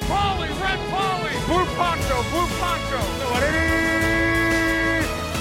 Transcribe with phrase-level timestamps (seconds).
[0.00, 1.32] Red Polly, Red Polly!
[1.46, 3.00] Blue Poncho, Blue Poncho!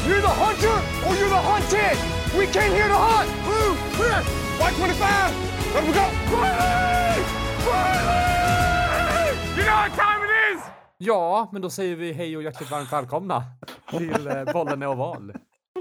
[0.08, 1.98] You're the hunter or you're the hunted!
[2.38, 3.30] We came here to hunt!
[3.44, 4.22] Blue, clear!
[4.60, 5.74] White 25!
[5.74, 6.06] Let we go!
[6.36, 7.24] Riley!
[7.68, 9.38] Riley!
[9.58, 10.64] You know what time it is?
[10.98, 13.44] Ja, men då säger vi hej och hjärtligt varmt välkomna
[13.90, 15.34] till eh, Bollen är oval.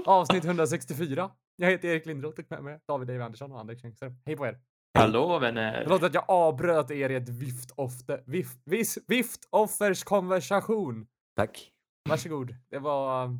[0.05, 1.29] Avsnitt 164.
[1.55, 4.13] Jag heter Erik Lindroth och med mig David Dave Andersson och Anders Engström.
[4.25, 4.57] Hej på er!
[4.97, 5.83] Hallå vänner!
[5.83, 11.07] Förlåt att jag avbröt er i ett vift ofte, vif, vis, vift offers konversation.
[11.35, 11.71] Tack.
[12.09, 12.55] Varsågod.
[12.69, 13.39] Det var um,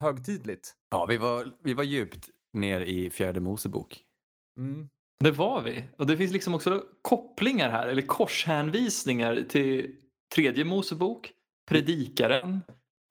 [0.00, 0.72] högtidligt.
[0.90, 4.00] Ja, vi var, vi var djupt ner i fjärde Mosebok.
[4.58, 4.88] Mm.
[5.20, 5.84] Det var vi.
[5.98, 9.96] Och det finns liksom också kopplingar här, eller korshänvisningar till
[10.34, 11.32] tredje Mosebok,
[11.68, 12.60] Predikaren,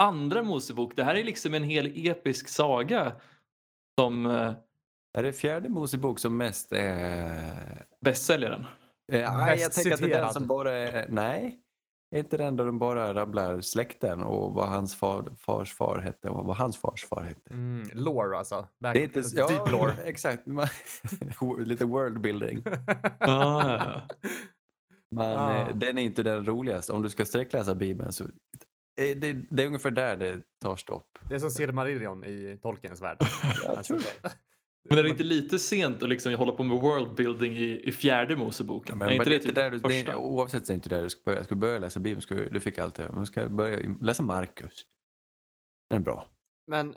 [0.03, 0.95] andra Mosebok.
[0.95, 3.15] Det här är liksom en hel episk saga
[3.99, 4.53] som eh,
[5.17, 7.85] Är det fjärde Mosebok som mest är...
[8.01, 8.65] bästsäljaren.
[9.11, 11.05] Eh, nej, jag tänker att det är den som bara är...
[11.09, 11.59] Nej.
[12.15, 16.29] Är inte den där de bara rabblar släkten och vad hans far, fars far hette
[16.29, 17.53] och vad hans fars far hette?
[17.53, 17.89] Mm.
[17.93, 18.67] Lore alltså.
[18.79, 19.23] Back, Det är inte...
[19.35, 19.93] Ja, Deep lore.
[20.05, 20.45] exakt.
[20.45, 20.67] Man-
[21.65, 22.63] Lite world building.
[23.19, 24.01] Ah,
[25.11, 25.55] Men Ah.
[25.57, 26.93] eh, den är inte den roligaste.
[26.93, 28.23] Om du ska sträckläsa Bibeln så...
[28.23, 31.19] eh, Det, det är ungefär där det tar stopp.
[31.29, 33.17] Det är som Silmarillion i Tolkiens värld.
[33.65, 34.29] Jag tror det.
[34.89, 38.35] Men är det inte lite sent att liksom hålla på med worldbuilding i, i fjärde
[38.35, 38.97] Moseboken?
[38.97, 41.09] Men, är inte men det det, typ där, det, oavsett så är inte där du
[41.09, 41.43] ska börja.
[41.43, 43.11] Ska du börja läsa Bibeln, ska du, fick allt det.
[43.13, 44.85] Men ska börja läsa Markus.
[45.89, 46.27] Den är bra.
[46.67, 46.95] Men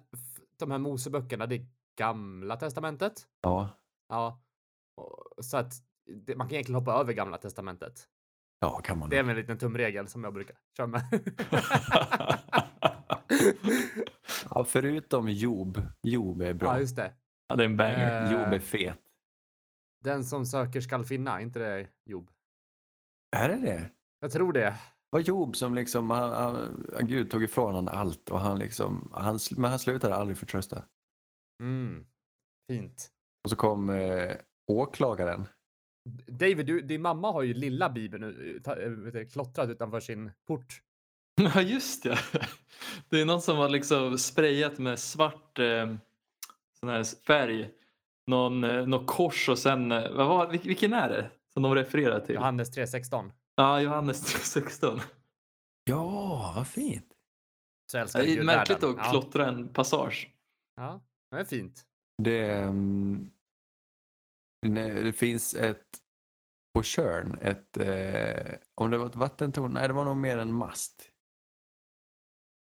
[0.58, 1.66] de här Moseböckerna, det är
[1.98, 3.12] Gamla Testamentet.
[3.42, 3.70] Ja,
[4.08, 4.42] Ja.
[5.42, 5.72] Så att
[6.26, 8.08] det, man kan egentligen hoppa över Gamla Testamentet.
[8.60, 9.10] ja kan man.
[9.10, 11.02] Det är väl en liten tumregel som jag brukar köra med.
[14.50, 15.80] Ja, förutom Job.
[16.02, 16.74] Job är bra.
[16.74, 17.12] ja, just det.
[17.48, 18.24] Ja, det är en banger.
[18.24, 18.98] Eh, Job är fet.
[20.04, 22.30] Den som söker skall finna, inte det Job?
[23.36, 23.90] Är det det?
[24.20, 24.74] Jag tror det.
[25.10, 29.38] Var Job som liksom, han, han, Gud tog ifrån honom allt och han liksom, han,
[29.56, 30.84] men han slutade aldrig förtrösta.
[31.62, 32.06] Mm.
[32.72, 33.10] Fint.
[33.44, 34.36] Och så kom eh,
[34.72, 35.46] åklagaren.
[36.26, 40.00] David, du, din mamma har ju lilla bibeln nu, ta- eh, vet du, klottrat utanför
[40.00, 40.82] sin port.
[41.54, 42.18] Ja just det.
[43.08, 45.94] Det är någon som har liksom sprayat med svart eh,
[46.86, 47.70] sån här färg.
[48.26, 51.74] Någon, eh, någon kors och sen, eh, vad var, vil- vilken är det som de
[51.74, 52.34] refererar till?
[52.34, 53.32] Johannes 3.16.
[53.54, 55.00] Ja, Johannes 16.
[55.84, 57.12] Ja, vad fint.
[57.90, 59.00] Så Det är Gud märkligt världen.
[59.00, 60.30] att klottra en passage.
[60.76, 61.82] Ja, ja, det är fint.
[62.22, 62.72] Det,
[64.66, 65.86] nej, det finns ett
[66.74, 70.52] på Tjörn, ett, eh, om det var ett vattentorn, nej det var nog mer en
[70.52, 71.10] mast.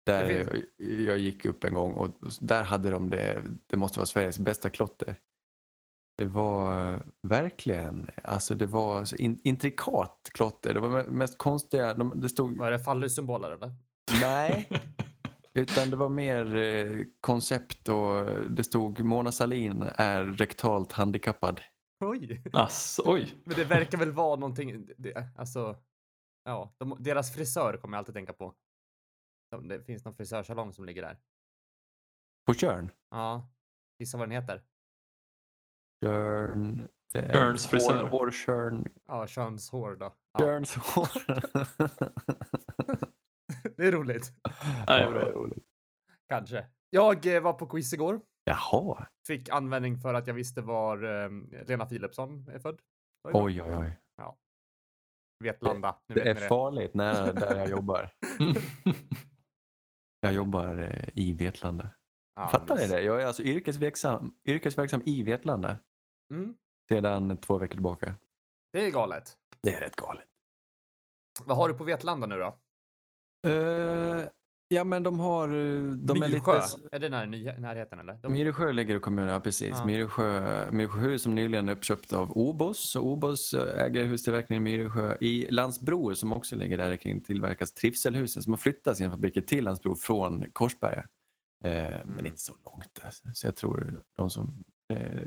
[0.08, 0.30] Där
[0.76, 2.10] jag, jag gick upp en gång och
[2.40, 5.16] där hade de det, det måste vara Sveriges bästa klotter.
[6.18, 10.74] Det var verkligen, alltså det var in, intrikat klotter.
[10.74, 13.72] Det var mest konstiga, de, det stod, Vad är det, fallussymboler eller?
[14.20, 14.68] nej,
[15.54, 21.60] utan det var mer eh, koncept och det stod Mona Sahlin är rektalt handikappad.
[22.04, 22.42] Oj!
[22.52, 23.34] Ass, oj.
[23.44, 25.76] Men det verkar väl vara någonting, det, alltså,
[26.44, 28.54] ja, de, deras frisör kommer jag alltid tänka på.
[29.50, 31.18] De- Det finns någon frisörsalong som ligger där.
[32.46, 32.90] På Tjörn?
[33.10, 33.48] Ja,
[33.98, 34.62] gissa vad den heter?
[36.04, 36.88] Tjörn...
[37.12, 38.08] Tjörns frisör.
[38.08, 40.14] Hår, hår, Ja, könshår då.
[40.32, 41.08] Ja, Tjörns hår.
[43.76, 44.32] det är roligt.
[44.86, 45.24] Ja, bra.
[45.24, 45.64] det är roligt.
[46.28, 46.66] Kanske.
[46.90, 48.20] Jag eh, var på quiz igår.
[48.44, 49.06] Jaha.
[49.26, 51.30] Fick användning för att jag visste var eh,
[51.66, 52.80] Lena Philipsson är född.
[53.28, 53.98] Oj, oj, oj.
[55.44, 55.98] Vetlanda.
[56.06, 58.10] Nu Det vet är farligt nära där jag jobbar.
[60.20, 61.90] Jag jobbar eh, i Vetlanda.
[62.34, 63.00] Ja, Fattar ni det?
[63.02, 65.78] Jag är alltså yrkesverksam, yrkesverksam i Vetlanda
[66.30, 66.54] Mm,
[66.88, 68.14] sedan två veckor tillbaka.
[68.72, 69.36] det är galet.
[69.62, 70.24] Det är rätt galet.
[71.44, 72.58] Vad har du på Vetlanda nu då?
[73.50, 74.24] Eh,
[74.68, 75.48] ja, men de har...
[75.48, 76.54] eh, De är Myrsjö?
[76.54, 76.96] lite...
[76.96, 77.26] Är det när,
[77.60, 78.18] närheten eller?
[78.22, 79.68] De, Myresjö ligger i kommunen, ja precis.
[79.78, 79.86] Ja.
[79.86, 82.96] Myresjö, Myresjö som nyligen är uppköpt av Obos.
[82.96, 85.16] Och Obos eh, äger hustillverkningen i Myresjö.
[85.20, 89.64] I Landsbro som också ligger där kring tillverkas Trivselhusen som har flyttat sina fabriker till
[89.64, 91.04] Landsbro från Korsberga.
[91.64, 93.00] Eh, Men inte så långt.
[93.04, 93.28] Alltså.
[93.34, 94.64] Så jag tror de som...
[94.92, 95.22] Eh,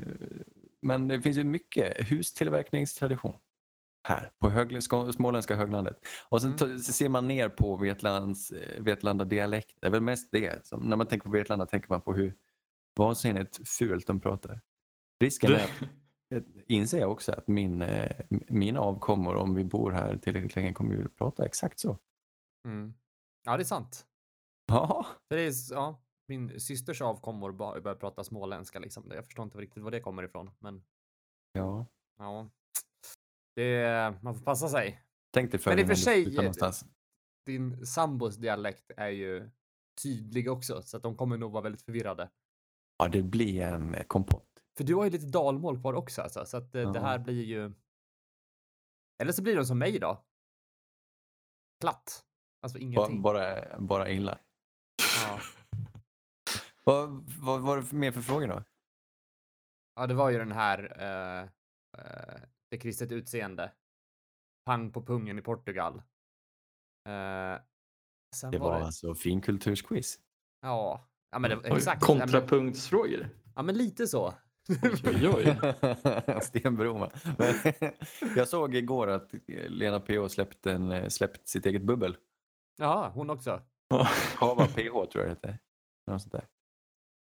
[0.82, 3.34] men det finns ju mycket hustillverkningstradition
[4.04, 5.96] här på högle, skå- småländska höglandet.
[6.28, 6.78] Och sen Mm.
[6.78, 9.78] ser man ner på Vetlands, eh, Vetlanda dialekt.
[9.80, 10.66] Det är väl mest det.
[10.66, 12.34] Som, när man tänker på Vetlanda tänker man på hur
[12.96, 14.60] vansinnigt fult de pratar.
[15.20, 18.10] Risken är, att- inser jag också, att min, eh,
[18.48, 21.98] mina avkommor, om vi bor här tillräckligt länge, kommer ju prata exakt så.
[22.68, 22.94] mm.
[23.44, 24.06] Ja, det är sant.
[24.66, 29.10] Ja, Det är, ja, min systers avkommor börjar prata småländska liksom.
[29.14, 30.82] Jag förstår inte riktigt var det kommer ifrån, men
[31.52, 31.86] ja.
[32.18, 32.50] ja.
[33.54, 35.02] Det, man får passa sig.
[35.32, 36.84] Tänk dig för Men i och för sig.
[37.46, 39.50] Din sambos dialekt är ju
[40.02, 42.30] tydlig också, så att de kommer nog vara väldigt förvirrade.
[42.98, 44.48] Ja, det blir en kompott.
[44.76, 47.44] För du har ju lite dalmål kvar också alltså, så att eh, det här blir
[47.44, 47.72] ju...
[49.22, 50.24] Eller så blir de som mig då.
[51.80, 52.24] Platt.
[52.62, 53.22] Alltså ingenting.
[53.22, 54.38] bara, bara illa.
[55.22, 55.40] Ja.
[56.84, 57.08] Vad,
[57.38, 58.62] vad var det mer för frågor då?
[59.94, 60.78] ja, det var ju den här...
[61.02, 61.48] Uh,
[61.98, 62.42] uh,
[62.72, 63.72] det kristet utseende.
[64.66, 65.94] Pang på pungen i Portugal.
[67.08, 67.60] Eh,
[68.36, 68.84] sen Det var, var det...
[68.84, 70.18] alltså finkultursquiz.
[70.62, 71.08] Ja.
[71.30, 72.02] Ja, men det, exakt.
[72.08, 73.28] Ja, men, Kontrapunktsfrågor.
[73.54, 74.34] ja, men lite så.
[75.04, 75.56] Oj, oj.
[76.42, 77.10] Sten Broma.
[77.38, 77.54] Men
[78.36, 79.34] Jag såg igår att
[79.68, 82.16] Lena PH släppt, en, eh, släppt sitt eget bubbel.
[82.76, 83.62] Ja, hon också.
[84.38, 85.58] Kava PH tror jag det heter.
[86.06, 86.46] Något sånt där.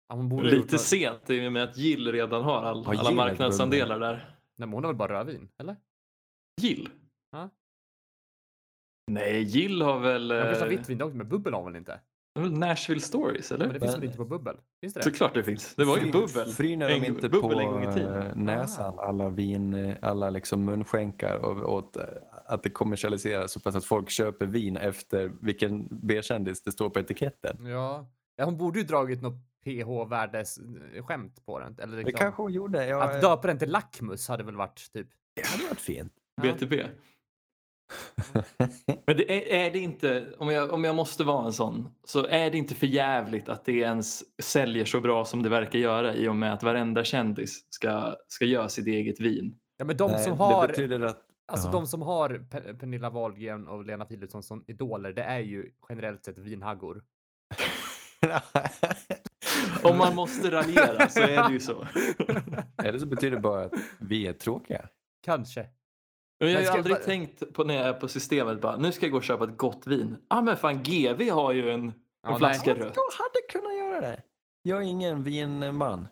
[0.08, 4.39] Ja, Lite sent i och med att Gill redan har all, Gill alla marknadsandelar där.
[4.60, 5.76] Nej, hon har väl bara rödvin, eller?
[6.62, 6.90] Gill?
[7.32, 7.50] Ja.
[9.12, 11.76] Nej, Gill har väl De kanske har eh, vitt vin också, men bubbel har väl
[11.76, 12.00] inte?
[12.40, 13.66] Nashville Stories, eller?
[13.66, 14.58] Men det finns väl inte på bubbel?
[14.82, 15.04] Finns det?
[15.04, 15.76] Såklart det finns.
[15.76, 16.46] Det var ju bubbel.
[16.50, 18.28] Frynar de inte bubbel på en gång i tiden.
[18.28, 22.04] eh, näsan alla vin, alla liksom munskänkar och åt eh,
[22.46, 27.00] att det kommersialiseras så pass att folk köper vin efter vilken B-kändis det står på
[27.00, 27.66] etiketten.
[27.66, 28.10] Ja.
[28.36, 31.76] ja, hon borde ju dragit något PH-värdesskämt på den.
[31.80, 32.86] Eller Det liksom, kanske hon gjorde.
[32.88, 35.08] Jag, Att döpa den till lackmus hade väl varit typ...
[35.36, 36.14] det hade varit fint.
[36.42, 36.76] BTB.
[39.08, 42.26] Men det är, är det inte, om jag, om jag måste vara en sån, så
[42.26, 46.16] är det inte för jävligt att det ens säljer så bra som det verkar göra
[46.16, 49.60] i och med att varenda kändis ska, ska göra sitt eget vin.
[49.78, 50.68] Ja, men de Nej, som Det har...
[50.68, 51.26] betyder att...
[51.52, 51.72] Alltså Ja.
[51.72, 56.26] de som har Pe- Pernilla Wahlgren och Lena Philipsson som idoler, det är ju generellt
[56.26, 57.04] sett vinhaggor.
[59.83, 61.88] Om man måste raljera så är det ju så.
[62.83, 64.89] Eller så betyder det bara att vi är tråkiga.
[65.25, 65.68] Kanske.
[66.39, 68.92] Men jag har ju aldrig bara- tänkt på när jag är på systemet bara, nu
[68.92, 70.18] ska jag gå och köpa ett gott vin.
[70.19, 71.94] Ja ah, men fan GV har ju en, en
[72.24, 72.94] Ja, flaska rött.
[72.95, 74.24] Jag hade kunnat göra det.
[74.62, 76.07] Jag är ingen vinman.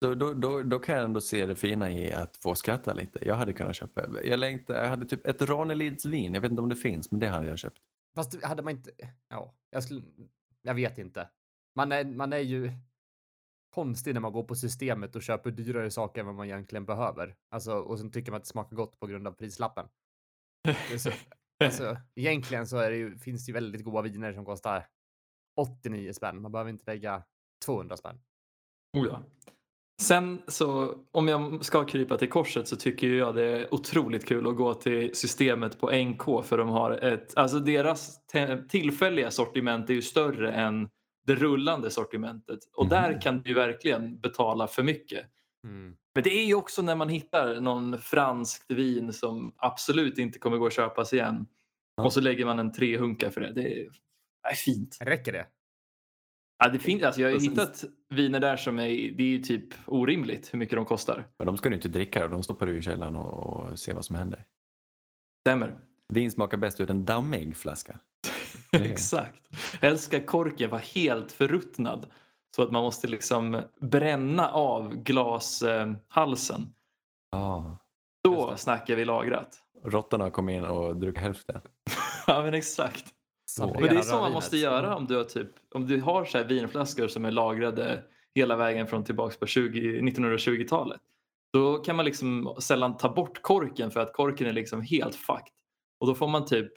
[0.00, 3.18] Då, då, då, då kan jag ändå se det fina i att få skratta lite.
[3.26, 4.06] Jag hade kunnat köpa.
[4.24, 6.34] Jag, längtar, jag hade typ ett Ranelids vin.
[6.34, 7.78] Jag vet inte om det finns, men det hade jag köpt.
[8.14, 8.90] Fast hade man inte...
[9.28, 10.02] Ja, jag skulle...
[10.66, 11.28] Jag vet inte.
[11.74, 12.72] Man är, man är ju
[13.70, 17.36] konstig när man går på systemet och köper dyrare saker än vad man egentligen behöver.
[17.48, 19.88] Alltså, och sen tycker man att det smakar gott på grund av prislappen.
[20.98, 21.10] Så,
[21.64, 24.88] alltså, egentligen så är det ju, finns det ju väldigt goda viner som kostar
[25.56, 26.42] 89 spänn.
[26.42, 27.24] Man behöver inte lägga
[27.64, 28.20] 200 spänn.
[28.96, 29.22] Oh ja.
[30.02, 34.46] Sen så om jag ska krypa till korset så tycker jag det är otroligt kul
[34.46, 38.18] att gå till systemet på NK för de har ett, alltså deras
[38.68, 40.88] tillfälliga sortiment är ju större än
[41.26, 43.20] det rullande sortimentet och där Mhm.
[43.20, 45.26] kan du verkligen betala för mycket.
[45.64, 45.96] Mm.
[46.14, 50.56] Men det är ju också när man hittar någon franskt vin som absolut inte kommer
[50.56, 51.46] gå att köpas igen
[51.96, 52.04] Ja.
[52.04, 53.52] och så lägger man en tre hunkar för det.
[53.52, 53.84] Det är,
[54.42, 54.98] det är fint.
[55.00, 55.46] Räcker det?
[56.64, 59.74] Ja, det finns, alltså jag har hittat viner där som är, det är ju typ
[59.86, 61.24] orimligt hur mycket de kostar.
[61.38, 62.28] Men de ska du inte dricka.
[62.28, 64.44] De stoppar du i källaren och, och ser vad som händer.
[65.46, 65.78] Stämmer.
[66.12, 67.98] Vin smakar bäst ur en dammig flaska.
[68.72, 69.48] Exakt.
[69.80, 72.06] Jag älskar korken var helt förruttnad.
[72.56, 76.74] Så att man måste liksom bränna av glashalsen.
[77.30, 77.78] Ja.
[78.24, 79.58] Då Just snackar vi lagrat.
[79.84, 81.60] Råttorna kom in och druckit hälften.
[82.26, 83.13] Ja men exakt.
[83.56, 86.24] Sabrera Men det är så man måste göra om du har, typ, om du har
[86.24, 91.00] så här vinflaskor som är lagrade hela vägen från tillbaks på 20, 1920-talet.
[91.52, 95.52] Då kan man liksom sällan ta bort korken för att korken är liksom helt fucked.
[96.00, 96.72] Och då får man typ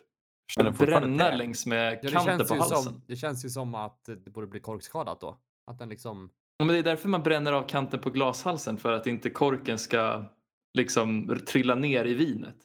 [0.77, 2.83] bränna längs med Ja, det, kanten känns på ju halsen.
[2.83, 5.37] som, det känns ju som att det borde bli korkskadat då.
[5.65, 6.29] Att den liksom...
[6.57, 9.79] Ja, Men det är därför man bränner av kanten på glashalsen för att inte korken
[9.79, 10.25] ska
[10.73, 12.57] liksom trilla ner i vinet.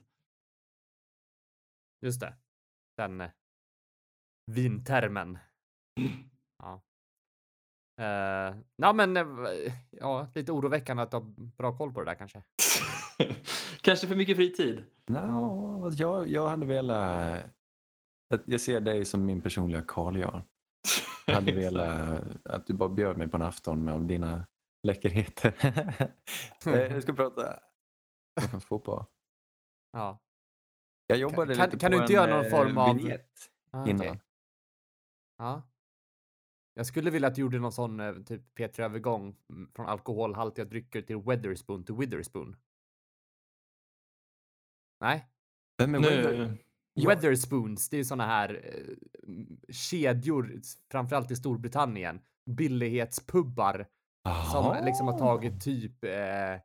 [2.02, 2.34] Just det.
[2.96, 3.22] Den
[4.46, 5.38] vintermen.
[6.62, 6.82] Ja.
[8.00, 9.24] Uh, ja, men eh,
[9.90, 12.42] ja, lite oroväckande att ha bra koll på det där kanske.
[13.80, 14.84] Kanske för mycket fritid.
[15.06, 17.44] No, jag, jag hade velat...
[18.34, 20.18] att Jag ser dig som min personliga Carl.
[20.18, 20.42] Jag
[21.34, 24.46] hade velat att du bara bjöd mig på en afton med dina
[24.82, 25.54] läckerheter.
[26.66, 27.58] Eh, jag ska prata
[28.68, 29.04] fotboll.
[29.92, 30.18] Ja.
[31.06, 33.30] Jag jobbade Kan- lite kan på du inte en göra någon eh, form av- vignett
[33.70, 34.00] Ah, innan.
[34.06, 34.20] okej.
[35.38, 35.62] Ja.
[36.74, 41.02] Jag skulle vilja att du gjorde någon sån eh, typ P3-övergång mm, från alkoholhaltiga drycker
[41.02, 42.56] till Weatherspoon till Witherspoon.
[45.00, 45.28] Nej,
[45.78, 46.58] Vem är
[46.94, 47.08] Ja.
[47.08, 50.60] Weatherspoons, det är såna här eh, kedjor,
[50.90, 52.20] framförallt i Storbritannien,
[52.50, 53.86] billighetspubbar
[54.52, 56.60] som liksom har tagit typ eh,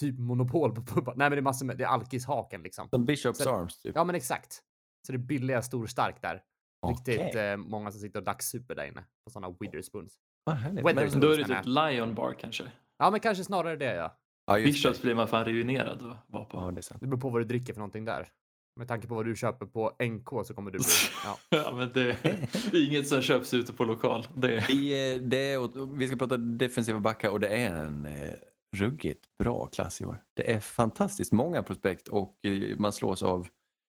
[0.00, 1.14] typ monopol på pubbar.
[1.16, 2.88] Nej, men det är massor med, det är alkishaken liksom.
[2.88, 3.92] Som Bishops Så- Arms typ.
[3.96, 4.62] Ja, men exakt.
[5.06, 6.42] Så det är billiga, stor, stark där.
[6.88, 7.50] Riktigt Okej.
[7.50, 10.12] eh, många som sitter och dagssuper där inne på sådana Witherspoons.
[10.44, 10.84] Vad härligt.
[10.84, 12.64] Weathers- Men- Då är det typ Lion Bar kanske.
[12.98, 14.18] Ja, men kanske snarare det ja.
[14.46, 16.58] Ja, Bishops blir man fan ruinerad att vara på.
[16.58, 17.00] Ja, det är sant.
[17.00, 18.28] Det beror på vad du dricker för någonting där.
[18.76, 20.86] Med tanke på vad du köper på NK så kommer du bli...
[21.24, 21.38] Ja.
[21.48, 24.26] Ja, men det, är inget som köps ute på lokal.
[24.34, 28.32] Det, Vi, eh, det är, vi ska prata defensiva backar och det är en eh,
[28.76, 30.22] ruggigt bra klass i år.
[30.36, 33.48] Det är fantastiskt många prospekt och eh, man slås av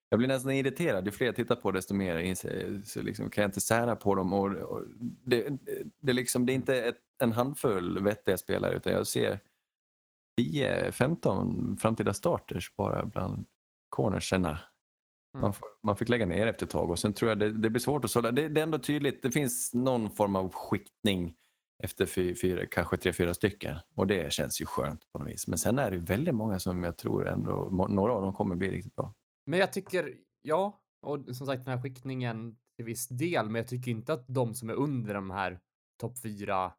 [0.10, 1.06] jag blir nästan irriterad.
[1.06, 4.16] Ju fler jag tittar på desto mer inser, så liksom kan jag inte sära på
[4.16, 4.34] dem.
[4.34, 5.50] Och, och det,
[6.00, 9.40] det, är liksom, det är inte ett, en handfull vettiga spelare utan jag ser
[10.42, 13.46] 10-15 framtida starters bara bland
[13.90, 14.50] cornerserna.
[14.50, 15.42] Mm.
[15.42, 17.70] Man, får, man fick lägga ner efter ett tag och sen tror jag det, det
[17.70, 18.32] blir svårt att sålla.
[18.32, 21.36] Det, det är ändå tydligt, det finns någon form av skiktning
[21.84, 25.48] efter fy, fyra, kanske tre, fyra stycken och det känns ju skönt på något vis.
[25.48, 28.72] Men sen är det väldigt många som jag tror ändå, några av dem kommer bli
[28.72, 29.14] riktigt bra.
[29.50, 33.68] Men jag tycker, ja, och som sagt den här skiktningen till viss del, men jag
[33.68, 35.60] tycker inte att de som är under de här
[36.00, 36.74] topp fyra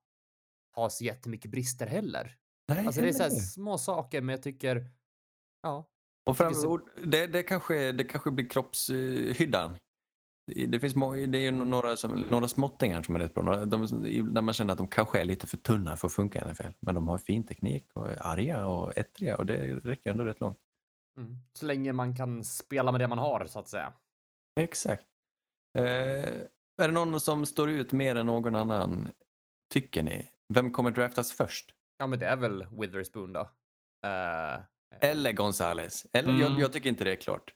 [0.73, 2.37] har så jättemycket brister heller.
[2.69, 4.87] Nej, Alltså det är så här små saker, men jag tycker,
[5.63, 5.91] ja,
[6.27, 9.77] Och fram, tycker så- och det, det, kanske, det kanske blir kroppshyddan.
[10.69, 13.65] Det finns må, det är ju några, som, några småttingar som är rätt bra.
[13.65, 13.87] De,
[14.35, 16.69] där man känner att de kanske är lite för tunna för att funka i NFL.
[16.81, 20.41] Men de har fin teknik och är arga och ettriga och det räcker ändå rätt
[20.41, 20.59] långt.
[21.19, 21.37] Mm.
[21.53, 23.93] så länge man kan spela med det man har så att säga.
[24.61, 25.07] Exakt.
[25.79, 25.85] Eh,
[26.83, 29.09] är det någon som står ut mer än någon annan,
[29.73, 30.29] tycker ni?
[30.55, 31.75] Vem kommer draftas först?
[31.99, 33.41] Ja, men det är väl Witherspoon då.
[34.07, 34.61] Eh,
[35.01, 36.07] Eller Gonzales?
[36.13, 36.41] Eller, Mm.
[36.41, 37.55] jag, jag tycker inte det är klart.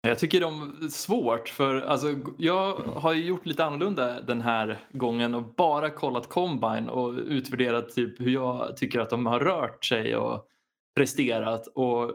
[0.00, 4.78] Jag tycker de är svårt för alltså, jag har ju gjort lite annorlunda den här
[4.92, 9.84] gången och bara kollat combine och utvärderat typ hur jag tycker att de har rört
[9.84, 10.48] sig och
[10.96, 12.10] presterat och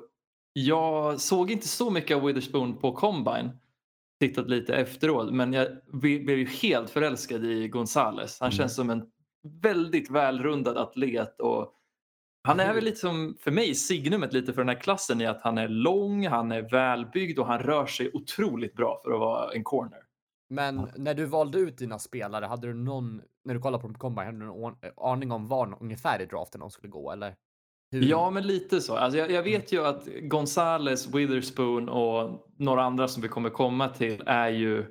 [0.53, 3.49] jag såg inte så mycket av Witherspoon på combine
[4.19, 8.39] tittat lite efteråt men jag blev ju helt förälskad i Gonzales.
[8.39, 8.57] Han Mm.
[8.57, 9.03] känns som en
[9.61, 11.73] väldigt välrundad atlet och
[12.43, 15.41] han är väl lite som, för mig, signumet lite för den här klassen i att
[15.41, 19.53] han är lång, han är välbyggd och han rör sig otroligt bra för att vara
[19.53, 19.99] en corner.
[20.49, 24.25] Men när du valde ut dina spelare, hade du någon, när du kollade på Combine,
[24.25, 27.35] hade du någon an- aning om var ungefär i draften de skulle gå eller?
[27.91, 28.01] Hur?
[28.01, 28.95] Ja, men lite så.
[28.95, 33.89] Alltså jag, jag vet ju att Gonzales, Witherspoon och några andra som vi kommer komma
[33.89, 34.85] till är ju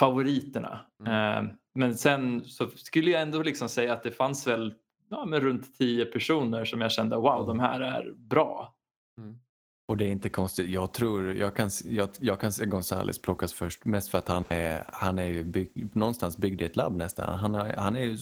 [0.00, 0.80] favoriterna.
[1.06, 1.46] Mm.
[1.46, 4.74] Eh, men sen så skulle jag ändå liksom säga att det fanns väl
[5.10, 8.74] ja, men runt tio personer som jag kände wow, de här är bra.
[9.86, 10.70] Och det är inte konstigt.
[10.70, 13.84] Jag tror, jag kan, jag, jag kan se Gonzales plockas först.
[13.84, 17.38] Mest för att han är, han är ju bygg, någonstans byggd i ett labb nästan.
[17.38, 18.18] Han, har, han är ju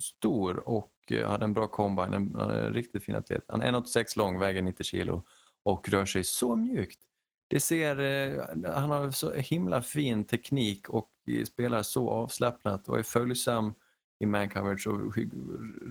[0.00, 2.14] stor och eh, hade en bra combine.
[2.14, 3.44] En, en riktigt fin atlet.
[3.48, 5.22] Han är 1,86 lång, väger 90 kilo
[5.62, 7.00] och rör sig så mjukt.
[7.48, 12.98] Det ser, eh, han har så himla fin teknik och eh, spelar så avslappnat och
[12.98, 13.74] är följsam
[14.24, 15.16] i man coverage och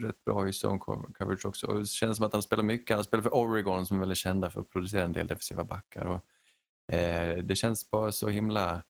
[0.02, 0.80] rätt bra i zone
[1.14, 1.68] coverage också.
[1.68, 2.96] Och det känns som att han spelar mycket.
[2.96, 6.06] Han spelar för Oregon som är väldigt kända för att producera en del defensiva backar.
[6.06, 8.84] Och, eh, det känns bara så himla,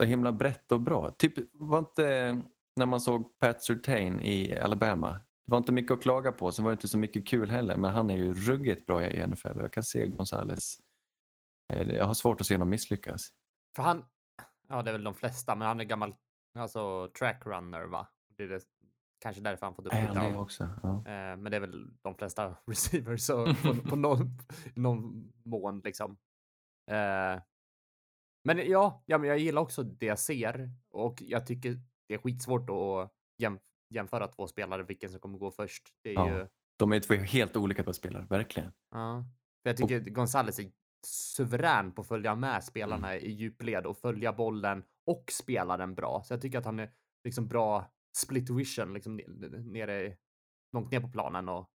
[0.00, 1.10] så himla brett och bra.
[1.10, 2.42] Typ, var inte
[2.76, 5.10] när man såg Pat Surtain i Alabama.
[5.46, 7.76] Det var inte mycket att klaga på, Sen var det inte så mycket kul heller.
[7.76, 9.60] Men han är ju ruggigt bra i NFL.
[9.60, 10.78] Jag kan se Gonzales.
[11.72, 13.28] Eh, Jag har svårt att se honom misslyckas.
[13.76, 14.04] För han,
[14.68, 16.14] ja det är väl de flesta, men han är gammal,
[16.58, 18.08] alltså track runner va?
[18.36, 18.60] Det är det,
[19.18, 20.68] kanske därför han fått upp det också?
[20.82, 20.88] Ja.
[20.96, 24.38] Eh, men det är väl de flesta receivers så på, på någon,
[24.74, 26.10] någon mån liksom.
[26.90, 27.42] Eh,
[28.44, 32.18] men ja, ja, men jag gillar också det jag ser och jag tycker det är
[32.18, 33.58] skitsvårt att jäm,
[33.94, 35.82] jämföra två spelare, vilken som kommer gå först.
[36.02, 36.28] Det är Ja.
[36.38, 36.46] ju,
[36.78, 38.72] De är två helt olika på spelare, verkligen.
[38.90, 39.24] ja.
[39.62, 40.72] För jag tycker Gonzales är
[41.06, 46.22] suverän på att följa med spelarna i djupled och följa bollen och spela den bra.
[46.24, 46.90] Så jag tycker att han är
[47.24, 50.16] liksom bra split vision, liksom ne- nere,
[50.72, 51.70] långt ner på planen och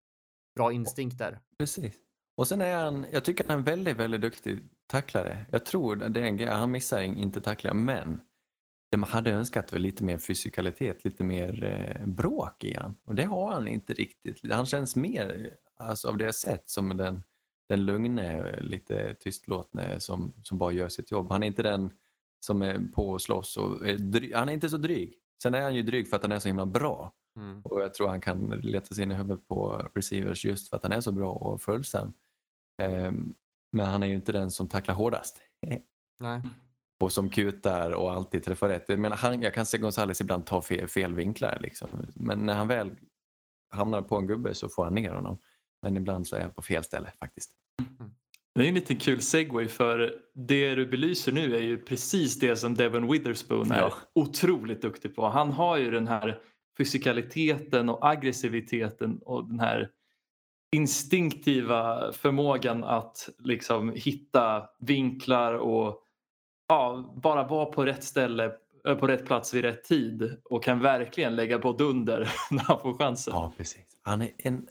[0.55, 1.39] bra instinkter.
[1.57, 1.93] Precis.
[2.37, 5.45] Och sen är han, jag tycker han är en väldigt, väldigt duktig tacklare.
[5.51, 8.21] Jag tror det är en grej, han missar inte tackla, men
[8.91, 12.95] det man hade önskat var lite mer fysikalitet, lite mer eh, bråk i han.
[13.05, 14.51] Och det har han inte riktigt.
[14.51, 17.23] Han känns mer, alltså av det jag sett, som den,
[17.69, 21.31] den lugne, lite tystlåtne som, som bara gör sitt jobb.
[21.31, 21.91] Han är inte den
[22.39, 25.13] som är på och slåss och är dry, han är inte så dryg.
[25.41, 27.13] Sen är han ju dryg för att han är så himla bra.
[27.35, 27.61] Mm.
[27.61, 30.83] Och jag tror han kan leta sig in i huvudet på receivers just för att
[30.83, 32.13] han är så bra och följsam.
[32.81, 33.33] Ehm,
[33.71, 35.41] men han är ju inte den som tacklar hårdast.
[36.19, 36.41] Nej.
[36.99, 38.89] Och som kutar och alltid träffar rätt.
[38.89, 41.57] Jag, menar, han, jag kan se Gonzales ibland ta fel, fel vinklar.
[41.61, 41.89] Liksom.
[42.15, 42.95] Men när han väl
[43.69, 45.37] hamnar på en gubbe så får han ner honom.
[45.81, 47.51] Men ibland så är jag på fel ställe faktiskt.
[48.59, 52.55] Det är en liten kul segway för det du belyser nu är ju precis det
[52.55, 53.93] som Devon Witherspoon är Ja.
[54.15, 55.27] otroligt duktig på.
[55.27, 56.39] Han har ju den här
[56.77, 59.89] fysikaliteten och aggressiviteten och den här
[60.75, 66.03] instinktiva förmågan att liksom hitta vinklar och
[66.69, 68.51] ja, bara vara på rätt ställe
[68.87, 72.79] eh, på rätt plats vid rätt tid och kan verkligen lägga på dunder när han
[72.79, 73.33] får chansen.
[73.33, 73.85] Ja, precis.
[74.01, 74.67] Han är en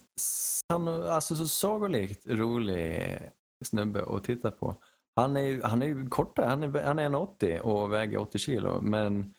[0.69, 3.19] han, alltså, så sagolikt rolig
[3.65, 4.77] snubbe att titta på.
[5.17, 8.81] Han är ju, han är kortare, han är, han är 1,80 och väger 80 kilo
[8.81, 9.35] men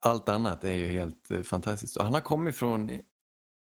[0.00, 1.96] allt annat är ju helt eh, fantastiskt.
[1.96, 2.90] Och han har kommit från,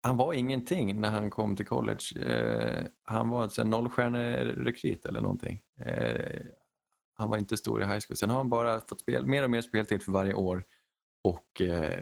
[0.03, 2.27] han var ingenting när han kom till college.
[2.27, 5.63] Eh, han var alltså en nollstjärnerekryt eller någonting.
[5.81, 6.41] Eh,
[7.15, 8.17] han var inte stor i high school.
[8.17, 10.65] Sen har han bara fått spel, mer och mer speltid för varje år
[11.25, 12.01] och eh,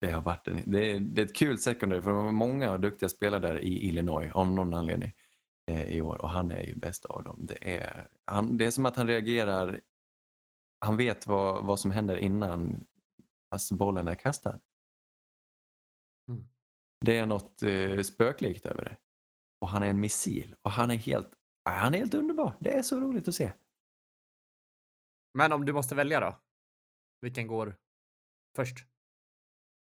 [0.00, 2.78] det har varit en, det, är, det är ett kul secondary för det var många
[2.78, 5.25] duktiga spelare där i Illinois av någon anledning eh,
[5.72, 7.46] i år och han är ju bäst av dem.
[7.46, 9.80] Det är, han, det är som att han reagerar,
[10.80, 12.86] han vet vad, vad som händer innan
[13.50, 14.60] alltså bollen är kastad.
[16.28, 16.48] Mm.
[17.00, 18.96] Det är något eh, spöklikt över det.
[19.60, 21.30] Och han är en missil och han är helt,
[21.64, 22.56] han är helt underbar.
[22.60, 23.52] Det är så roligt att se.
[25.34, 26.40] Men om du måste välja då?
[27.20, 27.76] Vilken går
[28.56, 28.86] först?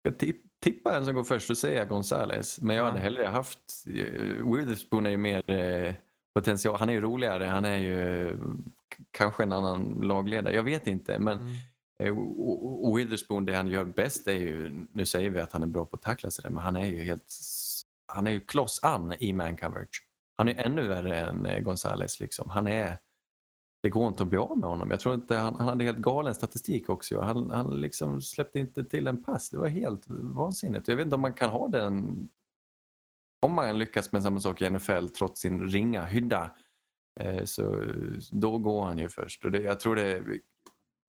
[0.01, 2.61] Jag tipp, tippa en som går först säger jag Gonzales.
[2.61, 2.89] Men jag Ja.
[2.89, 3.59] hade hellre haft...
[3.87, 5.93] eh, Witherspoon är ju mer eh,
[6.35, 6.75] potential.
[6.79, 7.43] Han är ju roligare.
[7.45, 8.37] Han är ju
[9.11, 10.55] kanske en annan lagledare.
[10.55, 11.19] Jag vet inte.
[11.19, 11.53] Men Mm.
[11.99, 14.85] eh, och- och Witherspoon, det han gör bäst är ju...
[14.93, 17.03] Nu säger vi att han är bra på att tackla sig men han är ju
[17.03, 17.33] helt...
[18.07, 20.03] Han är ju kloss an i man coverage.
[20.37, 22.19] Han är ännu värre än Gonzales.
[22.19, 22.49] Liksom.
[22.49, 22.97] Han är...
[23.83, 24.91] Det går inte att bli av med honom.
[24.91, 27.21] Jag tror inte, han, han hade helt galen statistik också.
[27.21, 29.49] Han, han liksom släppte inte till en pass.
[29.49, 30.87] Det var helt vansinnigt.
[30.87, 32.29] Jag vet inte om man kan ha den...
[33.41, 36.51] Om man lyckas med samma sak i NFL trots sin ringa hydda
[37.19, 37.83] eh, så
[38.31, 39.45] då går han ju först.
[39.45, 40.39] Och det, jag tror det är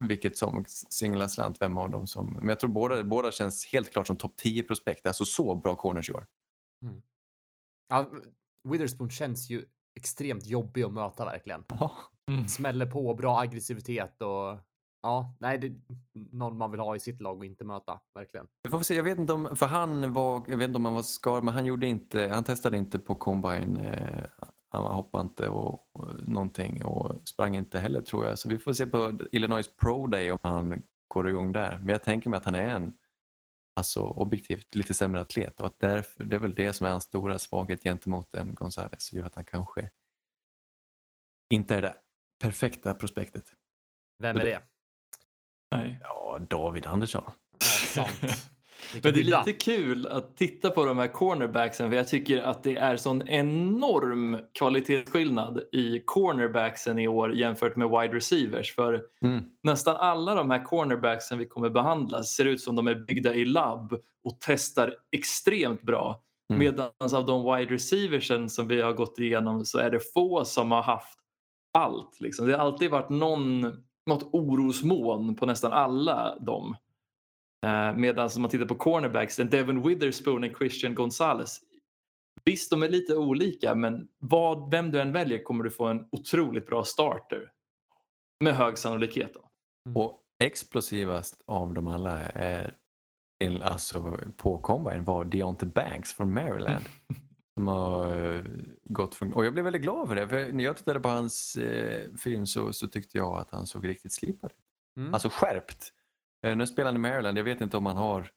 [0.04, 2.32] vilket som singlar slant, vem av dem som...
[2.32, 5.06] Men jag tror båda, båda känns helt klart som topp 10 prospekt.
[5.06, 6.26] Alltså så bra corners i år.
[7.88, 8.10] Ja,
[8.64, 11.64] Witherspoon känns ju extremt jobbig att möta verkligen.
[12.30, 12.48] Mm.
[12.48, 14.58] Smäller på, bra aggressivitet och
[15.02, 15.74] ja, nej, det är
[16.12, 18.46] någon man vill ha i sitt lag och inte möta, verkligen.
[18.62, 20.94] Vi får se, jag vet inte om, för han var, jag vet inte om han
[20.94, 23.76] var skadad, men han gjorde inte, han testade inte på combine.
[23.76, 24.24] Eh,
[24.68, 28.38] han hoppade inte och, och någonting och sprang inte heller tror jag.
[28.38, 31.78] Så vi får se på Illinois Pro Day om han går igång där.
[31.78, 32.94] Men jag tänker mig att han är en,
[33.76, 37.04] alltså objektivt lite sämre atlet och att därför, det är väl det som är hans
[37.04, 39.12] stora svaghet gentemot en Gonzales.
[39.12, 39.90] Gör att han kanske
[41.50, 41.94] inte är det
[42.42, 43.44] perfekta prospektet.
[44.18, 44.60] Vem är det?
[45.70, 45.98] Nej.
[46.02, 47.22] Ja, David Andersson.
[47.58, 48.20] Ja, sant.
[49.02, 52.62] Men det är lite kul att titta på de här cornerbacksen för jag tycker att
[52.62, 58.74] det är sån enorm kvalitetsskillnad i cornerbacksen i år jämfört med wide receivers.
[58.74, 59.44] För Mm.
[59.62, 63.44] nästan alla de här cornerbacksen vi kommer behandla ser ut som de är byggda i
[63.44, 63.92] labb
[64.24, 66.22] och testar extremt bra.
[66.50, 66.60] Mm.
[66.60, 70.72] Medan av de wide receiversen som vi har gått igenom så är det få som
[70.72, 71.18] har haft
[71.74, 72.20] allt.
[72.20, 72.46] Liksom.
[72.46, 73.60] Det har alltid varit någon,
[74.06, 76.76] något orosmoln på nästan alla dem.
[77.66, 81.60] Eh, Medan om man tittar på cornerbacks, Devin Witherspoon och Christian Gonzalez.
[82.44, 86.08] Visst, de är lite olika, men vad, vem du än väljer kommer du få en
[86.12, 87.50] otroligt bra starter.
[88.40, 89.34] Med hög sannolikhet.
[89.34, 89.50] Då.
[90.00, 92.74] Och explosivast av dem alla är
[93.62, 96.84] alltså på combine var Deontay Banks från Maryland.
[97.54, 98.44] Som har eh,
[98.84, 100.28] gått från, och jag blev väldigt glad för det.
[100.28, 103.88] För när jag tittade på hans eh, film så, så tyckte jag att han såg
[103.88, 104.58] riktigt slipad ut.
[104.96, 105.14] Mm.
[105.14, 105.92] Alltså skärpt.
[106.42, 107.38] Eh, nu spelar han i Maryland.
[107.38, 108.30] Jag vet inte om han har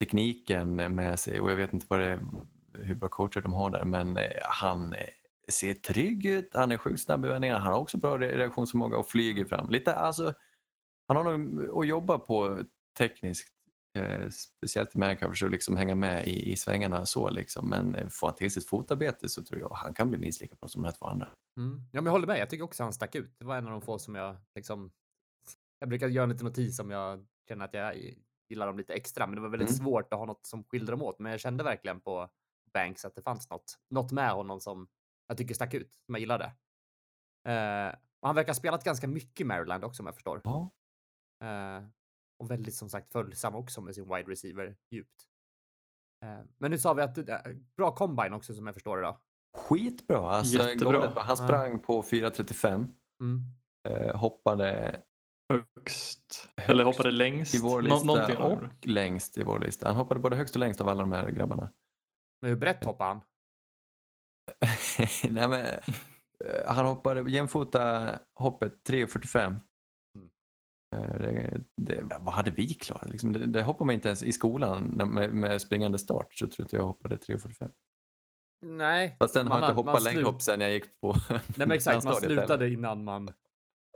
[0.00, 2.20] tekniken med sig och jag vet inte vad det
[2.74, 3.84] hur bra coacher de har där.
[3.84, 5.08] Men eh, han eh,
[5.48, 6.50] ser trygg ut.
[6.54, 7.60] Han är sjukt snabb i vändningarna.
[7.60, 9.70] Han har också bra re- reaktionsförmåga och flyger fram.
[9.70, 10.34] Lite, alltså,
[11.08, 12.64] han har nog att jobba på
[12.98, 13.48] tekniskt.
[13.98, 17.68] Eh, speciellt i mancoverage och liksom hänga med i, i svängarna så liksom.
[17.68, 20.54] Men eh, får han till sitt fotarbete så tror jag han kan bli minst lika
[20.60, 21.28] bra som de här två andra.
[21.56, 21.80] Mm.
[21.92, 22.38] Ja, men jag håller med.
[22.38, 23.38] Jag tycker också han stack ut.
[23.38, 24.92] Det var en av de få som jag liksom...
[25.78, 27.96] Jag brukar göra en liten notis om jag känner att jag
[28.48, 29.78] gillar dem lite extra, men det var väldigt Mm.
[29.78, 31.18] svårt att ha något som skilde dem åt.
[31.18, 32.30] Men jag kände verkligen på
[32.74, 34.88] Banks att det fanns något, något med honom som
[35.28, 36.44] jag tycker stack ut, som jag gillade.
[37.48, 40.40] Eh, han verkar ha spelat ganska mycket Maryland också om jag förstår.
[40.44, 40.70] Ja.
[41.42, 41.84] Eh,
[42.40, 45.26] och väldigt som sagt följsam också med sin wide receiver djupt.
[46.24, 49.02] Eh, men nu sa vi att det är bra combine också som jag förstår det
[49.02, 49.20] då.
[49.58, 50.30] Skitbra.
[50.30, 51.00] Alltså, Jättebra.
[51.16, 51.36] Han Ja.
[51.36, 52.94] sprang på 4.35.
[53.20, 53.42] Mm.
[53.88, 55.00] Eh, hoppade
[55.52, 56.48] Högst.
[56.56, 57.54] Eller hoppade längst.
[57.54, 59.86] i vår Nå- lista någonting och längst i vår lista.
[59.88, 61.72] Han hoppade både högst och längst av alla de här grabbarna.
[62.42, 63.20] Men hur brett hoppar han?
[65.30, 65.80] Nej, men, eh,
[66.66, 69.56] han hoppade jämfota hoppet 3.45.
[70.96, 73.10] Eh, Det, det, vad hade vi klarat?
[73.10, 76.54] Liksom, det, det hoppar man inte ens i skolan med, med springande start så tror
[76.58, 77.70] jag inte jag hoppade 3.45.
[78.62, 79.16] Nej.
[79.18, 82.04] Fast sen har Man jag inte hoppat längdhopp sen jag gick på Nej men exakt,
[82.04, 83.32] man slutade innan man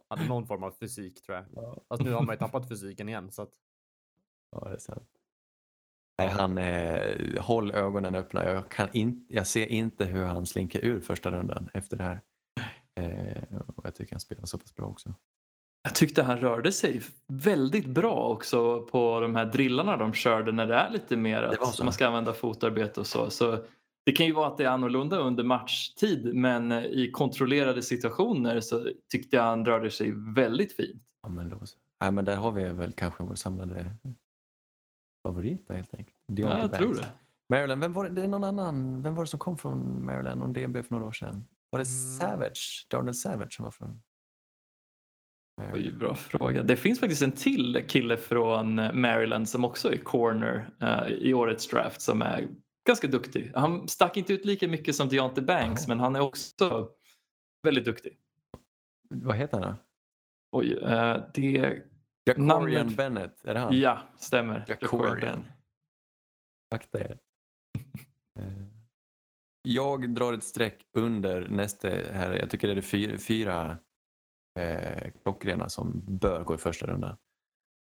[0.08, 1.46] hade någon form av fysik tror jag.
[1.54, 3.52] Ja, Fast nu har man ju tappat fysiken igen så att
[4.50, 5.08] ja, det är sant.
[6.18, 8.44] Nej, han, eh, håll ögonen öppna.
[8.44, 12.20] Jag, kan in, jag ser inte hur han slinker ur första rundan efter det här.
[12.94, 15.14] Eh, och jag tycker han spelar så pass bra också.
[15.86, 20.66] Jag tyckte han rörde sig väldigt bra också på de här drillarna de körde när
[20.66, 23.30] det är lite mer att man ska använda fotarbete och så.
[23.30, 23.64] så.
[24.06, 28.86] Det kan ju vara att det är annorlunda under matchtid men i kontrollerade situationer så
[29.12, 31.02] tyckte jag han rörde sig väldigt fint.
[31.22, 31.56] Ja, men då.
[32.00, 33.96] Nej, men där har vi väl kanske vår samlade
[35.26, 36.16] favorit helt enkelt.
[36.26, 37.00] Ja, Deontay jag tror Banks.
[37.00, 37.06] det.
[37.48, 38.10] Maryland, vem var det?
[38.10, 39.02] det är någon annan.
[39.02, 41.44] Vem var det som kom från Maryland och DB för några år sedan?
[41.70, 42.18] Var det Mm.
[42.20, 42.86] Savage?
[42.90, 44.02] Darnell Savage som var från
[45.72, 46.62] Oj, bra fråga.
[46.62, 51.68] Det finns faktiskt en till kille från Maryland som också är corner eh, i årets
[51.68, 52.48] draft som är
[52.86, 53.52] ganska duktig.
[53.54, 56.88] Han stack inte ut lika mycket som Deontay Banks men han är också
[57.62, 58.18] väldigt duktig.
[59.10, 59.76] Vad heter han då?
[60.58, 61.82] Oj, eh, det...
[62.26, 63.80] Jacorian Namnet- Bennett, är det han?
[63.80, 64.64] Ja, stämmer.
[64.68, 65.44] Jacorian.
[66.74, 67.18] Akta er.
[68.38, 68.44] Eh,
[69.62, 72.32] Jag drar ett streck under nästa här.
[72.36, 73.78] Jag tycker det är fyra, fyra
[74.54, 77.16] eh, klockrena som bör gå i första rundan.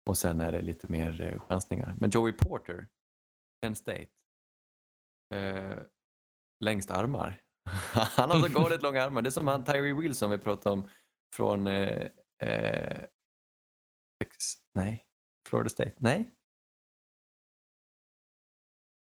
[0.06, 1.96] Och sen är det lite mer eh, chansningar.
[2.00, 2.88] Men Joey Porter,
[3.62, 4.08] Penn State.
[5.34, 5.78] Eh,
[6.60, 7.42] längst armar.
[7.94, 9.22] han har så galet långa armar.
[9.22, 10.90] Det är som han Tyree Wilson vi pratade om
[11.36, 12.08] från eh,
[12.42, 13.06] eh,
[14.74, 15.06] nej,
[15.50, 15.94] Florida State.
[15.98, 16.32] Nej,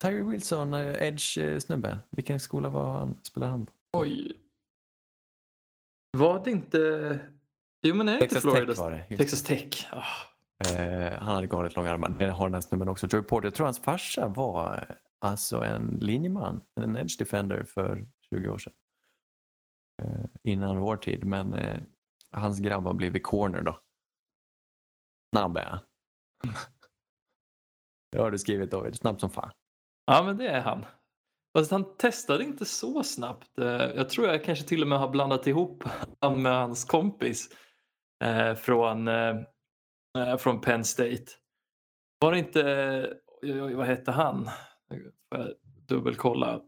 [0.02, 1.98] Tyree Wilson, eh, Edge-snubben.
[2.10, 3.74] Vilken skola var han, spelade han på?
[3.94, 4.42] Oj.
[6.18, 7.20] Var det inte...
[7.82, 8.66] Jo men är det inte Texas Florida?
[8.74, 9.06] Tech var det.
[9.10, 9.88] just Texas Tech.
[10.64, 10.80] Det.
[10.80, 12.10] Eh, han hade galet långa armar.
[12.10, 13.08] Det har den här snubben också.
[13.12, 18.08] Joey Porter, jag tror hans farsa var eh, alltså en linjeman, en edge defender för
[18.30, 18.74] 20 år sedan.
[20.04, 21.80] Eh, innan vår tid, men eh,
[22.32, 23.80] hans grabb har blivit corner då.
[25.36, 25.80] Snabb är han.
[28.12, 29.52] Det har du skrivit David, snabb som fan.
[30.06, 30.86] Ja men det är han.
[31.58, 33.58] Fast han testade inte så snabbt.
[33.58, 35.84] Eh, Jag tror jag kanske till och med har blandat ihop
[36.22, 37.50] han med hans kompis
[38.24, 39.36] eh, från, eh,
[40.18, 41.26] eh, från Penn State.
[42.20, 44.46] Var det inte, oj, oj, vad hette han?
[45.30, 45.48] Får jag
[45.88, 46.62] dubbelkolla.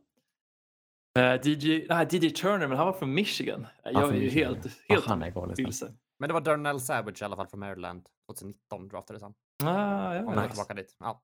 [1.20, 3.68] Eh, DJ, nej, DJ Turner, men han var från Michigan.
[3.84, 5.98] Jag är ju helt, helt han är vilsen.
[6.20, 8.06] Men det var Darnell Savage i alla fall från Maryland.
[8.30, 9.34] 2019 draftades han.
[9.64, 10.48] Ah, ja, Om nice.
[10.50, 10.96] tillbaka dit.
[11.00, 11.22] Ja.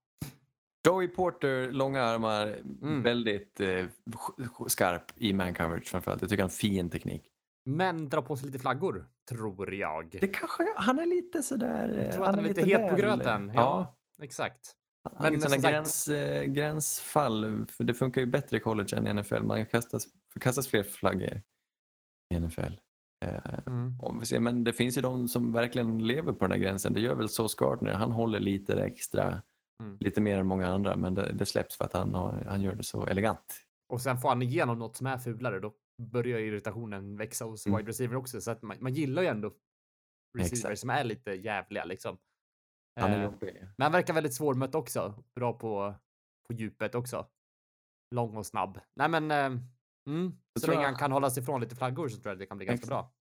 [0.88, 2.48] Joey Porter, långa armar,
[2.82, 3.04] Mm.
[3.04, 3.90] väldigt eh, sk-
[4.38, 6.22] sk- skarp i man coverage framförallt.
[6.22, 7.24] Jag tycker han har fin teknik.
[7.68, 10.18] Men dra på sig lite flaggor, tror jag.
[10.22, 12.04] Det kanske, han är lite sådär...
[12.04, 13.52] Jag tror att han är lite het på gröten.
[13.56, 14.74] Ja, exakt.
[15.18, 19.08] Han Men sådana sagt- gräns, eh, gränsfall, för det funkar ju bättre i college än
[19.08, 19.44] i NFL.
[19.44, 20.04] Man kastas,
[20.40, 21.42] kastas fler flaggor
[22.34, 22.74] i NFL.
[23.26, 24.00] Eh, Mm.
[24.02, 26.94] om vi ser, men det finns ju de som verkligen lever på den här gränsen.
[26.94, 27.94] Det gör väl Sauce Gardner.
[27.94, 29.42] Han håller lite extra,
[29.84, 29.98] Mm.
[30.00, 32.76] lite mer än många andra, men det, det släpps för att han, har, han gör
[32.76, 33.64] det så elegant.
[33.90, 37.78] Och sen får han igenom något som är fulare, då börjar irritationen växa hos Mm.
[37.78, 38.42] wide receiver också.
[38.42, 39.48] Så att man, man gillar ju ändå
[40.38, 40.80] receivers Exakt.
[40.80, 42.18] som är lite jävliga liksom.
[43.00, 43.32] Han är Eh.
[43.78, 45.24] Men han verkar väldigt svårmött också.
[45.36, 45.96] Bra på,
[46.48, 47.28] på djupet också.
[48.16, 48.80] Lång och snabb.
[48.96, 49.62] Nej men, eh,
[50.08, 52.46] mm, så länge jag- han kan hålla sig ifrån lite flaggor så tror jag det
[52.46, 52.90] kan bli ganska Exakt.
[52.90, 53.14] bra.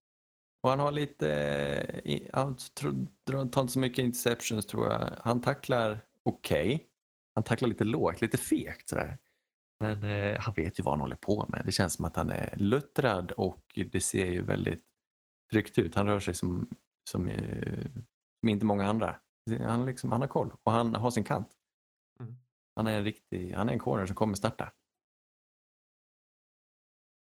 [0.63, 1.31] Och han har lite,
[2.05, 2.57] eh, han
[3.49, 5.09] tar inte så mycket interceptions tror jag.
[5.21, 6.87] Han tacklar okej.
[7.35, 9.17] Han tacklar lite lågt, lite fegt sådär.
[9.79, 11.61] Men eh, han vet ju vad han håller på med.
[11.65, 14.83] Det känns som att han är luttrad och det ser ju väldigt
[15.51, 15.95] tryggt ut.
[15.95, 16.69] Han rör sig som,
[17.09, 17.85] som, eh,
[18.39, 19.19] som inte många andra.
[19.61, 21.49] Han, liksom, han har koll och han har sin kant.
[22.19, 22.35] Mm.
[22.75, 24.73] Han är en riktig, han är en corner som kommer starta.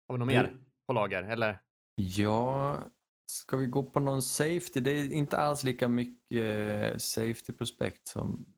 [0.09, 1.23] Har vi något mer på lager?
[1.23, 1.63] Eller?
[1.95, 2.79] Ja,
[3.27, 4.81] ska vi gå på någon safety?
[4.81, 8.56] Det är inte alls lika mycket eh, safety prospect som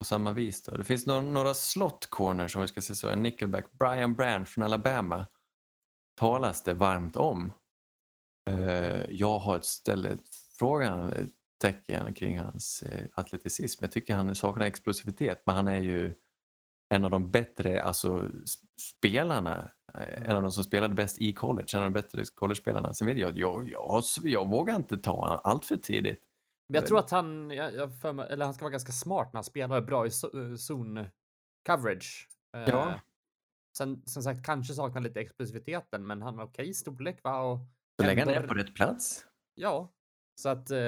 [0.00, 0.62] på samma vis.
[0.62, 0.76] Då.
[0.76, 3.08] Det finns några, några slot corners om vi ska säga så.
[3.08, 3.72] En nickelback.
[3.72, 5.26] Brian Brand från Alabama
[6.16, 7.52] talas det varmt om.
[8.50, 10.18] Eh, jag har ett ställe
[10.58, 13.84] frågan tecken kring hans eh, atleticism.
[13.84, 16.14] Jag tycker han saknar explosivitet men han är ju
[16.94, 18.30] en av de bättre alltså,
[18.98, 19.70] spelarna.
[19.94, 22.94] Eh, en av de som spelade bäst i college, en av de bättre college-spelarna.
[22.94, 26.29] Sen vet jag att jag, jag, jag vågar inte ta honom allt för tidigt.
[26.72, 29.38] Jag tror att han, jag, jag för mig, eller han ska vara ganska smart när
[29.38, 31.10] han spelar bra i eh, zone
[31.66, 32.28] coverage.
[32.56, 33.00] Eh, Ja.
[33.76, 37.40] Sen som sagt kanske saknar lite explosiviteten, men han har okej storlek va?
[37.40, 37.58] Och
[38.00, 39.26] Så länge han är på rätt plats.
[39.54, 39.92] Ja,
[40.40, 40.78] så att eh,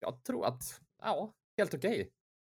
[0.00, 2.10] jag tror att ja, helt okej.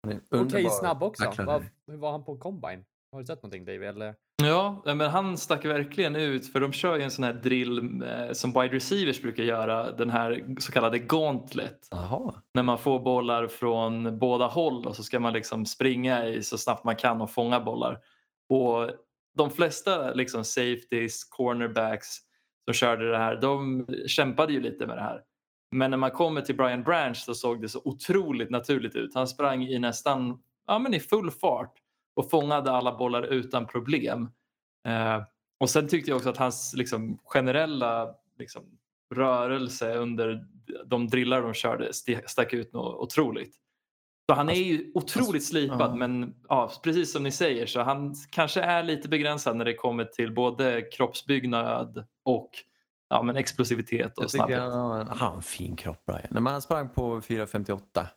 [0.07, 1.33] En Okej underbar snabb också.
[1.45, 2.85] Vad, hur var han på combine?
[3.11, 3.89] Har du sett någonting David?
[3.89, 4.15] Eller?
[4.43, 8.31] Ja, men han stack verkligen ut för de kör ju en sån här drill eh,
[8.31, 11.87] som wide receivers brukar göra, den här så kallade gauntlet.
[11.91, 12.33] Jaha.
[12.53, 16.57] När man får bollar från båda håll och så ska man liksom springa i så
[16.57, 17.99] snabbt man kan och fånga bollar.
[18.49, 18.91] Och
[19.37, 22.17] de flesta liksom safeties, cornerbacks
[22.65, 25.21] som körde det här, de kämpade ju lite med det här.
[25.71, 29.15] Men när man kommer till Brian Branch så såg det så otroligt naturligt ut.
[29.15, 31.73] Han sprang i nästan ja, men i full fart
[32.17, 34.29] och fångade alla bollar utan problem.
[34.87, 35.23] Eh,
[35.59, 38.63] och sen tyckte jag också att hans liksom, generella liksom,
[39.15, 40.45] rörelse under
[40.85, 43.55] de drillar de körde st- stack ut något otroligt.
[44.29, 45.95] Så han är ju otroligt slipad ja.
[45.95, 50.05] men ja, precis som ni säger så han kanske är lite begränsad när det kommer
[50.05, 52.49] till både kroppsbyggnad och
[53.09, 54.59] ja, men explosivitet och snabbhet.
[54.59, 56.27] han, han har en fin kropp Brian.
[56.29, 58.07] När man sprang på 4.58.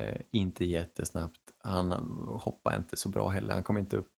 [0.00, 1.40] Eh, inte jättesnabbt.
[1.58, 1.92] Han
[2.28, 3.54] hoppar inte så bra heller.
[3.54, 4.12] Han kommer inte upp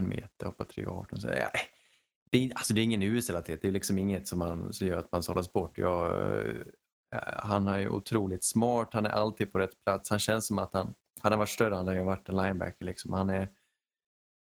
[0.00, 1.16] en meter, hoppar 3.18.
[1.16, 1.50] Så, ja,
[2.30, 3.62] det, är, alltså, det är ingen US-relatet.
[3.62, 5.78] Det är liksom inget som, man, som gör att man sållas bort.
[5.78, 6.36] Jag,
[7.14, 8.88] eh, han är otroligt smart.
[8.92, 10.10] Han är alltid på rätt plats.
[10.10, 12.84] Han känns som att han, han varit större hade han varit en linebacker.
[12.84, 13.12] Liksom.
[13.12, 13.48] Han, är,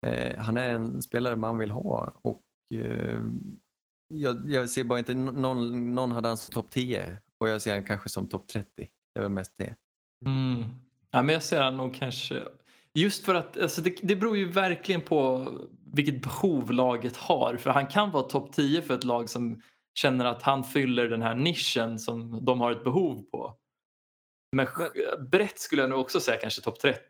[0.06, 2.12] eh, han är en spelare man vill ha.
[2.22, 2.42] Och
[2.74, 3.20] eh,
[4.08, 7.74] jag, jag ser bara inte någon, någon hade han som topp 10 och jag ser
[7.74, 8.68] han kanske som topp 30.
[8.76, 9.74] Det är väl mest det.
[10.26, 10.64] Mm.
[11.10, 12.42] Ja, men jag ser nog kanske...
[12.94, 15.48] Just för att alltså det, det beror ju verkligen på
[15.94, 17.56] vilket behov laget har.
[17.56, 19.62] För han kan vara topp 10 för ett lag som
[19.94, 23.58] känner att han fyller den här nischen som de har ett behov på.
[24.56, 24.66] Men
[25.30, 27.00] brett skulle jag nog också säga kanske topp 30.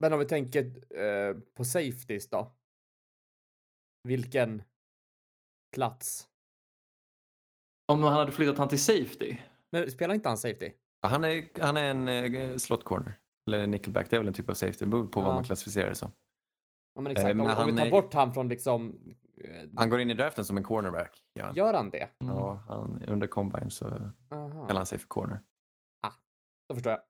[0.00, 0.64] Men om vi tänker
[1.00, 2.56] eh, på safeties då.
[4.08, 4.62] Vilken
[5.74, 6.28] plats?
[7.92, 9.36] Om han hade flyttat han till safety.
[9.70, 10.72] Men spelar inte han safety?
[11.02, 13.18] Han är, han är en eh, slot corner.
[13.46, 14.10] Eller nickelback.
[14.10, 14.78] Det är väl en typ av safety.
[14.84, 15.34] Det beror på vad Ja.
[15.34, 16.12] man klassificerar det som.
[16.94, 17.36] Ja, men Eh, exakt.
[17.36, 19.00] men om, om han vi tar är- bort han från liksom...
[19.44, 21.22] eh, Han går in i draften som en cornerback.
[21.32, 21.52] Ja.
[21.54, 22.08] Gör han det?
[22.18, 23.86] Ja, han, under combine så
[24.30, 24.66] Aha.
[24.66, 25.40] kallar han sig för corner.
[26.68, 27.00] Då förstår jag.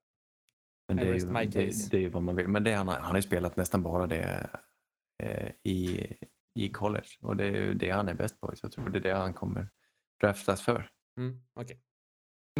[0.88, 2.48] Men det är, ju, det, det är ju vad man vill.
[2.48, 4.50] Men det, han, han har ju spelat nästan bara det
[5.22, 6.06] eh, i,
[6.54, 7.08] i college.
[7.22, 8.46] Och det är ju det han är bäst på.
[8.56, 9.68] Så jag tror det är det han kommer
[10.20, 10.90] draftas för.
[11.18, 11.80] Mm, okej.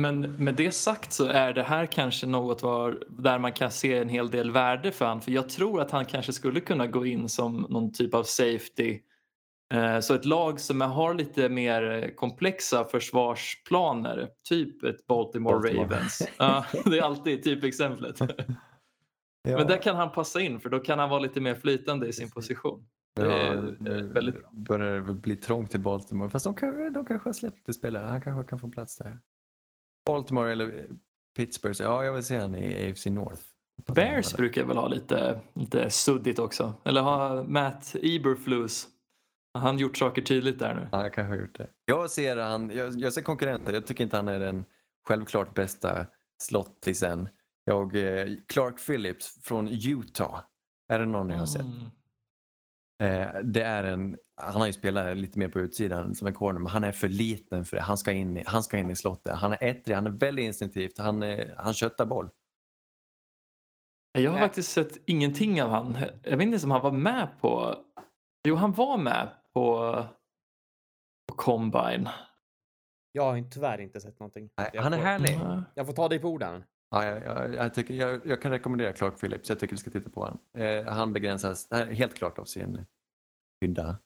[0.00, 3.98] Men med det sagt så är det här kanske något var, där man kan se
[3.98, 5.20] en hel del värde för han.
[5.20, 9.00] För jag tror att han kanske skulle kunna gå in som någon typ av safety.
[9.74, 15.84] Eh, Så ett lag som har lite mer komplexa försvarsplaner, typ ett Baltimore, Baltimore.
[15.86, 16.28] Ravens.
[16.38, 18.20] Ja, det är alltid typexemplet.
[19.44, 22.12] Men där kan han passa in för då kan han vara lite mer flytande i
[22.12, 22.84] sin position.
[23.16, 23.60] Det är Ja,
[24.14, 24.50] väldigt bra.
[24.52, 26.30] börjar det bli trångt i Baltimore.
[26.30, 28.06] Fast de, kan, de kanske har släppt det spelare.
[28.06, 29.18] Han kanske kan få plats där.
[30.06, 30.86] Baltimore eller
[31.36, 31.82] Pittsburgh.
[31.82, 33.42] Ja, jag vill se han i AFC North.
[33.94, 36.74] Bears brukar väl ha lite, lite suddigt också.
[36.84, 38.88] Eller har Matt Eberflus.
[39.54, 40.88] Har han gjort saker tydligt där nu?
[40.92, 41.66] Ja, jag kanske har gjort det.
[41.84, 43.72] Jag ser, han, jag, jag ser konkurrenter.
[43.72, 44.64] Jag tycker inte han är den
[45.08, 46.06] självklart bästa
[46.42, 47.28] slottisen.
[47.64, 50.40] Jag, eh, Clark Phillips från Utah.
[50.88, 51.60] Är det någon ni har sett?
[51.60, 51.90] Mm.
[53.00, 56.60] Eh, det är en, han har ju spelat lite mer på utsidan som en corner,
[56.60, 57.82] men han är för liten för det.
[57.82, 59.34] Han ska in i, han ska in i slottet.
[59.36, 60.98] Han är ettrig, han är väldigt instinktivt.
[60.98, 62.30] Han, är, han köttar boll.
[64.12, 64.48] Jag har Nej.
[64.48, 65.98] faktiskt sett ingenting av han.
[66.22, 67.76] Jag vet inte om han var med på...
[68.48, 69.94] Jo, han var med på,
[71.28, 72.08] på Combine.
[73.12, 74.50] Jag har inte- tyvärr inte sett någonting.
[74.56, 75.34] Nej, han är härlig.
[75.34, 75.62] Mm.
[75.74, 76.64] Jag får ta dig på orden.
[76.90, 79.48] Ja, jag, jag, jag, tycker, jag, jag kan rekommendera Clark Phillips.
[79.48, 80.38] Jag tycker du ska titta på honom.
[80.54, 82.86] Eh, han begränsas helt klart av sin
[83.60, 83.98] hydda.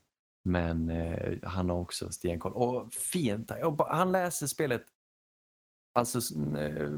[0.44, 2.52] Men eh, han har också stenkoll.
[2.52, 3.50] Och fint.
[3.50, 4.84] Och Han läser spelet
[5.94, 6.18] alltså,
[6.58, 6.90] eh,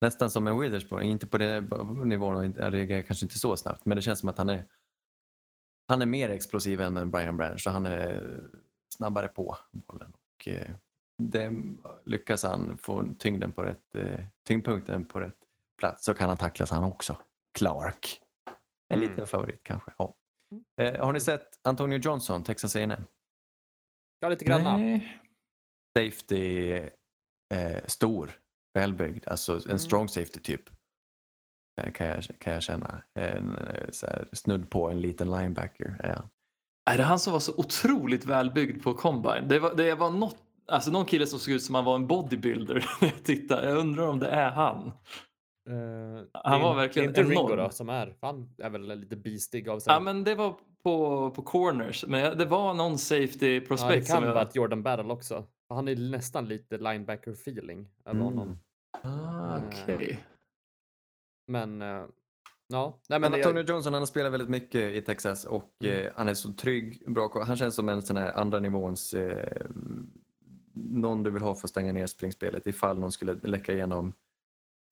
[0.00, 1.02] nästan som en Witherspoon.
[1.02, 1.64] Inte på den
[2.04, 3.84] nivån och han reagerar kanske inte så snabbt.
[3.84, 4.66] Men det känns som att han är,
[5.88, 7.60] han är mer explosiv än Brian Branch.
[7.60, 8.40] Så han är
[8.96, 10.12] snabbare på bollen.
[10.12, 10.70] Och, eh,
[11.18, 11.52] det,
[12.04, 15.38] lyckas han få tyngden på rätt, eh, tyngdpunkten på rätt
[15.78, 17.16] plats så kan han tacklas han också.
[17.58, 18.20] Clark.
[18.88, 19.10] En Mm.
[19.10, 19.92] liten favorit kanske.
[19.98, 20.14] Ja.
[20.82, 23.02] Eh, har ni sett Antonio Johnson, Texas A&M?
[24.20, 24.76] Ja, lite granna.
[24.76, 25.20] Nej.
[25.98, 26.68] Safety,
[27.54, 28.30] eh, stor,
[28.74, 29.78] välbyggd, alltså en Mm.
[29.78, 30.62] strong safety typ.
[31.82, 33.02] Eh, Kan jag, kan jag känna.
[33.14, 35.96] En, eh, här, snudd på en liten linebacker.
[36.00, 36.28] är han.
[36.90, 39.48] Är det han som var så otroligt välbyggd på Combine?
[39.48, 42.06] Det var, det var något, alltså någon kille som såg ut som han var en
[42.06, 43.68] bodybuilder när jag tittade.
[43.68, 44.86] Jag undrar om det är han.
[45.70, 47.48] Eh, Han var verkligen det är inte enorm.
[47.48, 48.16] Ringo då som är.
[48.20, 49.92] Han är väl lite beastig av sig.
[49.92, 53.60] Ja, men det var på, på corners, men jag- det var någon safety Ja, det
[53.60, 54.48] prospect kan vara jag...
[54.56, 55.44] Jordan Battle också.
[55.68, 58.22] Han är nästan lite linebacker feeling över Mm.
[58.22, 58.58] honom.
[59.02, 60.24] Ah, Okej.
[61.52, 62.04] Men eh,
[62.68, 65.70] ja, nej men Men jag, Antonio Johnson han har spelat väldigt mycket i Texas och
[65.84, 66.06] Mm.
[66.06, 67.02] eh, han är så trygg.
[67.06, 69.66] Bra, han känns som en sån här andra nivåns eh,
[70.74, 72.66] någon du vill ha för att stänga ner springspelet.
[72.66, 74.12] Ifall någon skulle läcka igenom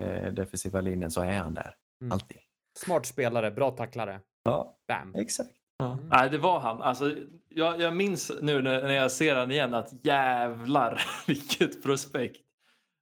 [0.04, 1.76] eh, defensiva linjen så är han där.
[2.00, 2.12] Mm.
[2.12, 2.38] Alltid.
[2.78, 4.20] smart spelare, bra tacklare.
[4.42, 5.14] Ja, Bam.
[5.14, 5.50] exakt.
[5.76, 5.92] Ja.
[5.92, 6.08] Mm.
[6.08, 6.82] Nej, det var han.
[6.82, 7.16] Alltså,
[7.48, 12.40] jag, jag minns nu när, när jag ser han igen att jävlar vilket prospekt.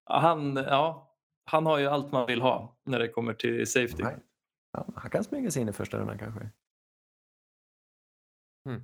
[0.05, 4.03] Han, ja, han har ju allt man vill ha när det kommer till safety.
[4.03, 4.23] Right.
[4.73, 6.51] Ja, han kan smyga sig in i första rundan kanske.
[8.69, 8.83] Mm.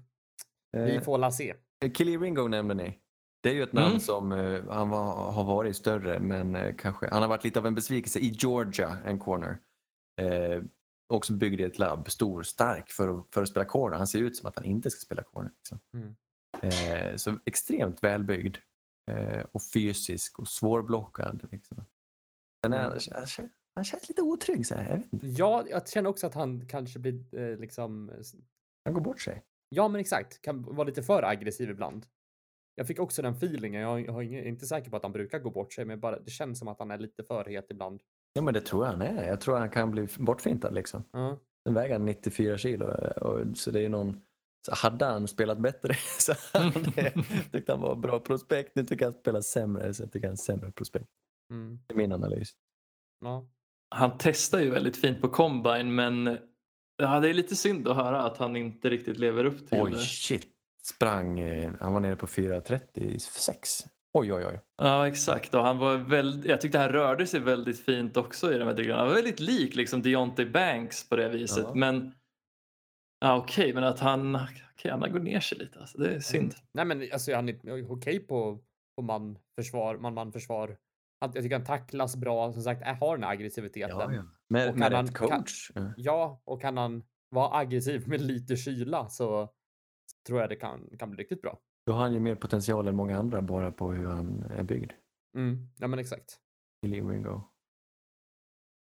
[0.77, 1.55] Eh, Vi får la se.
[1.95, 2.99] Killy Ringo nämnde ni.
[3.47, 4.01] Det är ju ett namn Mm.
[4.01, 7.67] som eh, han var, har varit större men eh, kanske han har varit lite av
[7.67, 9.59] en besvikelse i Georgia, en corner.
[10.21, 10.63] Eh,
[11.13, 13.97] också byggd i ett labb, stor, stark för att, för att spela corner.
[13.97, 15.51] Han ser ut som att han inte ska spela corner.
[15.57, 15.79] Liksom.
[15.95, 17.19] Mm.
[17.19, 18.57] Så extremt välbyggd
[19.53, 21.49] och fysisk och svårblockad.
[21.53, 21.85] Liksom.
[22.65, 22.93] Sen är, han, Mm.
[23.15, 25.03] han, känns, han känns lite otrygg så här.
[25.11, 25.21] Jag.
[25.23, 28.11] Ja, jag känner också att han kanske blir liksom
[28.85, 29.45] Han går bort sig.
[29.69, 30.43] Ja, men exakt.
[30.43, 32.07] Kan vara lite för aggressiv ibland.
[32.79, 33.83] Jag fick också den feelingen.
[33.83, 35.85] Jag, jag har ingen, jag är inte säker på att han brukar gå bort sig,
[35.85, 38.01] men bara, det känns som att han är lite för het ibland.
[38.33, 39.29] Ja men det tror jag han är.
[39.29, 41.05] Jag tror han kan bli bortfintad liksom.
[41.13, 41.39] Ja.
[41.65, 42.87] Den väger han 94 kilo.
[43.17, 44.21] Och, så det är någon...
[44.67, 47.13] Så hade han spelat bättre så hade han det.
[47.53, 48.73] tyckte han var bra prospekt.
[48.75, 51.07] Nu tycker jag han spelar sämre så jag tycker han är sämre prospekt.
[51.53, 51.79] Mm.
[51.87, 52.53] Det är min analys.
[53.21, 53.47] Ja.
[53.91, 56.39] Han testar ju väldigt fint på combine men
[56.97, 59.91] ja, det är lite synd att höra att han inte riktigt lever upp till Oj
[59.91, 59.99] det.
[59.99, 60.49] shit.
[60.95, 63.87] Sprang, eh, han var nere på 4.36.
[64.13, 64.61] Oj oj oj.
[64.83, 68.59] Ja exakt och han var väldigt, jag tyckte han rörde sig väldigt fint också i
[68.59, 69.01] de här driblarna.
[69.01, 71.75] Han var väldigt lik liksom Deontay Banks på det viset Ja.
[71.75, 72.15] men
[73.21, 74.37] ja, okej men att han,
[74.75, 75.99] okej, han gått ner sig lite alltså.
[75.99, 76.55] det är synd.
[76.75, 78.59] Nej, men alltså han är okej på,
[78.97, 80.77] på man försvar, man man försvar.
[81.21, 82.53] Han, jag tycker han tacklas bra.
[82.53, 83.97] Som sagt, jag har den här aggressiviteten.
[83.99, 84.23] Ja, ja.
[84.49, 85.71] Med, Och med kan rätt han- kan- coach.
[85.75, 85.93] Ja.
[85.97, 89.49] Ja, och kan han vara aggressiv med lite kyla så
[90.27, 91.59] tror jag det kan, kan bli riktigt bra.
[91.87, 94.93] Då har han ju mer potential än många andra bara på hur han är byggd.
[95.37, 95.69] Mm.
[95.79, 96.41] Ja, men exakt.
[96.83, 97.41] Billy Ringo.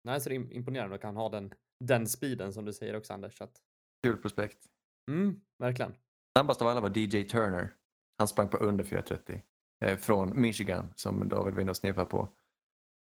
[0.03, 2.95] Nej, så det är im- imponerande att kan ha den, den speeden som du säger
[2.97, 3.41] också Anders.
[3.41, 3.61] Att,
[4.03, 4.65] Kul prospekt.
[5.11, 5.93] mm, verkligen.
[6.37, 7.73] Snabbast av alla var DJ Turner.
[8.17, 9.41] Han sprang på under 4.30.
[9.85, 12.29] Eh, från Michigan som David var inne och snepade på.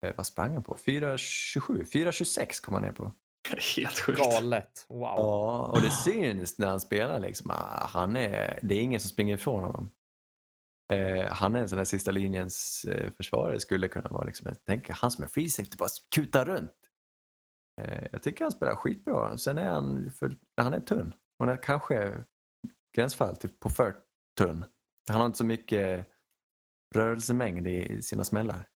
[0.06, 0.75] Eh, vad sprang han på?
[0.75, 1.84] 4.27?
[1.84, 3.12] 4.26 kom han ner på.
[3.77, 4.19] Helt sjukt.
[4.19, 4.85] Galet.
[4.89, 4.99] Wow.
[4.99, 7.19] Ja, och det syns när han spelar.
[7.19, 7.51] Liksom.
[7.51, 9.91] Ah, Han är, det är ingen som springer ifrån honom.
[10.93, 14.23] Eh, han är en sån där sista linjens eh, försvarare skulle kunna vara.
[14.23, 16.71] Liksom, jag tänker han som är free safety bara kuta runt.
[17.81, 19.37] Eh, jag tycker han spelar skitbra.
[19.37, 21.13] Sen är han, för, han är tunn.
[21.39, 22.23] Han är kanske
[22.95, 23.95] gränsfall typ på för
[24.37, 24.65] tunn.
[25.09, 26.07] Han har inte så mycket
[26.95, 28.67] rörelsemängd i sina smällar.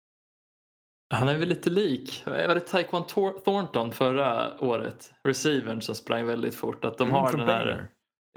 [1.14, 5.14] Han är väl lite lik, var det Taekwon Thornton förra året?
[5.24, 6.86] Receivern som sprang väldigt fort.
[6.86, 7.88] Att de Mm, har den här, Baylor.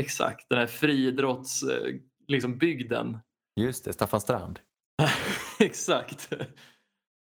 [0.02, 1.94] exakt, den här friidrotts, eh,
[2.28, 3.18] liksom bygden.
[3.60, 4.60] Just det, Staffan Strand.
[5.60, 6.30] exakt.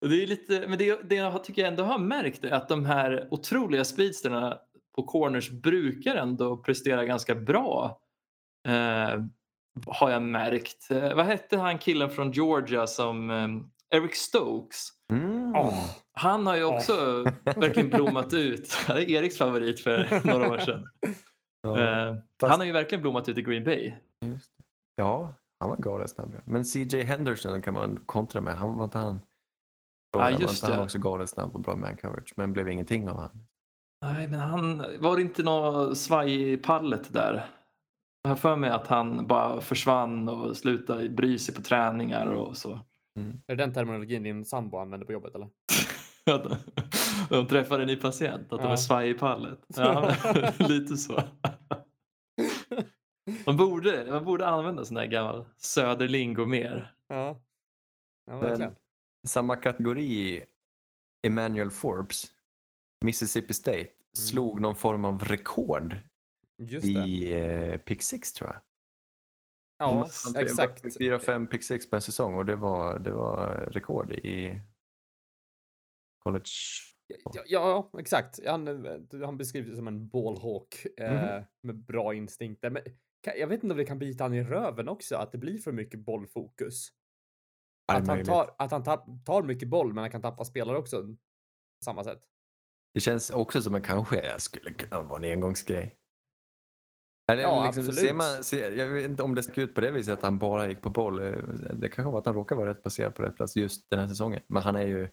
[0.06, 2.86] Det är lite, men det, det jag tycker jag ändå har märkt är att de
[2.86, 4.58] här otroliga speedsterna
[4.96, 8.00] på corners brukar ändå prestera ganska bra.
[8.68, 9.20] Eh,
[9.88, 10.92] har jag märkt.
[10.92, 13.48] Eh, vad hette han killen från Georgia som eh,
[13.96, 14.88] Eric Stokes?
[15.14, 15.56] Mm.
[15.56, 18.78] Åh, Han har ju också verkligen blommat ut.
[18.88, 20.88] Det är Eriks favorit för några år sedan.
[21.62, 21.80] Ja.
[21.80, 23.94] Eh, fast- Han har ju verkligen blommat ut i Green Bay.
[24.96, 26.36] Ja, han var galet snabb.
[26.46, 28.56] Men CJ Henderson kan man kontra med.
[28.58, 29.20] Han var inte han.
[30.14, 32.34] Ja, var just han också galet snabb och bra man coverage.
[32.38, 33.46] Men blev ingenting av han.
[34.06, 37.46] Nej, men han var det inte något svaj i pallet där?
[38.24, 42.58] Jag har för mig att han bara försvann och slutade bry sig på träningar och
[42.58, 42.80] så.
[43.20, 45.50] Är det den terminologin din sambo använder på jobbet eller?
[46.32, 46.60] Att
[47.30, 48.72] De träffar en ny patient, att de Ja.
[48.72, 49.60] är svaj i pallet.
[49.68, 50.16] Ja,
[50.60, 51.24] lite så.
[53.46, 56.94] Man borde, man borde använda sån där gammal söderlingo mer.
[57.08, 57.16] Ja.
[58.26, 58.76] Ja, Men- verkligen.
[59.28, 60.44] Samma kategori,
[61.28, 62.26] Emmanuel Forbes,
[63.06, 63.88] Mississippi State,
[64.18, 65.96] slog någon form av rekord
[66.84, 68.62] i eh, pick six tror jag.
[69.82, 70.98] Ja, exakt.
[70.98, 74.62] Fyra, fem pick six per säsong och det var, det var rekord i
[76.24, 76.50] college.
[77.34, 78.40] Ja, ja, exakt.
[78.48, 81.46] Han, eh, han beskrivs som en ballhawk eh, Mhm.
[81.64, 82.70] med bra instinkter.
[82.70, 82.84] Men
[83.24, 85.58] kan, jag vet inte om det kan bita han i röven också, att det blir
[85.58, 86.88] för mycket bollfokus.
[87.92, 91.04] Att han, tar, att han tapp, tar mycket boll, men han kan tappa spelare också.
[91.04, 92.24] På samma sätt.
[92.94, 95.98] Det känns också som att kanske jag skulle kunna vara en engångsgrej.
[97.32, 98.00] Eller, Ja, liksom, absolut.
[98.08, 100.38] ser man, ser, jag vet inte om det ska ut på det viset att han
[100.40, 101.18] bara gick på boll.
[101.74, 104.08] Det kanske var att han råkar vara rätt placerad på rätt plats just den här
[104.08, 104.42] säsongen.
[104.48, 105.10] Men han är ju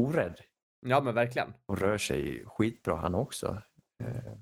[0.00, 0.40] orädd
[0.86, 1.52] Ja, men verkligen.
[1.66, 3.62] och rör sig skitbra han också.
[4.04, 4.32] Eh,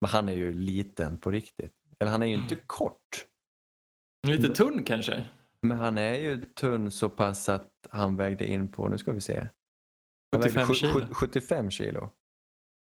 [0.00, 1.72] Men han är ju liten på riktigt.
[1.98, 3.26] Eller han är ju inte kort.
[4.26, 5.24] Lite tunn kanske?
[5.62, 9.20] Men han är ju tunn så pass att han vägde in på, nu ska vi
[9.20, 9.48] se.
[10.32, 10.92] Han vägde 75 sju- kilo.
[11.00, 12.10] sju- 75 kilo.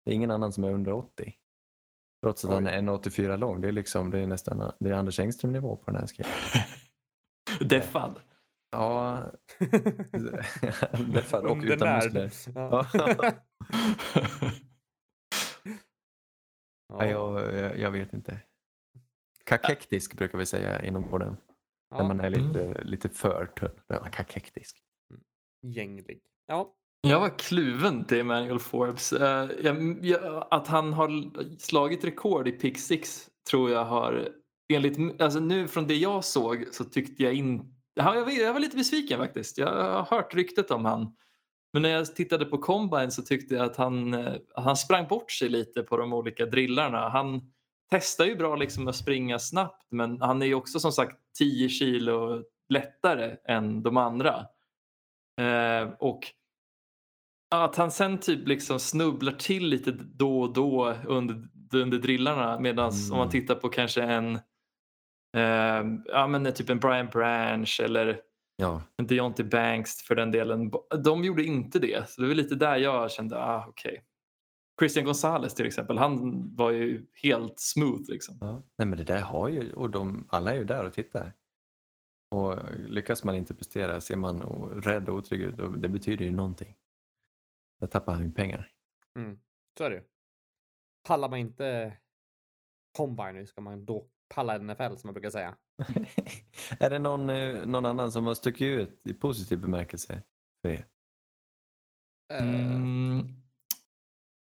[0.05, 1.35] Det är ingen annan som är under 80.
[2.25, 3.61] Trots att han är 1,84 lång.
[3.61, 6.33] Det är, liksom, det är nästan det är Anders Engström nivå på den här skriven.
[7.69, 8.21] Deffad.
[8.71, 9.23] Ja,
[11.15, 12.33] deffad och utan muskler.
[12.55, 12.87] Ja.
[16.89, 18.41] Ja, jag, jag, jag vet inte.
[19.45, 21.37] Kakektisk brukar vi säga inom vården.
[21.91, 23.81] När Ja, man är lite, lite för tunn.
[24.13, 24.83] Kakektisk.
[25.63, 26.21] gänglig.
[26.47, 29.13] Ja, jag var kluven till Emmanuel Forbes.
[29.13, 29.21] Uh,
[29.63, 34.29] jag, jag, att han har slagit rekord i pick six tror jag har
[34.73, 38.61] enligt, alltså nu från det jag såg så tyckte jag inte, jag, var- jag var
[38.61, 39.59] lite besviken faktiskt.
[39.59, 41.17] Jag har hört ryktet om han.
[41.73, 45.31] Men när jag tittade på combine så tyckte jag att han, eh, han sprang bort
[45.33, 47.09] sig lite på de olika drillarna.
[47.09, 47.41] Han
[47.91, 51.69] testar ju bra liksom att springa snabbt men han är ju också som sagt 10
[51.69, 54.47] kilo lättare än de andra.
[55.41, 56.21] Uh, och
[57.63, 62.87] att han sen typ liksom snubblar till lite då och då under, under drillarna medan
[62.93, 63.31] om man Mm.
[63.31, 64.35] tittar på kanske en
[65.37, 68.21] eh, ja, men typ en Brian Branch eller
[68.57, 70.71] Ja, en Deontay Banks för den delen.
[71.05, 72.09] De gjorde inte det.
[72.11, 74.05] Så det var lite där jag kände, ah okej.
[74.81, 78.39] Christian Gonzalez till exempel, han var ju helt smooth liksom.
[78.41, 78.63] ja.
[78.79, 81.33] Nej, men det där har ju, och de, alla är ju där och tittar.
[82.31, 84.41] Och lyckas man inte prestera, ser man
[84.85, 86.75] rädd och otrygg ut, då- det betyder ju någonting.
[87.85, 88.71] Där tappar han ju pengar.
[89.17, 89.39] mm.
[89.79, 90.03] så är det ju.
[91.09, 91.97] Pallar man inte
[92.97, 95.57] combine ska man då palla NFL som man brukar säga.
[96.81, 100.23] är det någon, eh, någon annan som har stuckit ut i positiv bemärkelse
[100.63, 100.87] för er?
[102.33, 103.27] Eh, Mm.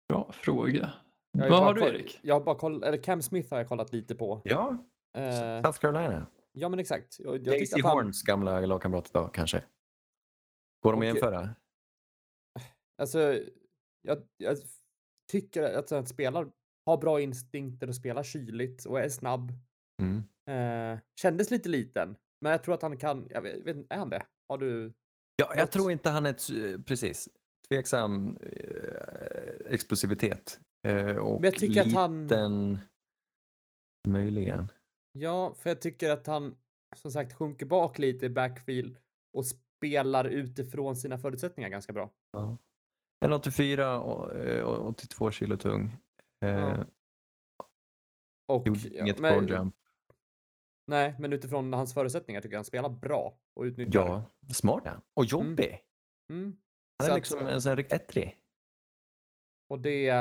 [0.10, 0.94] Bra fråga.
[1.32, 2.20] Vad har du koll- Erik?
[2.24, 4.42] Jag har bara kollat, eller Cam Smith har jag kollat lite på.
[4.44, 4.78] Ja,
[5.18, 6.28] Eh, South Carolina.
[6.52, 7.20] ja men exakt.
[7.20, 9.64] Jag, jag Daisy Horns gamla lagkamrat då kanske?
[10.84, 11.56] Går de att jämföra?
[12.98, 13.39] Alltså,
[14.02, 14.58] jag, jag
[15.32, 16.52] tycker att han spelar,
[16.86, 19.52] har bra instinkter och spelar kyligt och är snabb.
[20.02, 20.24] Mm.
[20.50, 24.10] Eh, kändes lite liten, men jag tror att han kan, jag vet, vet är han
[24.10, 24.26] det?
[24.50, 24.93] Har du?
[25.36, 27.30] Ja, jag Något- tror inte han är, ett, eh, precis,
[27.70, 30.60] tveksam eh, explosivitet.
[30.88, 32.80] Eh, och Men jag tycker att han- liten,
[34.08, 34.68] möjligen.
[35.12, 36.56] Ja, för jag tycker att han
[36.96, 38.98] som sagt sjunker bak lite i backfield
[39.38, 42.12] och spelar utifrån sina förutsättningar ganska bra.
[42.32, 42.58] Ja.
[43.20, 45.91] En 84 och eh, 82 kilo tung.
[46.45, 46.80] Eh.
[48.47, 49.76] Och, Gjorde ja, inget men- jump.
[50.88, 53.99] Nej, men utifrån hans förutsättningar tycker jag han spelar bra och utnyttjar.
[54.07, 55.01] Ja, smart är han.
[55.13, 55.82] Och jobbig.
[56.34, 56.43] Mm.
[56.99, 58.38] Han Så är att- liksom en sån riktigt ettrig.
[59.70, 60.11] Och det,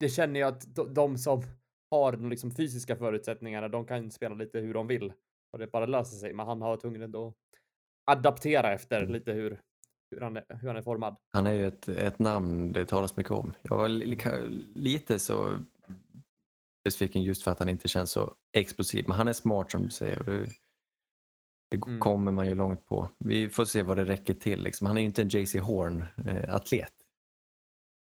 [0.00, 1.42] det känner jag att de, de som
[1.90, 5.12] har de liksom fysiska förutsättningarna, de kan spela lite hur de vill.
[5.52, 6.32] Och det bara löser sig.
[6.34, 7.34] Men han har tvungen att
[8.10, 9.12] adaptera efter Mm.
[9.12, 9.60] lite hur,
[10.12, 11.16] hur, han är, hur han är formad.
[11.32, 13.54] Han är ju ett, ett namn det talas mycket om.
[13.62, 15.58] Jag var li, li- lite så
[16.84, 19.04] besviken just för att han inte känns så explosiv.
[19.08, 20.22] Men han är smart som du säger.
[20.24, 20.46] Det,
[21.70, 22.00] det Mm.
[22.00, 23.08] kommer man ju långt på.
[23.18, 24.62] Vi får se vad det räcker till.
[24.62, 24.86] Liksom.
[24.86, 26.92] Han är ju inte en JC Horn-atlet.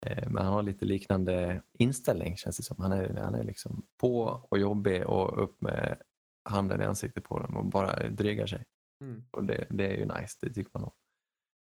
[0.05, 2.77] Eh, men han har lite liknande inställning känns det som.
[2.79, 6.01] Han är, han är liksom på och jobbig och upp med
[6.49, 8.63] handen i ansiktet på dem och bara drygar sig.
[9.03, 9.23] Mm.
[9.31, 10.91] Och det, det är ju nice, det tycker man om.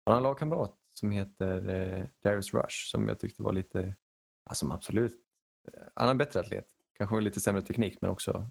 [0.09, 3.95] Han har en lagkamrat som heter eh, Darius Rush som jag tyckte var lite,
[4.49, 5.13] alltså absolut,
[5.73, 6.67] eh, han är en bättre atlet.
[6.97, 8.49] Kanske lite sämre teknik men också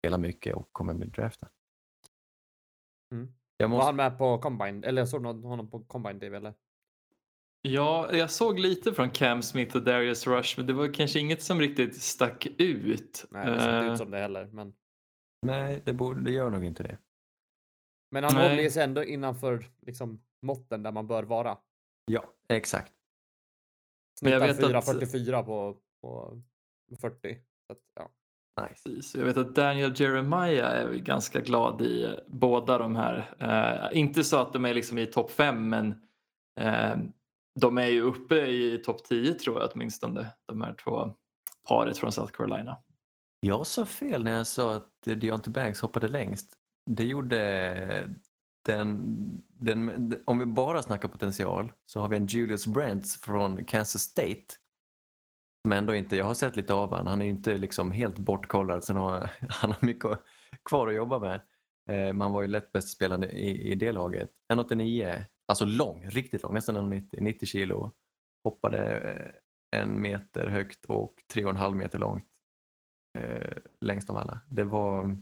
[0.00, 1.48] spelar mycket och kommer bli draftad.
[3.12, 3.32] Mm.
[3.56, 4.84] Jag Var måste, han med på Combine?
[4.84, 6.54] Eller jag såg någon- honom på Combine TV eller?
[7.62, 11.42] Ja, jag såg lite från Cam Smith och Darius Rush men det var kanske inget
[11.42, 13.24] som riktigt stack ut.
[13.30, 14.46] Nej, det ser inte Eh, ut som det heller.
[14.46, 14.74] Men,
[15.42, 16.98] nej, det, borde, det gör nog inte det.
[18.10, 18.48] men han Nej.
[18.50, 21.58] håller ju sig ändå innanför liksom, måtten där man bör vara.
[22.06, 22.92] Ja, exakt.
[24.22, 26.38] Men jag Snittar vet att- 4,44 på, på
[27.00, 27.38] 40.
[27.66, 28.10] Så att, ja.
[28.62, 28.68] Nice.
[28.84, 29.14] Precis.
[29.14, 33.34] Jag vet att Daniel Jeremiah är ganska glad i båda de här.
[33.38, 36.08] Eh, inte så att de är liksom i topp fem men
[36.60, 36.96] eh,
[37.60, 40.26] de är ju uppe i topp 10 tror jag åtminstone.
[40.46, 41.14] De här två
[41.68, 42.76] paret från South Carolina.
[43.40, 46.54] Jag sa fel när jag sa att Deontay Banks hoppade längst.
[46.90, 48.08] Det gjorde
[48.66, 49.02] den,
[49.64, 54.54] den, om vi bara snackar potential så har vi en Julius Brents från Kansas State
[55.68, 57.06] Men ändå inte, jag har sett lite av honom.
[57.06, 58.84] Han är inte liksom helt bortkollad.
[58.84, 60.10] Sen har, han har mycket
[60.64, 61.40] kvar att jobba med.
[61.90, 64.30] Eh, man var ju lätt bäst spelande i, i det laget.
[64.52, 67.92] 1,89, alltså lång, riktigt lång, nästan 1,90 90 kilo.
[68.44, 72.24] Hoppade eh, en meter högt och tre och en halv meter långt.
[73.18, 74.40] Eh, längst av alla.
[74.48, 75.16] Det var,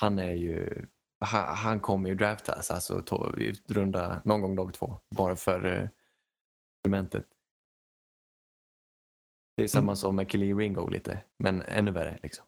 [0.00, 0.86] han är ju,
[1.20, 3.32] han, han kommer ju draftas alltså to,
[3.68, 5.00] runda någon gång dag två.
[5.16, 5.88] Bara för eh,
[6.78, 7.26] experimentet.
[9.56, 12.18] Det är samma som med Kelly Ringo lite, men ännu värre.
[12.22, 12.46] Liksom.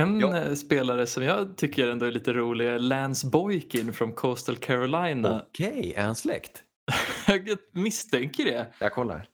[0.00, 0.36] En Ja.
[0.36, 5.42] eh, spelare som jag tycker ändå är lite rolig är Lance Boykin från Coastal Carolina.
[5.48, 6.64] Okej, är han släkt?
[7.26, 8.72] Jag misstänker det.
[8.78, 9.28] Jag kollar.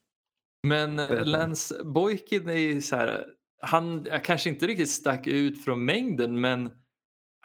[0.66, 1.24] Men eh.
[1.26, 3.26] Lance Boykin är ju så här,
[3.66, 6.70] han kanske inte riktigt stack ut från mängden men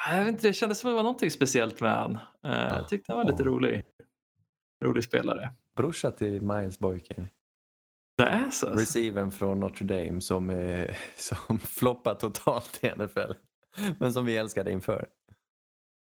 [0.10, 2.16] jag vet inte, det kändes som att det var någonting speciellt med han.
[2.44, 3.84] Eh, Jag tyckte han var lite rolig.
[4.86, 5.50] Rolig spelare.
[5.76, 7.28] Brorsa till Miles Boykin.
[8.18, 8.70] Det är så?
[8.70, 13.32] Receiven från Notre Dame som, eh, som floppar totalt i NFL.
[14.00, 15.08] Men som vi älskade inför.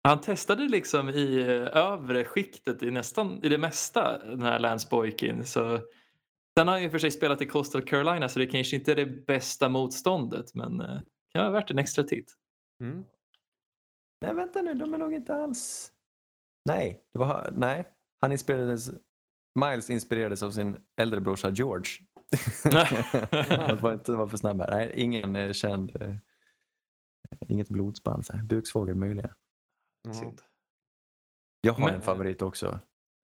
[0.03, 4.87] Han testade liksom i eh, övre skiktet i nästan i det mesta den här Lance
[4.91, 5.45] Boykin.
[5.45, 5.79] Så,
[6.59, 8.95] sen har han ju för sig spelat i Coastal Carolina så det kanske inte är
[8.95, 10.99] det bästa motståndet men eh,
[11.33, 12.33] kan vara värt en extra titt.
[12.81, 13.05] Mm.
[14.21, 15.91] Nej, vänta nu, de är nog inte alls...
[16.65, 17.85] Nej, det var, nej.
[18.21, 18.91] han inspirerades...
[19.59, 21.91] Miles inspirerades av sin äldre brorsa George.
[23.49, 24.71] Jag får inte vara för snabb här.
[24.71, 26.01] Nej, ingen eh, känd...
[26.01, 26.15] Eh,
[27.47, 28.25] inget blodsband.
[28.43, 29.31] Buksvågel möjligen.
[30.13, 30.41] Synd.
[31.61, 32.79] Jag har Men- en favorit också.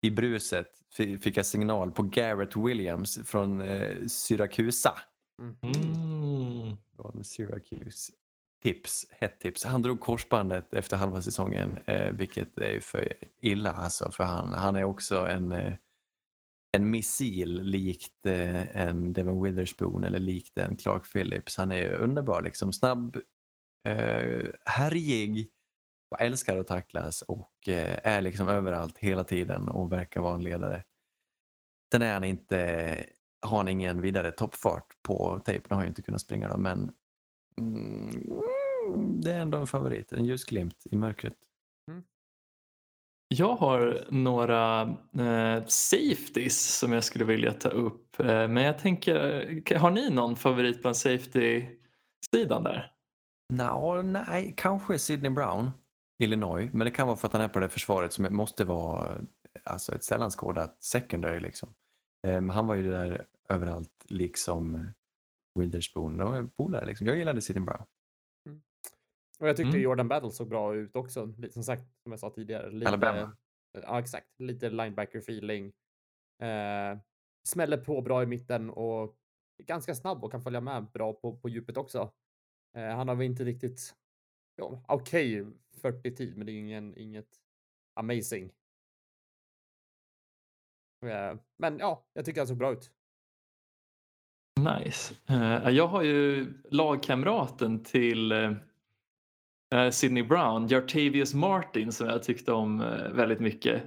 [0.01, 4.93] I bruset fi- fick jag signal på Garrett Williams från eh, Syrakusa.
[5.41, 6.77] Mm.
[6.95, 8.13] Från Syracuse.
[8.63, 9.63] Tips, hett tips.
[9.65, 14.11] Han drog korsbandet efter halva säsongen, eh, vilket är för illa alltså.
[14.11, 15.73] För han, han är också en, eh,
[16.71, 21.57] en missil likt eh, en Devon Witherspoon eller likt en Clark Phillips.
[21.57, 23.17] Han är underbar, liksom snabb,
[23.87, 25.49] eh, härjig,
[26.09, 30.43] och älskar att tacklas och eh, är liksom överallt hela tiden och verkar vara en
[30.43, 30.83] ledare.
[31.91, 33.05] Sen är han inte,
[33.41, 36.91] har han ingen vidare toppfart på tejpen, har ju inte kunnat springa då, men
[37.57, 41.35] mm, det är ändå en favorit, en ljusglimt i mörkret.
[43.35, 44.81] Jag har några
[45.19, 48.19] eh, safeties som jag skulle vilja ta upp.
[48.19, 52.91] Eh, men jag tänker, har ni någon favorit bland safety-sidan där?
[53.53, 55.71] Nå, nej, kanske Sidney Brown,
[56.19, 59.21] Illinois, men det kan vara för att han är på det försvaret som måste vara
[59.63, 61.39] alltså ett sällanskådat secondary.
[61.39, 61.73] Liksom.
[62.23, 64.91] Men han var ju där överallt, liksom
[65.59, 66.17] Witherspoon.
[66.17, 66.85] De är polare.
[66.85, 67.07] Liksom.
[67.07, 67.85] Jag gillade Sidney Brown.
[69.39, 69.81] Och jag tyckte Mm.
[69.81, 71.33] Jordan Battle såg bra ut också.
[71.51, 72.71] Som sagt, som jag sa tidigare.
[72.71, 73.37] Lite, Alabama.
[73.71, 74.39] Ja, exakt.
[74.39, 75.65] Lite linebacker feeling.
[76.41, 76.97] Eh,
[77.47, 79.15] smäller på bra i mitten och
[79.63, 82.11] ganska snabb och kan följa med bra på, på djupet också.
[82.77, 83.95] Eh, han har väl inte riktigt,
[84.59, 85.45] ja, okej
[85.81, 87.27] 40 tid, men det är ingen, inget
[87.93, 88.51] amazing.
[91.05, 92.91] Eh, men ja, jag tycker han såg bra ut.
[94.59, 95.15] Nice.
[95.27, 102.79] Eh, jag har ju lagkamraten till eh, Sidney Brown, Jartavius Martin, som jag tyckte om
[103.13, 103.83] väldigt mycket.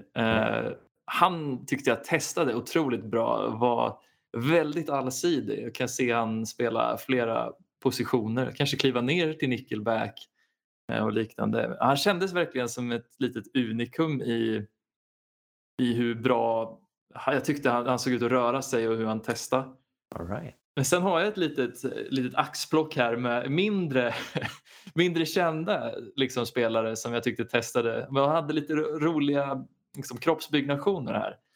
[1.05, 3.99] Han tyckte jag testade otroligt bra, var
[4.37, 5.62] väldigt allsidig.
[5.64, 7.53] Jag kan se han spela flera
[7.83, 10.29] positioner, kanske kliva ner till nickelback
[11.01, 11.76] och liknande.
[11.80, 14.66] Han kändes verkligen som ett litet unikum i,
[15.82, 16.78] i hur bra
[17.26, 19.68] jag tyckte han, han såg ut att röra sig och hur han testade.
[20.14, 20.55] All right.
[20.76, 24.14] Men sen har jag ett litet, litet axplock här med mindre,
[24.95, 28.09] mindre kända liksom, spelare som jag tyckte testade.
[28.11, 29.64] Men jag hade lite ro- roliga
[29.97, 31.36] liksom, kroppsbyggnationer här.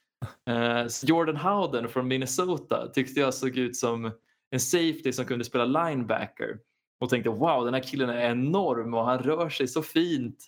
[0.48, 4.10] Eh, Jordan Howden från Minnesota tyckte jag såg ut som
[4.50, 6.58] en safety som kunde spela linebacker.
[7.00, 10.46] Och tänkte wow, den här killen är enorm och han rör sig så fint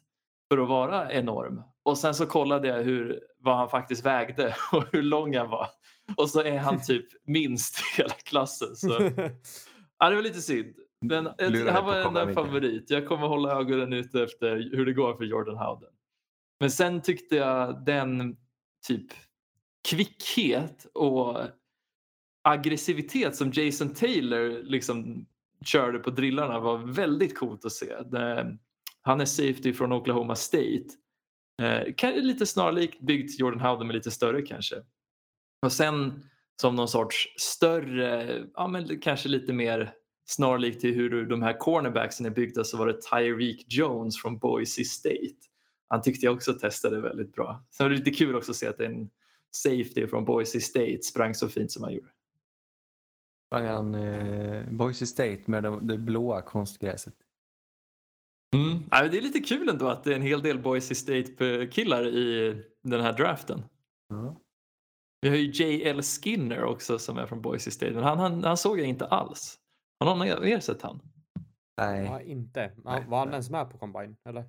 [0.48, 1.62] för att vara enorm.
[1.82, 5.68] Och sen så kollade jag hur, vad han faktiskt vägde och hur lång han var.
[6.16, 8.76] Och så är han typ minst i hela klassen.
[8.76, 8.88] Så,
[9.98, 10.74] ja, det var lite synd.
[11.00, 12.90] Men dig han var en favorit.
[12.90, 15.90] Jag kommer hålla ögonen ute efter hur det går för Jordan Howden.
[16.60, 18.36] Men sen tyckte jag den
[18.86, 19.06] typ
[19.88, 21.38] kvickhet och
[22.44, 25.26] aggressivitet som Jason Taylor liksom
[25.64, 28.02] körde på drillarna var väldigt coolt att se.
[28.02, 28.58] Det,
[29.02, 30.86] han är safety från Oklahoma State.
[31.62, 34.76] Eh, lite snarlikt byggt Jordan Howden men lite större kanske.
[35.62, 36.22] Och sen
[36.60, 39.92] som någon sorts större, ja men kanske lite mer
[40.26, 44.84] snarlikt till hur de här cornerbacksen är byggda så var det Tyreek Jones från Boise
[44.84, 45.36] State.
[45.88, 47.64] Han tyckte jag också testade väldigt bra.
[47.70, 49.10] Sen var det lite kul också att se att en
[49.50, 52.08] safety från Boise State sprang så fint som han gjorde.
[53.50, 57.14] Han eh, Boise State med det, det blåa konstgräset.
[58.56, 58.82] Mm.
[58.90, 62.54] Ja, det är lite kul ändå att det är en hel del Boise State-killar i
[62.82, 63.64] den här draften.
[64.08, 64.36] Ja.
[65.20, 66.02] Vi har ju J.L.
[66.02, 69.58] Skinner också som är från Boise State, men han, han, han såg jag inte alls.
[70.00, 71.00] Har någon av er sett han?
[71.80, 72.04] Nej.
[72.04, 72.72] Ja, inte.
[72.84, 73.34] Nej, var han nej.
[73.34, 74.16] ens med på Combine?
[74.28, 74.44] Eller?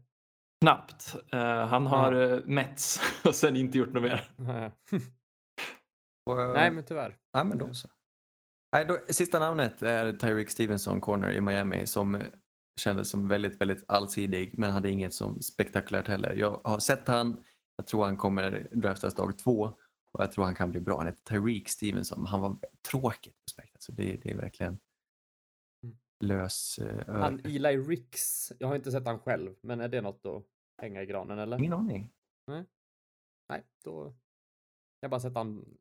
[0.62, 1.16] Knappt.
[1.32, 4.24] Eh, han har uh, Mets och sen inte gjort något mer.
[6.26, 7.18] Och, eh, Nej, men tyvärr.
[7.32, 7.88] Ja, men då så.
[8.72, 12.22] Nej, då, sista namnet är Tyreek Stevenson, corner i Miami, som
[12.80, 16.36] kändes som väldigt, väldigt allsidig, men hade inget som spektakulärt heller.
[16.36, 17.43] Jag har sett han,
[17.76, 19.74] jag tror han kommer draftas dag två
[20.11, 20.97] och jag tror han kan bli bra.
[20.97, 22.57] Han heter Tyreek Stevenson, han var
[22.91, 23.76] tråkigt prospekt.
[23.76, 24.80] Alltså det, det är verkligen
[25.84, 25.97] Mm.
[26.20, 30.26] lös uh, Han Eli Ricks, jag har inte sett han själv, men är det något
[30.26, 30.43] att
[30.82, 31.57] hänga i granen eller?
[31.57, 32.11] Ingen aning.
[33.49, 34.15] Nej, då.
[34.99, 35.78] Jag har bara sett han.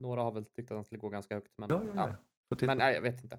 [0.00, 2.16] Några har väl tyckt att han skulle gå ganska högt, men Ja, ja,
[2.50, 2.56] ja.
[2.66, 3.38] Men nej, jag vet inte.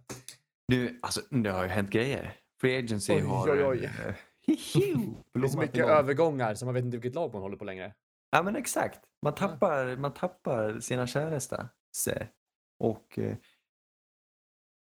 [0.67, 2.35] Nu, alltså, det har ju hänt grejer.
[2.61, 3.49] Free Agency Oj, har...
[3.49, 3.85] oj, oj.
[3.85, 4.15] eh,
[5.33, 7.93] Det är så mycket övergångar så man vet inte vilket lag man håller på längre.
[8.31, 8.99] Ja men exakt.
[9.21, 11.69] Man tappar, man tappar sina käresta.
[11.95, 12.27] Se.
[12.79, 13.37] Och eh,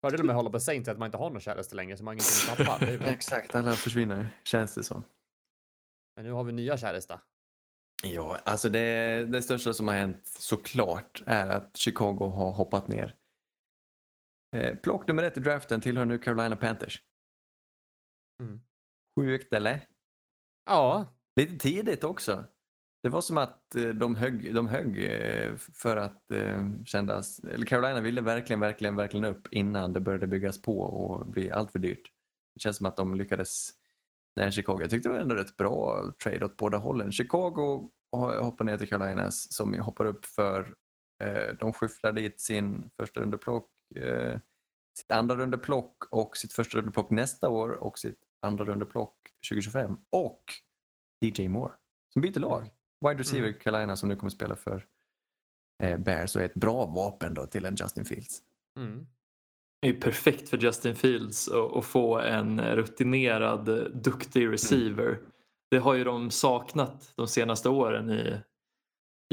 [0.01, 2.03] Fördelen med att hålla på Saints är att man inte har någon käraste längre så
[2.03, 3.09] man har ingenting att tappa.
[3.11, 5.03] Exakt, alla försvinner känns det som.
[6.15, 7.21] Men nu har vi nya käresta.
[8.13, 13.15] Ja, alltså det, det största som har hänt såklart är att Chicago har hoppat ner.
[14.55, 17.01] Eh, plock nummer ett i draften tillhör nu Carolina Panthers.
[18.43, 18.61] Mm.
[19.15, 19.87] Sjukt eller?
[20.65, 22.45] Ja, Lite tidigt också.
[23.03, 27.65] Det var som att eh, de högg, de högg eh, för att eh, kändas, eller
[27.65, 31.79] Carolina ville verkligen, verkligen, verkligen upp innan det började byggas på och bli allt för
[31.79, 32.11] dyrt.
[32.53, 33.69] Det känns som att de lyckades
[34.35, 37.11] när Chicago, jag tyckte det var ändå rätt bra trade åt båda hållen.
[37.11, 40.75] Chicago hoppar ner till Carolinas som hoppar upp för,
[41.23, 44.39] eh, de skyfflar dit sin första underplock, eh,
[44.97, 49.15] sitt andra underplock och sitt första underplock nästa år och sitt andra underplock
[49.49, 50.43] 2025 och
[51.21, 51.73] DJ Moore
[52.13, 52.69] som byter lag.
[53.01, 54.85] Wide receiver Carolina som nu kommer spela för
[55.83, 58.41] eh, Bears och är ett bra vapen då till en Justin Fields.
[58.77, 59.07] mm.
[59.81, 65.19] Det är perfekt för Justin Fields att, få en rutinerad, duktig receiver.
[65.71, 68.39] Det har ju de saknat de senaste åren i,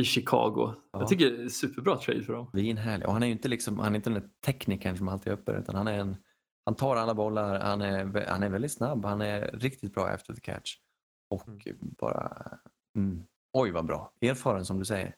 [0.00, 0.74] i Chicago.
[0.92, 1.00] Ja.
[1.00, 2.50] Jag tycker det är superbra trade för dem.
[2.52, 3.06] Vinhärlig.
[3.06, 5.36] Och han är ju inte, liksom, han är inte den där teknikern som alltid är
[5.36, 6.16] uppe utan han är en
[6.64, 10.34] han tar alla bollar, han är, han är väldigt snabb, han är riktigt bra efter
[10.34, 10.76] the catch.
[11.30, 11.48] Och
[11.80, 12.48] bara,
[12.96, 13.22] mm,
[13.52, 14.12] oj vad bra.
[14.20, 15.14] Erfaren som du säger.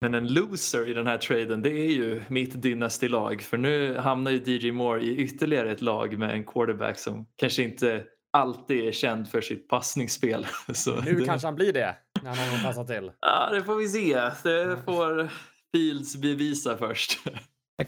[0.00, 4.30] Men en loser i den här traden det är ju mitt dynasty-lag för nu hamnar
[4.30, 8.04] ju DJ Moore i ytterligare ett lag med en quarterback som kanske inte
[8.36, 10.46] alltid är känd för sitt passningsspel.
[10.74, 13.12] Så Nu det, kanske han blir det när han har någon passat till.
[13.20, 14.14] Ja, det får vi se.
[14.42, 15.28] Det får
[15.72, 17.20] Fields bevisa först.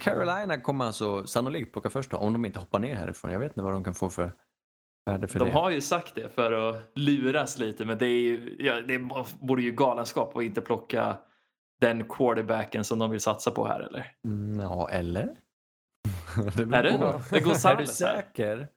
[0.00, 3.32] Carolina kommer alltså sannolikt plocka först då, om de inte hoppar ner härifrån.
[3.32, 4.32] Jag vet inte vad de kan få för
[5.06, 5.50] värde för De det.
[5.54, 9.08] har ju sagt det för att luras lite men det, är ju, ja, det
[9.40, 11.16] vore ju galenskap att inte plocka
[11.80, 14.12] den quarterbacken som de vill satsa på här eller?
[14.24, 15.36] Mm, ja, eller?
[16.56, 16.98] det Är det?
[16.98, 17.20] på.
[17.30, 18.68] Det är Är du säker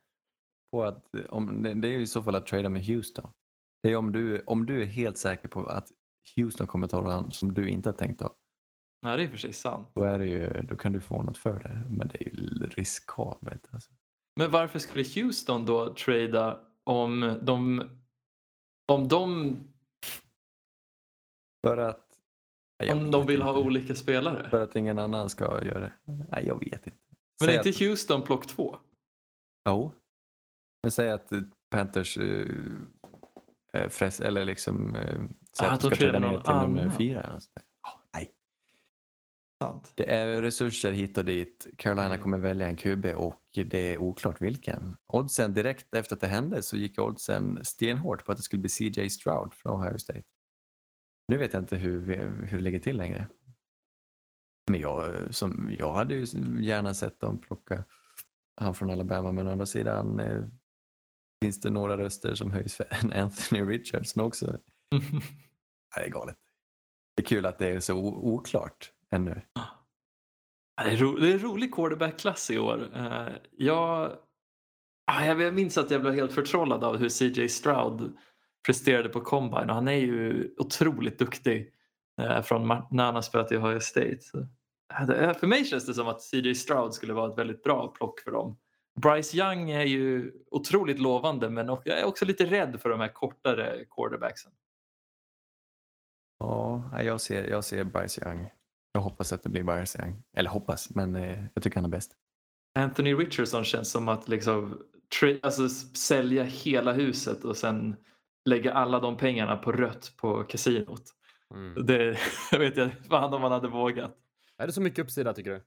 [0.71, 3.31] på att, om, det är ju i så fall att trada med Houston.
[3.83, 5.91] Det är om du, om du är helt säker på att
[6.35, 8.33] Houston kommer ta någon som du inte har tänkt ta.
[9.01, 9.87] Ja, det är sig sant.
[9.93, 11.83] Då, är det ju, då kan du få något för det.
[11.89, 13.67] Men det är ju riskabelt.
[13.71, 13.91] Alltså.
[14.35, 17.89] Men varför skulle Houston då trada om de
[18.91, 19.57] om de,
[21.67, 22.07] För att...
[22.79, 23.67] Nej, om de vill ha inte.
[23.67, 24.49] olika spelare?
[24.49, 25.93] För att ingen annan ska göra det.
[26.05, 26.97] Nej, jag vet inte.
[27.39, 28.77] Men Säg är inte att, Houston plock två?
[29.69, 29.91] Jo.
[30.83, 31.31] Men säg att
[31.69, 32.47] Panthers eh,
[33.73, 35.21] eh, fräs, eller liksom eh,
[35.59, 37.39] Ah, att ska träda ner till nummer fyra.
[38.13, 38.31] nej.
[39.61, 39.91] Sant.
[39.95, 41.67] Det är resurser hit och dit.
[41.77, 42.21] Carolina Mm.
[42.21, 44.97] kommer välja en QB och det är oklart vilken.
[45.07, 48.69] Oddsen direkt efter att det hände så gick oddsen stenhårt på att det skulle bli
[48.69, 50.23] CJ Stroud från Ohio State.
[51.27, 52.01] Nu vet jag inte hur,
[52.47, 53.27] hur det ligger till längre.
[54.71, 56.25] Men jag, som, jag hade ju
[56.63, 57.83] gärna sett dem plocka
[58.55, 60.43] han från Alabama men å andra sidan eh,
[61.41, 64.57] finns det några röster som höjs för Anthony Richardson också.
[65.95, 66.37] Det är galet.
[67.15, 69.41] Det är kul att det är så oklart ännu.
[70.83, 72.89] Det är, ro, det är en rolig quarterback-klass i år.
[72.95, 73.27] Eh,
[73.57, 74.11] jag,
[75.05, 78.17] ah, jag jag minns att jag blev helt förtrollad av hur CJ Stroud
[78.65, 81.73] presterade på Combine och han är ju otroligt duktig
[82.21, 84.19] eh, från när han har spelat i Ohio State.
[84.99, 88.19] Eh, för mig känns det som att CJ Stroud skulle vara ett väldigt bra plock
[88.19, 88.57] för dem.
[89.01, 93.13] Bryce Young är ju otroligt lovande men jag är också lite rädd för de här
[93.13, 94.51] kortare quarterbacksen.
[96.39, 98.49] Ja, jag ser, jag ser Bryce Young.
[98.93, 100.23] Jag hoppas att det blir Bryce Young.
[100.37, 102.11] Eller hoppas, men eh, jag tycker han är bäst.
[102.79, 104.81] Anthony Richardson känns som att liksom,
[105.41, 107.95] alltså, sälja hela huset och sen
[108.45, 111.03] lägga alla de pengarna på rött på kasinot.
[111.53, 111.85] Mm.
[111.85, 112.17] Det
[112.51, 114.17] jag vet jag fan om man hade vågat.
[114.57, 115.61] Är det så mycket uppsida tycker du?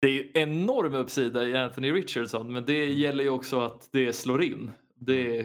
[0.00, 4.12] Det är ju enorm uppsida i Anthony Richardson men det gäller ju också att det
[4.12, 4.70] slår in.
[4.94, 5.40] Det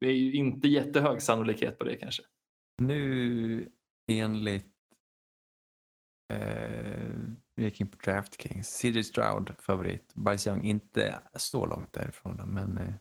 [0.00, 2.22] är ju inte jättehög sannolikhet på det kanske.
[2.82, 3.68] Nu
[4.12, 4.66] enligt
[6.32, 7.08] eh,
[7.56, 8.68] vi gick in på DraftKings.
[8.78, 10.14] CJ Stroud favorit.
[10.14, 12.94] Bryce Young inte så långt därifrån men eh,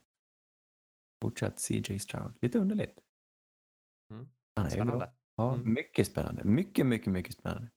[1.23, 2.33] fortsatt CJ Stroud.
[2.41, 2.99] Lite underligt.
[4.11, 4.27] Mm.
[4.55, 4.83] Han är ju bra.
[4.85, 5.11] Spännande.
[5.35, 5.73] Ja, Mm.
[5.73, 6.43] mycket spännande.
[6.43, 7.69] Mycket, mycket, mycket spännande.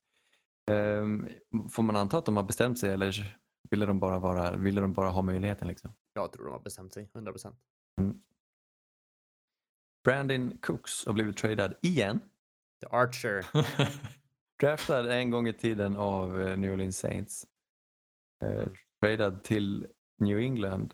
[0.71, 1.29] Ehm,
[1.69, 3.37] får man anta att de har bestämt sig eller
[3.69, 5.67] ville de bara, vara, ville de bara ha möjligheten?
[5.67, 5.93] Liksom?
[6.13, 7.59] Jag tror de har bestämt sig, 100 procent.
[10.03, 12.19] Brandon Cooks har blivit tradad igen.
[12.81, 13.45] The Archer.
[14.59, 17.45] Draftad en gång i tiden av eh, New Orleans Saints.
[18.43, 18.67] Eh,
[19.01, 19.87] tradad till
[20.19, 20.93] New England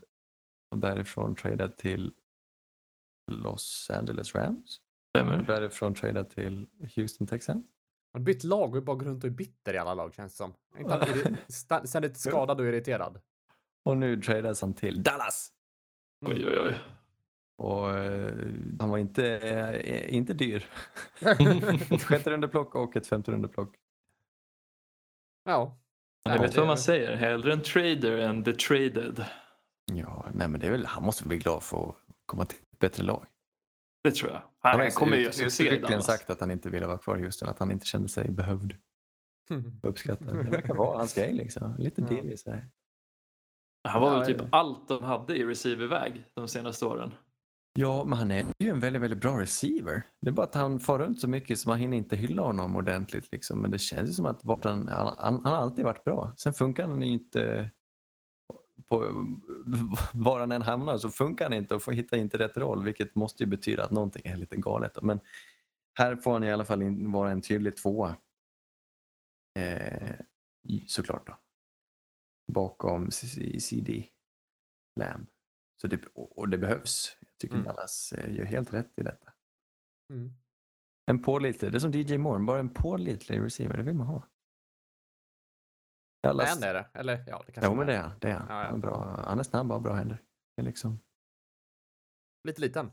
[0.70, 2.12] och därifrån tradad till
[3.32, 4.80] Los Angeles Rams.
[5.16, 5.42] Stämmer.
[5.42, 6.66] därifrån tradad till
[6.96, 7.66] Houston Texans.
[8.14, 10.32] Han har bytt lag och bara går runt och är bitter i alla lag känns
[10.32, 10.54] det som.
[10.76, 13.20] Är inte sta- Ständigt skadad och irriterad.
[13.84, 15.52] Och nu tradas han till Dallas.
[16.26, 16.74] Oj, oj, oj.
[17.58, 18.34] Och eh,
[18.80, 20.70] han var inte, eh, inte dyr.
[21.90, 23.74] ett sjätte rundeplock och ett femte rundeplock.
[25.44, 25.78] ja.
[26.24, 27.16] Jag Ja, vet det- vad man säger.
[27.16, 29.24] Hellre en trader än the traded.
[29.92, 31.96] Ja, nej men det är väl, han måste bli glad för att
[32.26, 33.26] komma till ett bättre lag.
[34.04, 34.42] Det tror jag.
[34.58, 37.58] Han Han kommer ju uttryckligen sagt att han inte ville vara kvar i Houston, att
[37.58, 38.74] han inte kände sig behövd
[39.82, 40.44] uppskattad.
[40.44, 41.76] Det verkar vara hans grej liksom.
[41.78, 42.68] Lite divig så här.
[43.88, 47.14] Han var Ja, väl typ allt de hade i receiverväg de senaste åren.
[47.78, 50.02] Ja, men han är ju en väldigt, väldigt bra receiver.
[50.20, 52.76] Det är bara att han far runt så mycket så man hinner inte hylla honom
[52.76, 53.32] ordentligt.
[53.32, 53.60] Liksom.
[53.62, 56.32] Men det känns ju som att han, han, han har alltid varit bra.
[56.36, 57.70] Sen funkar han ju inte
[58.88, 58.98] på
[60.12, 63.14] var han än hamnar så funkar han inte och får hitta inte rätt roll vilket
[63.14, 65.02] måste ju betyda att någonting är lite galet.
[65.02, 65.20] Men
[65.98, 68.16] här får han i alla fall in, vara en tydlig tvåa.
[69.58, 70.14] Eh,
[70.86, 71.38] såklart då.
[72.52, 74.06] Bakom CD
[75.00, 75.26] Lamb.
[75.80, 77.16] Så det, och och det behövs.
[77.20, 77.66] Jag tycker Mm.
[77.66, 79.32] Dallas eh, gör helt rätt i detta.
[80.12, 80.32] Mm.
[81.06, 84.28] En pålitlig, det är som DJ Moore, bara en pålitlig receiver, det vill man ha.
[86.24, 86.86] Dallas, Men är det?
[86.94, 87.92] Eller ja, det kanske jo men är.
[87.92, 88.12] det är han.
[88.20, 88.46] Det är han.
[88.48, 88.68] Ja, ja.
[88.70, 89.24] Han, bra.
[89.26, 90.22] han är snabb och bra händer.
[90.56, 91.00] Det är liksom,
[92.48, 92.90] Lite liten.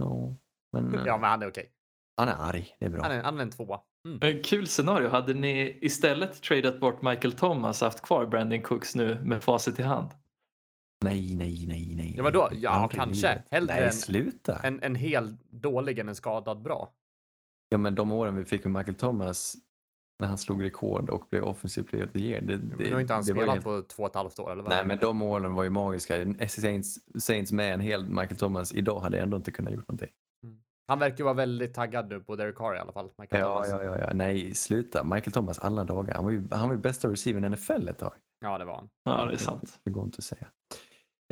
[0.00, 0.34] ja,
[0.72, 1.72] men eh, Ja, men han är okej.
[2.16, 3.02] han är arg, det är bra.
[3.02, 3.80] Han, är, han är en tvåa.
[4.08, 4.18] Mm.
[4.22, 5.08] En kul scenario.
[5.08, 9.82] Hade ni istället tradat bort Michael Thomas haft kvar Brandon Cooks nu med facit i
[9.82, 10.08] hand?
[11.04, 12.14] Nej, nej, nej, nej.
[12.16, 12.60] Ja, men då- nej.
[12.60, 13.42] ja, kanske.
[13.50, 14.60] Hellre Nej, sluta.
[14.62, 16.92] En, en hel dålig än en skadad bra.
[17.68, 19.56] Ja, men de åren vi fick med Michael Thomas
[20.20, 22.40] när han slog rekord och blev offensive player of the year.
[22.40, 24.52] Det, det, Men nu har inte han spelat helt- på två och ett halvt år,
[24.52, 24.70] eller vad?
[24.72, 26.14] Nej, men de åren var ju magiska.
[26.48, 30.10] Saints, Saints med en hel Michael Thomas idag hade ändå inte kunnat gjort någonting.
[30.88, 33.10] Han verkar ju vara väldigt taggad nu på Derek Carr i alla fall.
[33.18, 33.68] Michael Ja, Thomas.
[33.70, 34.10] ja, ja, ja.
[34.14, 35.04] Nej, sluta.
[35.04, 36.14] Michael Thomas alla dagar.
[36.14, 38.12] Han var ju, han var ju bästa receivern i NFL ett tag.
[38.40, 38.88] ja, det var han.
[39.04, 39.80] Ja, det är sant.
[39.84, 40.46] Det går inte att säga.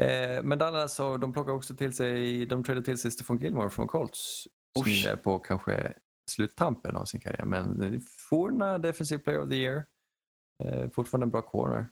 [0.02, 3.70] Eh, men Dallas så, de plockar också till sig, de tradar till sig Stephon Gilmore
[3.70, 4.44] från Colts.
[4.78, 5.92] Som är på kanske
[6.30, 7.44] sluttampen av sin karriär.
[7.44, 8.00] Men
[8.30, 9.86] forna defensive player of the year.
[10.64, 11.88] Eh, fortfarande en bra corner.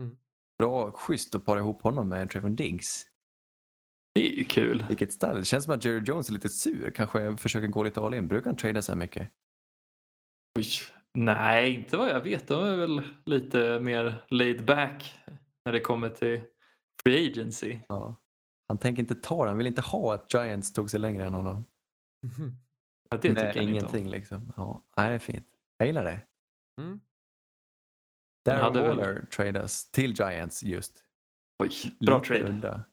[0.00, 0.16] Mm.
[0.58, 3.06] Bra, schysst att para ihop honom med Trevor Diggs.
[4.14, 4.84] Det är ju kul.
[4.88, 5.34] Vilket style.
[5.34, 6.90] Det känns som att Jerry Jones är lite sur.
[6.90, 8.28] Kanske försöker gå lite all in.
[8.28, 9.30] Brukar han trada så här mycket?
[10.58, 10.66] Oj.
[11.14, 12.48] Nej, inte vad jag vet.
[12.48, 15.14] De är väl lite mer laid back
[15.64, 16.42] när det kommer till
[17.02, 17.80] free agency.
[17.88, 18.16] Ja.
[18.68, 19.50] Han tänker inte ta det.
[19.50, 21.64] Han vill inte ha att Giants tog sig längre än honom.
[23.10, 23.68] Ja, det tycker jag inte om.
[23.68, 24.52] ingenting liksom.
[24.56, 25.46] Ja, nej, det är fint.
[25.76, 26.20] Jag gillar det.
[26.80, 27.00] Mm.
[28.44, 31.04] Darren hade väl- Waller tradas till Giants just.
[31.58, 32.44] Oj, bra Lite trade.
[32.52, 32.84] udda.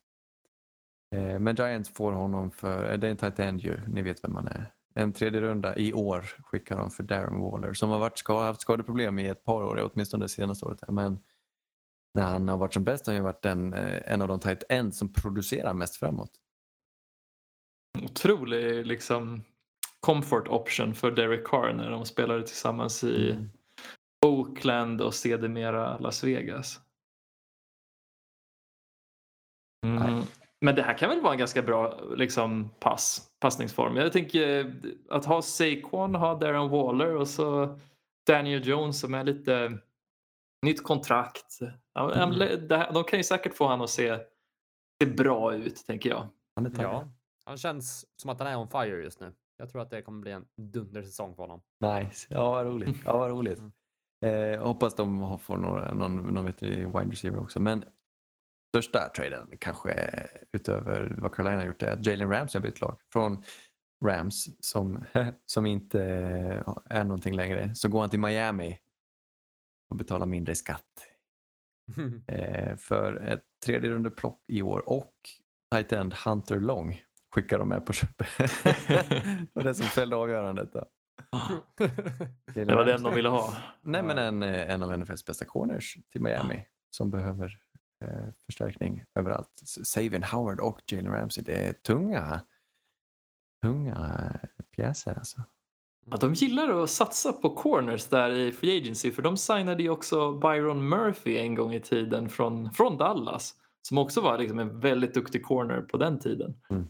[1.16, 4.24] Eh, Men Giants får honom för, eh, det är en tight end ju, ni vet
[4.24, 4.74] vem man är.
[4.94, 8.62] En tredje runda i år skickar de för Darren Waller som har varit, ska, haft
[8.62, 10.80] skadeproblem i ett par år, åtminstone det senaste året.
[10.90, 11.20] Men
[12.14, 14.64] när han har varit som bäst har han varit den, eh, en av de tight
[14.70, 16.32] ends som producerar mest framåt.
[18.04, 19.44] Otrolig liksom
[20.06, 23.50] comfort option för Derek Carr när de spelade tillsammans i Mm.
[24.26, 26.80] Oakland och sedermera Las Vegas.
[29.86, 30.24] Mm.
[30.62, 33.96] Men det här kan väl vara en ganska bra liksom, pass, passningsform.
[33.96, 34.72] Jag tänker eh,
[35.10, 37.80] att ha Saquon, ha Darren Waller och så
[38.28, 39.78] Daniel Jones som är lite
[40.66, 41.60] nytt kontrakt.
[42.16, 42.40] Mm.
[42.94, 44.20] De kan ju säkert få han att se,
[45.04, 46.28] se bra ut, tänker jag.
[46.78, 47.08] Ja,
[47.46, 49.34] han känns som att han är on fire just nu.
[49.58, 51.62] Jag tror att det kommer bli en dundersäsong för honom.
[51.80, 52.28] Nice.
[52.30, 52.98] Ja, vad roligt.
[53.06, 53.60] Ja, vad roligt.
[53.60, 53.72] Mm.
[54.54, 57.60] Eh, hoppas de får några, någon, någon vettig wide receiver också.
[57.60, 57.84] Men
[58.70, 60.10] största traden kanske
[60.52, 63.00] utöver vad Carolina har gjort är att Jalen Ramsey har bytt lag.
[63.14, 63.44] Från
[64.06, 65.06] Rams som,
[65.46, 66.02] som inte
[66.86, 68.80] är någonting längre så går han till Miami
[69.90, 70.84] och betalar mindre skatt.
[72.28, 75.14] Eh, för ett tredje runde plock i år och
[75.72, 77.02] tight end Hunter Long
[77.38, 78.28] skickar de med på köpet.
[78.88, 80.74] det var det som fällde avgörandet.
[80.74, 80.86] Då.
[82.54, 83.54] Det var den de ville ha.
[83.82, 87.60] Nej, men en, eh, en av NFLs bästa corners till Miami som behöver
[88.04, 89.50] eh, förstärkning överallt.
[89.84, 92.42] Savian Howard och Jalen Ramsey, det är tunga,
[93.62, 94.34] tunga
[94.76, 95.42] pjäser alltså.
[96.12, 99.90] Att de gillar att satsa på corners där i Free Agency för de signade ju
[99.90, 103.56] också Byron Murphy en gång i tiden från, från Dallas
[103.88, 106.56] som också var liksom en väldigt duktig corner på den tiden.
[106.70, 106.88] Mm.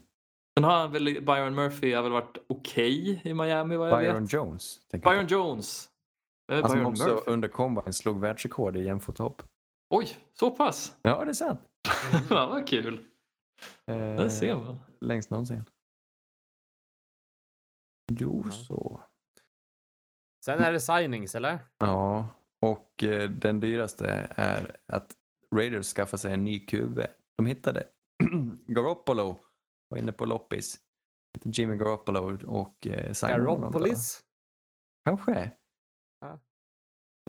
[0.58, 4.22] Sen har han väl, Byron Murphy har väl varit okej i Miami vad jag Byron
[4.22, 4.32] vet.
[4.32, 4.80] Jones.
[4.92, 5.32] Byron på.
[5.34, 5.88] Jones.
[6.48, 7.30] Han som Byron också Murphy.
[7.32, 9.42] under combine slog världsrekord i jämfothopp.
[9.90, 10.96] Oj, så pass?
[11.02, 11.60] Ja, det är sant.
[12.30, 12.94] Ja, vad kul.
[13.86, 14.78] Eh, Där ser man.
[15.00, 15.64] Längst någonsin.
[18.12, 18.50] Jo, Ja.
[18.52, 19.00] så.
[20.44, 21.58] Sen är det signings, eller?
[21.78, 22.28] Ja,
[22.66, 25.12] och eh, den dyraste är att
[25.54, 27.00] Raiders skaffar sig en ny QB.
[27.36, 27.84] De hittade
[28.66, 29.36] Garoppolo,
[29.88, 30.80] var inne på loppis.
[31.44, 33.56] Jimmy Garoppolo och eh, då.
[33.56, 34.24] Garopolis?
[35.04, 35.52] Kanske.
[36.20, 36.40] Ja.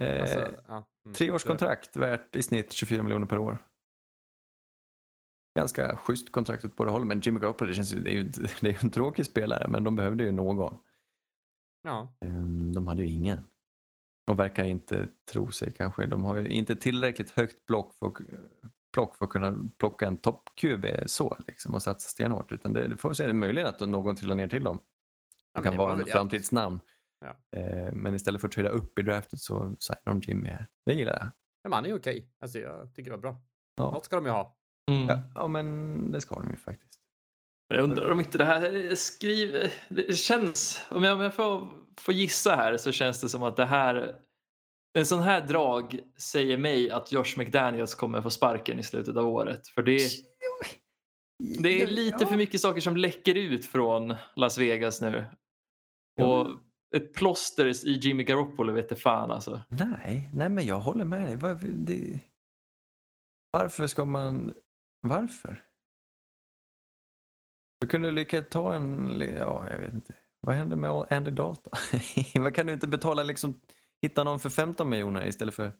[0.02, 0.88] Eh, Alltså, ja.
[1.06, 1.16] mm.
[1.16, 3.58] Treårskontrakt värt i snitt 24 miljoner per år.
[5.60, 8.24] Ganska schysst kontrakt åt båda håll, men Jimmy Garoppolo det känns det är ju
[8.62, 10.78] det är en tråkig spelare, men de behövde ju någon.
[11.84, 12.14] Ja.
[12.26, 13.40] Ehm, De hade ju ingen.
[14.28, 16.06] De verkar inte tro sig kanske.
[16.06, 18.14] De har ju inte tillräckligt högt block för,
[19.00, 22.52] plock för att kunna plocka en topp-QB så liksom, och satsa stenhårt.
[22.52, 24.80] Utan det, det får vi se, det är möjligt att någon trillar ner till dem.
[25.56, 26.14] Det kan det vara en ja.
[26.14, 26.80] framtidsnamn.
[27.20, 27.60] Ja.
[27.60, 30.68] Eh, Men istället för att trada upp i draftet så signar de Jimmy här.
[30.86, 31.32] Det gillar jag.
[31.64, 32.32] Men han är ju okej.
[32.40, 33.36] Alltså, jag tycker det var bra.
[33.76, 33.92] Ja.
[33.92, 34.58] Något ska de ju ha.
[34.92, 35.08] Mm.
[35.08, 37.00] Ja, ja men det ska de ju faktiskt.
[37.68, 39.74] Jag undrar om inte det här skriver...
[39.90, 40.82] Det känns...
[40.90, 41.68] Om jag, om jag får,
[42.00, 44.16] får gissa här så känns det som att det här...
[44.94, 49.28] En sån här drag säger mig att Josh McDaniels kommer få sparken i slutet av
[49.28, 49.68] året.
[49.68, 50.10] För det,
[51.60, 55.26] det är lite för mycket saker som läcker ut från Las Vegas nu.
[56.22, 56.48] Och
[56.96, 59.62] ett plåster i Jimmy Garoppolo vet det fan alltså.
[59.70, 61.36] Nej, nej men jag håller med dig.
[61.36, 62.20] Varför, det...
[63.52, 64.54] Varför ska man...
[65.02, 65.66] Varför?
[67.82, 69.20] Du kunde lika ta en...
[69.20, 70.16] Ja, jag vet inte.
[70.42, 71.74] Vad hände med Andy Dalton?
[72.36, 73.62] Vad kan du inte betala liksom...
[74.02, 75.72] Hitta någon för 15 miljoner istället för,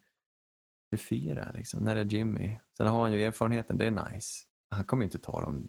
[0.90, 2.58] för fyra liksom, när det är Jimmy.
[2.76, 4.46] Sen har han ju erfarenheten, det är nice.
[4.70, 5.68] Han kommer ju inte ta dem.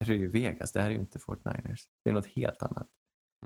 [0.00, 1.88] Det här är ju Vegas, det här är ju inte Fort Niners.
[2.04, 2.88] Det är något helt annat.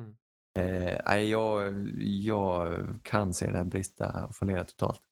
[0.00, 0.16] Mm.
[0.58, 5.02] Eh, jag, jag kan se det här brista och fallera totalt.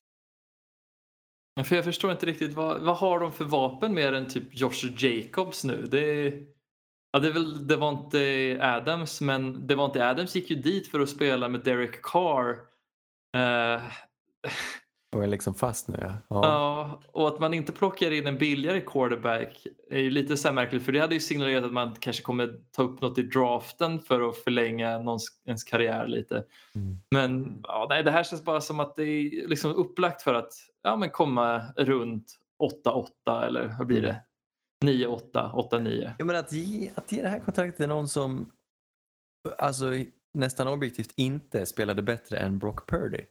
[1.65, 4.85] För jag förstår inte riktigt vad, vad har de för vapen mer än typ Josh
[4.97, 5.87] Jacobs nu?
[5.91, 6.33] Det,
[7.11, 10.87] ja, det, väl, det var inte Adams, men det var inte Adams gick ju dit
[10.87, 12.70] för att spela med Derek Carr.
[13.33, 13.81] Eh,
[15.15, 16.13] Och är liksom fast nu ja.
[16.27, 16.41] ja.
[16.43, 20.55] ja, och att man inte plockar in en billigare quarterback är ju lite så här
[20.55, 23.99] märkligt för det hade ju signalerat att man kanske kommer ta upp något i draften
[23.99, 26.35] för att förlänga någons, ens karriär lite.
[26.75, 26.97] Mm.
[27.11, 30.53] Men ja, nej, det här känns bara som att det är liksom upplagt för att
[30.81, 32.37] ja, men komma runt
[32.85, 34.23] 8-8 eller vad blir det?
[34.85, 36.11] 9-8, 8-9.
[36.17, 38.51] Ja, men att, ge, att ge det här kontraktet till någon som
[39.57, 39.85] alltså,
[40.33, 43.25] nästan objektivt inte spelade bättre än Brock Purdy.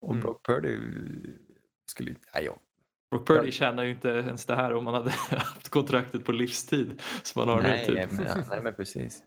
[0.00, 0.20] Och Mm.
[0.22, 0.78] Brock Purdy
[1.90, 2.14] skulle...
[2.34, 2.58] Nej, ja.
[3.10, 7.02] Brock Purdy tjänar ju inte ens det här om man hade haft kontraktet på livstid
[7.22, 7.94] som man har nej, nu.
[7.94, 8.12] Typ.
[8.12, 9.22] men, ja, nej, men precis.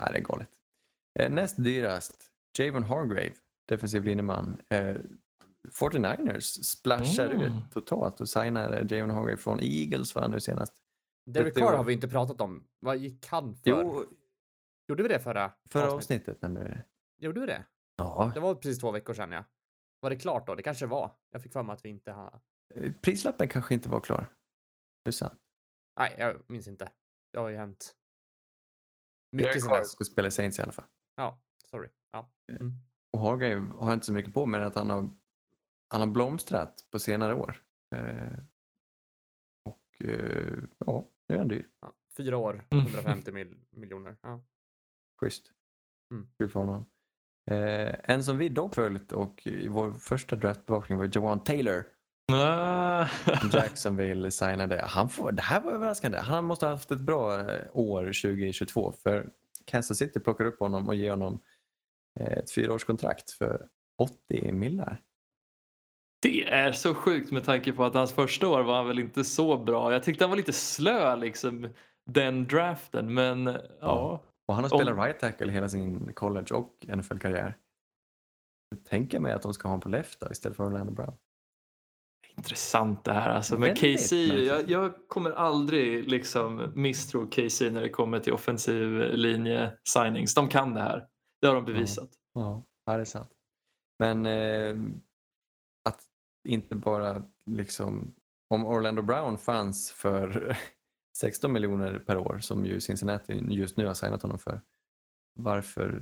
[0.00, 0.48] Nej, det är galet.
[1.18, 3.32] Eh, näst dyrast, Javon Hargrave,
[3.68, 4.60] defensiv linjeman.
[4.68, 4.96] Eh,
[5.80, 7.42] 49ers splashar Mm.
[7.42, 10.74] ut totalt och signar Javon Hargrave från Eagles var han nu senast.
[11.26, 12.66] Derek det Carr har vi inte pratat om.
[12.80, 13.70] Vad gick han för?
[13.70, 14.04] Jo,
[14.88, 16.42] Gjorde vi det förra förra avsnittet.
[16.42, 16.78] Men, eh,
[17.18, 17.64] Gjorde vi det?
[17.96, 19.44] ja, Det var precis två veckor sedan, ja.
[20.00, 20.54] Var det klart då?
[20.54, 21.16] Det kanske var.
[21.30, 22.40] Jag fick för mig att vi inte har...
[22.74, 24.26] eh, prislappen kanske inte var klar.
[25.04, 25.40] Det är sant.
[25.98, 26.92] Nej, jag minns inte.
[27.32, 27.96] Det har ju hänt.
[29.32, 29.90] Mycket sen dess.
[29.92, 30.84] ska spela i Saints i alla fall.
[31.14, 31.88] Ja, sorry.
[32.10, 32.30] Ja.
[32.48, 32.72] Mm.
[33.12, 35.10] Och Hargrave har inte så mycket på men att han har,
[35.88, 37.62] han har blomstrat på senare år.
[37.96, 38.38] Eh,
[39.64, 41.68] och eh, ja, nu är han dyr.
[41.80, 41.92] Ja.
[42.16, 42.86] Fyra år, Mm.
[42.86, 44.16] 150 mil miljoner.
[44.22, 44.44] Ja.
[45.20, 45.52] Schysst.
[46.10, 46.28] Mm.
[46.38, 46.86] Kul för honom.
[47.50, 51.84] Eh, en som vi dock följt och i vår första draftbevakning var Jawan Taylor.
[52.32, 53.06] Ah.
[53.52, 54.84] Jacksonville signade.
[54.88, 56.18] Han får, det här var överraskande.
[56.18, 59.30] Han måste ha haft ett bra eh, år 2022 för
[59.64, 61.40] Kansas City plockar upp honom och ger honom
[62.20, 63.66] eh, ett fyraårskontrakt för
[63.98, 65.00] 80 millar.
[66.22, 69.24] Det är så sjukt med tanke på att hans första år var han väl inte
[69.24, 69.92] så bra.
[69.92, 71.68] Jag tyckte han var lite slö liksom
[72.06, 74.22] den draften men ja.
[74.48, 77.56] Och han har spelat Om- right tackle hela sin college och NFL-karriär.
[78.70, 81.16] Jag tänker mig att de ska ha honom på left då, istället för Orlando Brown.
[82.36, 83.58] Intressant det här alltså.
[83.58, 89.78] Men KC, jag, jag kommer aldrig liksom misstro KC när det kommer till offensiv linje
[89.88, 90.34] signings.
[90.34, 91.06] De kan det här.
[91.40, 92.10] Det har de bevisat.
[92.34, 93.30] Ja, ja det är sant.
[93.98, 94.76] Men eh,
[95.88, 96.00] att
[96.48, 98.14] inte bara liksom,
[98.54, 100.56] om Orlando Brown fanns för
[101.20, 104.60] 16 miljoner per år som ju Cincinnati just nu har signat honom för.
[105.34, 106.00] Varför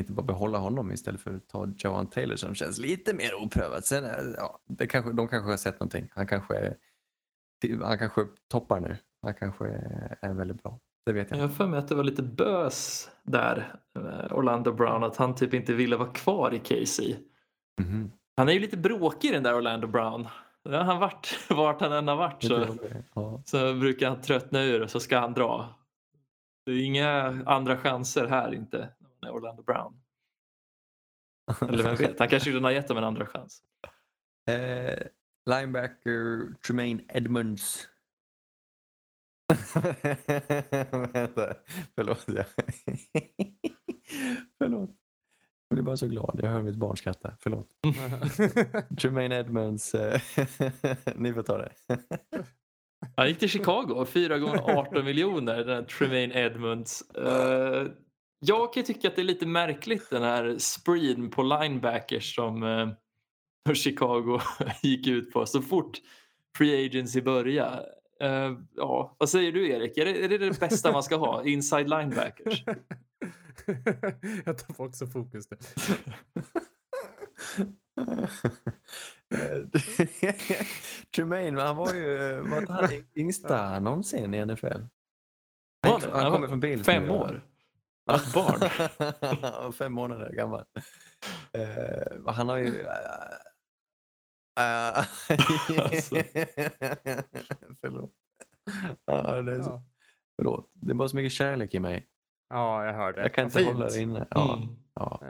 [0.00, 3.84] inte bara behålla honom istället för att ta Johan Taylor som känns lite mer oprövad.
[3.84, 6.08] Sen, eh, ja, det kanske, de kanske har sett någonting.
[6.14, 6.74] Han kanske,
[7.82, 8.96] han kanske toppar nu.
[9.22, 9.66] Han kanske
[10.20, 10.80] är väldigt bra.
[11.06, 14.72] Det vet jag Jag har för mig att det var lite bös där, eh, Orlando
[14.72, 17.16] Brown, att han typ inte ville vara kvar i KC.
[17.80, 18.12] Mhm.
[18.36, 20.28] Han är ju lite bråkig den där Orlando Brown.
[20.72, 22.76] Har han varit, vart han än har varit så,
[23.14, 23.42] Ja.
[23.46, 25.74] så brukar han tröttna ur och så ska han dra.
[26.66, 28.88] Det är inga andra chanser här inte
[29.22, 30.00] med Orlando Brown.
[31.68, 33.62] Eller vem vet, han kanske redan har gett dem en andra chans.
[34.48, 35.06] Eh,
[35.50, 37.88] linebacker Tremaine Edmonds.
[41.12, 41.54] Vänta,
[41.94, 42.26] förlåt.
[44.58, 44.90] Förlåt.
[45.76, 46.40] Jag blir bara så glad.
[46.42, 47.32] Jag hör mitt barn skratta.
[47.40, 47.68] Förlåt.
[49.00, 49.94] Tremaine Edmonds.
[49.94, 50.20] eh,
[51.16, 51.72] Ni får ta det.
[53.16, 57.10] Han gick till Chicago, 4 gånger 18 miljoner, den här Tremaine Edmonds.
[57.10, 57.86] Eh,
[58.38, 63.74] jag kan tycka att det är lite märkligt den här spreeden på linebackers som eh,
[63.74, 64.40] Chicago
[64.82, 65.98] gick ut på så fort
[66.58, 67.86] free agency började.
[68.20, 69.98] Eh, ja, vad säger du Erik?
[69.98, 71.44] Är det, är det det bästa man ska ha?
[71.44, 72.64] Inside linebackers?
[74.44, 75.56] jag tar också fokus nu.
[81.16, 84.66] Tremaine, han var ju var han yngsta någonsin i NFL.
[84.66, 84.88] Han,
[85.82, 86.00] han?
[86.02, 87.46] han Han kommer från Bills Fem år?
[88.06, 89.72] Han ett barn?
[89.72, 90.64] Fem månader gammal.
[91.52, 92.66] Eh, han har ju...
[94.58, 96.14] Uh, Alltså.
[97.80, 98.12] Förlåt.
[99.04, 99.84] Ja, det är så, Ja.
[100.36, 100.70] förlåt.
[100.72, 102.06] Det är bara så mycket kärlek i mig.
[102.48, 103.22] Ja, jag hörde.
[103.22, 103.72] Jag kan inte fint.
[103.72, 104.26] hålla det inne.
[104.30, 104.76] Ja, Mm.
[104.94, 105.20] ja.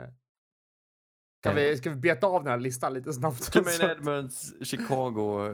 [1.43, 3.41] Ska vi, ska vi beta av den här listan lite snabbt?
[3.51, 5.53] Tremaine Edmonds, Chicago,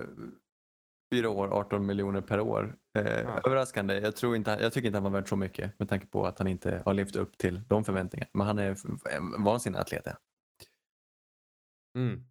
[1.14, 2.76] fyra år, 18 miljoner per år.
[2.98, 3.42] Eh, Ja.
[3.46, 4.00] Överraskande.
[4.00, 6.38] Jag, tror inte, jag tycker inte han var värd så mycket med tanke på att
[6.40, 8.30] han inte har levt upp till de förväntningarna.
[8.34, 8.78] Men han är
[9.16, 10.08] en vansinnig atlet.
[11.98, 12.24] Mm.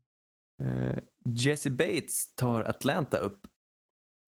[0.62, 3.46] Eh, Jesse Bates tar Atlanta upp.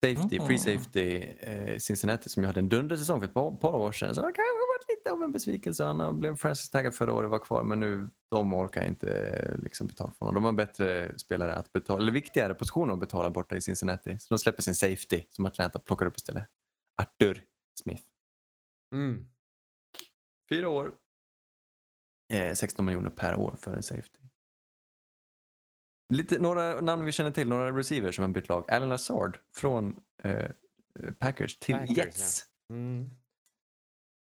[0.03, 3.91] Safety, free safety, eh, Cincinnati som ju hade en dundersäsong för ett par, par år
[3.91, 4.15] sedan.
[4.15, 5.83] Så det har kanske varit lite av en besvikelse.
[5.83, 9.57] Han har- blev franchise taggad förra året var kvar men nu de orkar inte eh,
[9.63, 10.43] liksom betala för honom.
[10.43, 14.19] De har bättre spelare att betala, eller viktigare positioner att betala borta i Cincinnati.
[14.19, 16.47] Så de släpper sin safety som Atlanta plockar upp istället.
[17.01, 17.43] Arthur
[17.83, 18.03] Smith.
[18.93, 19.25] Mm.
[20.49, 20.91] Fyra år.
[22.33, 24.19] Eh, 16 miljoner per år för en safety.
[26.13, 28.71] Lite, några namn vi känner till, några receivers som har bytt lag.
[28.71, 30.49] Alan Lazard från eh,
[31.19, 32.45] Packers till Packers, Jets.
[32.69, 33.09] Mm.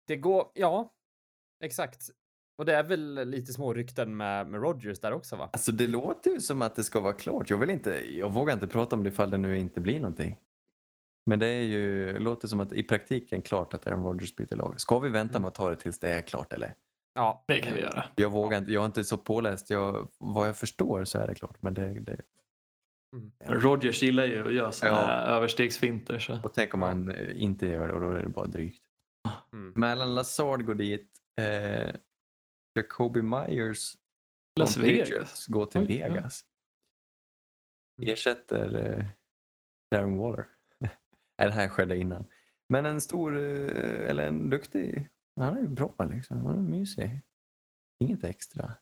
[0.08, 0.94] Det går, ja,
[1.64, 2.10] exakt.
[2.58, 5.50] Och det är väl lite små rykten med, med Rogers där också va?
[5.54, 7.50] Alltså det låter ju som att det ska vara klart.
[7.50, 10.40] Jag, vill inte, jag vågar inte prata om det ifall det nu inte blir någonting.
[11.26, 14.82] Men det är ju, låter som att i praktiken klart att Aaron Rodgers byter lag.
[14.82, 16.76] Ska vi vänta med att ta det tills det är klart eller?
[17.16, 18.04] Ja, Det kan vi göra.
[18.16, 19.70] Jag vågar inte, jag är inte så påläst.
[19.70, 21.62] Jag, vad jag förstår så är det klart.
[21.62, 22.22] Men det, det,
[23.46, 25.06] Rogers gillar ju att göra sådana Ja.
[25.06, 26.20] här överstegsfinter.
[26.20, 26.40] Så.
[26.44, 28.84] och tänk om man eh, inte gör det och då är det bara drygt.
[29.54, 29.74] Mm.
[29.76, 31.12] Men Alan Lazard går dit.
[31.42, 31.96] Eh,
[32.76, 33.94] Jacoby Myers
[34.60, 35.48] Las Vegas.
[35.48, 36.08] Går till Oj, ja.
[36.08, 36.46] Vegas.
[38.02, 38.14] Mm.
[38.14, 39.06] Ersätter eh,
[39.92, 40.46] Darren Waller.
[41.38, 42.26] Det här skedde innan.
[42.70, 46.46] Men en stor, eh, eller en duktig, han är ju bra liksom.
[46.46, 47.22] Han är mysig.
[48.00, 48.78] Inget extra.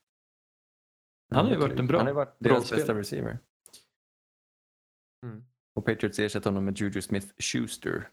[1.29, 3.39] Han har ju varit en bra Han har varit deras bästa receiver.
[5.25, 5.45] Mm.
[5.73, 8.09] Och Patriots ersätter honom med Juju Smith-Schuster.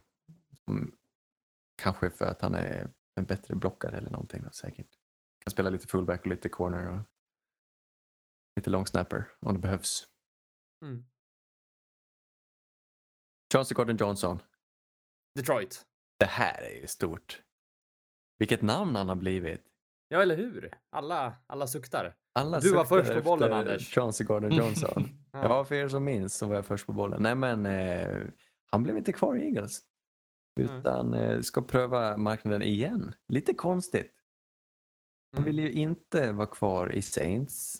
[1.82, 4.98] Kanske för att han är en bättre blockare eller någonting då, säkert.
[5.44, 7.00] Kan spela lite fullback och lite corner och
[8.56, 10.08] lite long snapper om det behövs.
[10.82, 11.04] Mm.
[13.52, 14.42] Chauncey Gordon Johnson.
[15.34, 15.86] Detroit.
[16.18, 17.42] Det här är ju stort.
[18.40, 19.62] Vilket namn han har blivit.
[20.08, 20.70] Ja, eller hur?
[20.90, 22.14] Alla, alla suktar.
[22.32, 23.94] Alla Du var först på bollen, Anders.
[23.94, 25.08] Chauncey Gordon Johnson.
[25.32, 25.42] Ja.
[25.42, 27.22] ja, för er som minns så var jag först på bollen.
[27.22, 28.18] Nej men, eh,
[28.70, 29.80] han blev inte kvar i Eagles.
[30.60, 30.76] Mm.
[30.78, 33.14] Utan eh, ska pröva marknaden igen.
[33.28, 34.12] Lite konstigt.
[35.32, 35.56] Han Mm.
[35.56, 37.76] ville ju inte vara kvar i Saints.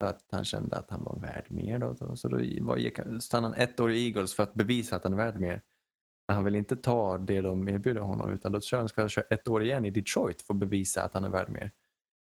[0.00, 1.78] För att han kände att han var värd mer.
[1.78, 2.16] Då.
[2.16, 5.12] Så då var, gick stannade han ett år i Eagles för att bevisa att han
[5.12, 5.62] är värd mer.
[6.32, 9.24] Men han vill inte ta det de erbjuder honom utan då kör han ska köra
[9.30, 11.70] ett år igen i Detroit för att bevisa att han är värd mer.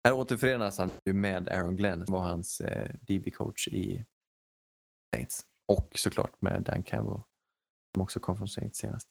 [0.05, 4.05] Här återförenas han ju med Aaron Glenn som var hans eh, DB-coach i
[5.15, 5.47] Saints.
[5.69, 7.21] Och såklart med Dan Campbell
[7.95, 9.09] som också kom från Saints senast.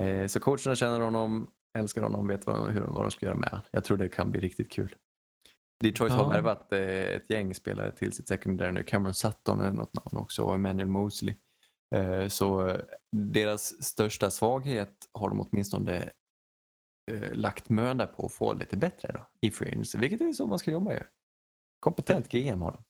[0.00, 3.50] Eh, så coacherna känner honom, älskar honom, vet vad, hur, vad de ska göra med
[3.50, 3.64] honom.
[3.70, 4.94] Jag tror det kan bli riktigt kul.
[5.80, 6.28] Detroit har Ja.
[6.28, 6.80] värvat eh,
[7.16, 8.82] ett gäng spelare till sitt secondary nu.
[8.82, 11.34] Cameron Sutton är något namn också och Emmanuel Mosley.
[11.94, 12.80] Eh, så eh,
[13.16, 16.10] deras största svaghet har de åtminstone
[17.10, 20.58] eh, lagt möda på att få lite bättre då, i agency, vilket är så man
[20.58, 21.00] ska jobba ju.
[21.80, 22.84] Kompetent GM har de.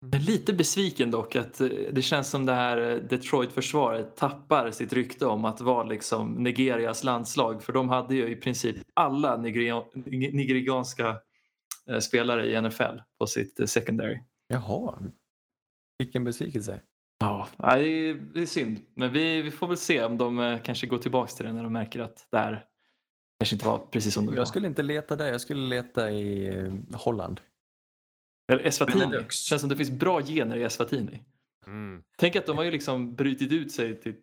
[0.00, 1.58] Jag är lite besviken dock att
[1.92, 2.76] det känns som det här
[3.10, 7.62] Detroit-försvaret tappar sitt rykte om att vara liksom Nigerias landslag.
[7.62, 9.84] För de hade ju i princip alla nigeria-
[10.32, 11.20] nigerianska
[12.00, 14.20] spelare i NFL på sitt secondary.
[14.48, 14.98] Jaha,
[15.98, 16.80] vilken besvikelse.
[17.20, 18.80] Ja, det är, det är synd.
[18.94, 21.62] Men vi, vi får väl se om de eh, kanske går tillbaka till det när
[21.62, 22.64] de märker att det här
[23.40, 26.48] kanske inte var precis som de Jag skulle inte leta där, jag skulle leta i
[26.48, 27.40] eh, Holland.
[28.52, 29.00] Eller Eswatini.
[29.00, 29.36] Benelux.
[29.36, 31.22] känns som det finns bra gener i Eswatini.
[31.66, 32.02] Mm.
[32.18, 34.14] Tänk att de har ju liksom brutit ut sig till...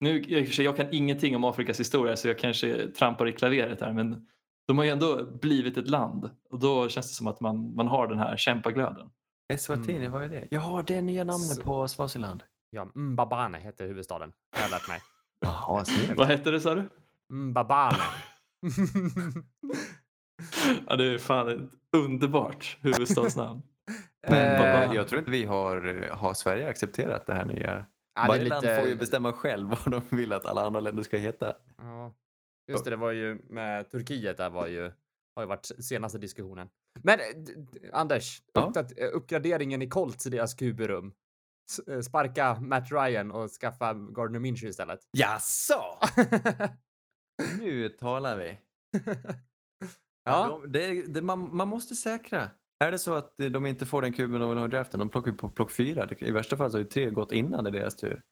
[0.00, 0.22] Nu,
[0.58, 4.26] jag kan ingenting om Afrikas historia så jag kanske trampar i klaveret här men
[4.66, 7.88] de har ju ändå blivit ett land och då känns det som att man, man
[7.88, 9.10] har den här kämpaglöden.
[9.54, 10.12] Eswatini, Mm.
[10.12, 10.48] vad är det?
[10.50, 12.42] Ja, det är nya namnet Så- på Swaziland.
[12.70, 14.32] Ja, Mbabane heter huvudstaden.
[14.56, 15.00] Jag har lärt mig.
[15.40, 15.84] Jaha.
[16.16, 16.88] Vad hette det sa du?
[17.28, 17.96] Mbabane.
[20.86, 23.62] Ja, det är fan ett underbart huvudstadsnamn.
[24.28, 27.86] Men eh, jag tror inte vi har, har Sverige accepterat det här nya.
[28.14, 31.02] ja, Varje lite- land får ju bestämma själv vad de vill att alla andra länder
[31.02, 31.54] ska heta.
[31.78, 32.14] Ja,
[32.68, 34.92] just det, det var ju med Turkiet där var ju,
[35.36, 36.68] har ju varit senaste diskussionen.
[37.02, 37.26] Men eh,
[37.92, 38.60] Anders, Ja?
[38.98, 40.54] eh, uppgraderingen i Colts i deras.
[41.70, 45.00] S- eh, Sparka Matt Ryan och skaffa Gardner Minshew istället.
[45.12, 45.98] Jaså?
[47.58, 48.58] Nu talar vi.
[50.24, 52.50] ja, De, det, det, man, man måste säkra.
[52.84, 55.08] Är det så att de inte får den kuben de vill ha i draften, de
[55.08, 56.08] plockar ju på plock fyra.
[56.18, 58.22] I värsta fall så har ju tre gått innan det är deras tur.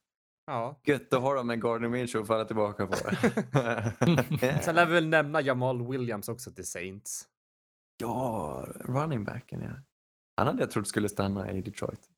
[0.47, 0.81] Ja.
[0.85, 2.95] Gött, då har de en Gardner Minshew att falla tillbaka på.
[4.63, 7.29] Sen lär vi väl nämna Jamal Williams också till Saints.
[8.03, 9.71] ja, running backen ja.
[10.37, 12.09] Han hade jag trott skulle stanna i Detroit.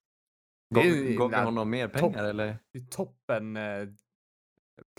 [0.74, 2.58] Det Gav, vi honom mer pengar eller?
[2.72, 3.88] Det är toppen eh,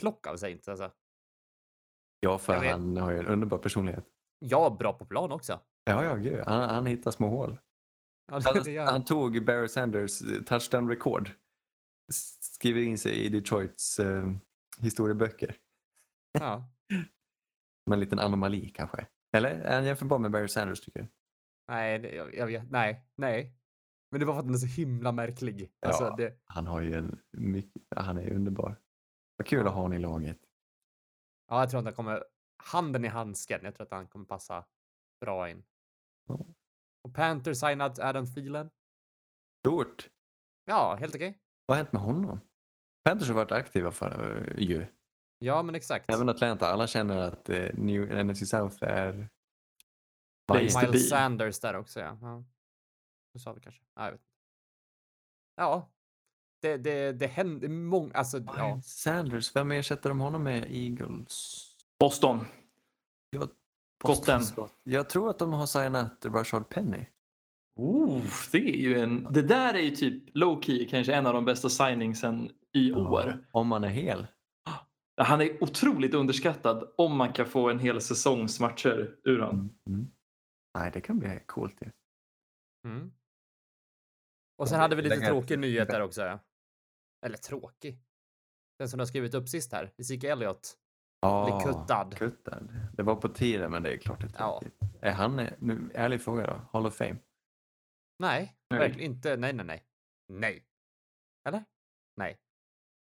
[0.02, 0.92] plock av Saints alltså.
[2.20, 2.72] Ja, för Jag vet.
[2.72, 4.06] han har ju en underbar personlighet.
[4.40, 5.60] Ja, bra på plan också.
[5.84, 6.44] Ja, ja, gud.
[6.48, 7.58] Han, han hittar små hål.
[8.32, 8.86] Ja, det, Han, det gör.
[8.86, 11.30] han tog Barry Sanders touchdown-rekord.
[12.42, 14.32] Skriver in sig i Detroits eh,
[14.80, 15.58] historieböcker.
[16.32, 16.70] Ja.
[17.84, 19.08] Som en liten anomali kanske.
[19.38, 21.08] Eller är han jämförbar med Barry Sanders tycker du?
[21.68, 22.72] Nej, det, jag, jag vet.
[22.72, 23.54] Nej, nej.
[24.12, 25.72] Men det var för att den är så himla märklig.
[25.86, 26.16] Alltså, Ja.
[26.16, 28.82] det, Han har ju en mycket, han är underbar.
[29.38, 30.40] Vad kul att ha honom i laget.
[31.48, 32.24] ja, jag tror att han kommer
[32.64, 33.60] handen i handsken.
[33.64, 34.66] Jag tror att han kommer passa
[35.22, 35.64] bra in.
[36.28, 36.46] Ja.
[37.04, 38.70] Och Panther signat Adam Thielen.
[39.60, 40.10] Stort.
[40.66, 41.40] Ja, helt okej.
[41.66, 42.40] Vad har hänt med honom?
[43.04, 44.86] Panthers har varit aktiva för uh, ju.
[45.40, 46.12] Ja, men exakt.
[46.12, 46.68] Även Atlanta.
[46.68, 49.30] Alla känner att uh, New NFC South är...
[50.54, 51.00] Miles be.
[51.00, 52.18] Sanders där också, ja.
[52.22, 52.44] ja.
[53.40, 53.82] Sa vi kanske.
[53.96, 54.22] Ja, jag vet.
[55.56, 55.90] Ja.
[56.62, 58.82] Det, det, det händer många, alltså, ja.
[58.84, 60.68] Sanders, vem ersätter de honom med?
[60.70, 61.66] Eagles?
[62.00, 62.46] Boston.
[63.30, 63.50] Jag,
[64.04, 64.42] Gotten.
[64.84, 67.06] jag tror att de har signat Rashard Penny.
[67.76, 69.28] Oh, det är ju en...
[69.32, 73.46] Det där är ju typ low key kanske en av de bästa signingsen i år.
[73.52, 74.28] Om man är hel.
[75.22, 79.78] Han är otroligt underskattad om man kan få en hel säsongs matcher ur honom.
[79.88, 80.08] Mm.
[80.78, 81.92] Nej, det kan bli coolt ju.
[82.88, 83.12] Mm.
[84.58, 86.22] Och sen hade vi lite tråkig nyhet där också.
[86.22, 86.40] Ja.
[87.26, 88.00] Eller tråkig.
[88.80, 89.94] Den som du har skrivit upp sist här.
[89.98, 90.78] Ezekiel Elliot.
[91.22, 92.18] Ja, kuttad.
[92.18, 92.70] kuttad.
[92.94, 94.60] Det var på tiden, men det är klart det är Ja.
[94.62, 94.80] tråkigt.
[95.02, 97.16] Är han, nu, ärlig fråga då, Hall of Fame?
[98.20, 98.80] Nej, Nej.
[98.80, 99.38] verkligen inte.
[99.38, 99.84] Nej, nej, nej.
[100.28, 100.64] Nej.
[101.48, 101.64] Eller?
[102.18, 102.38] Nej.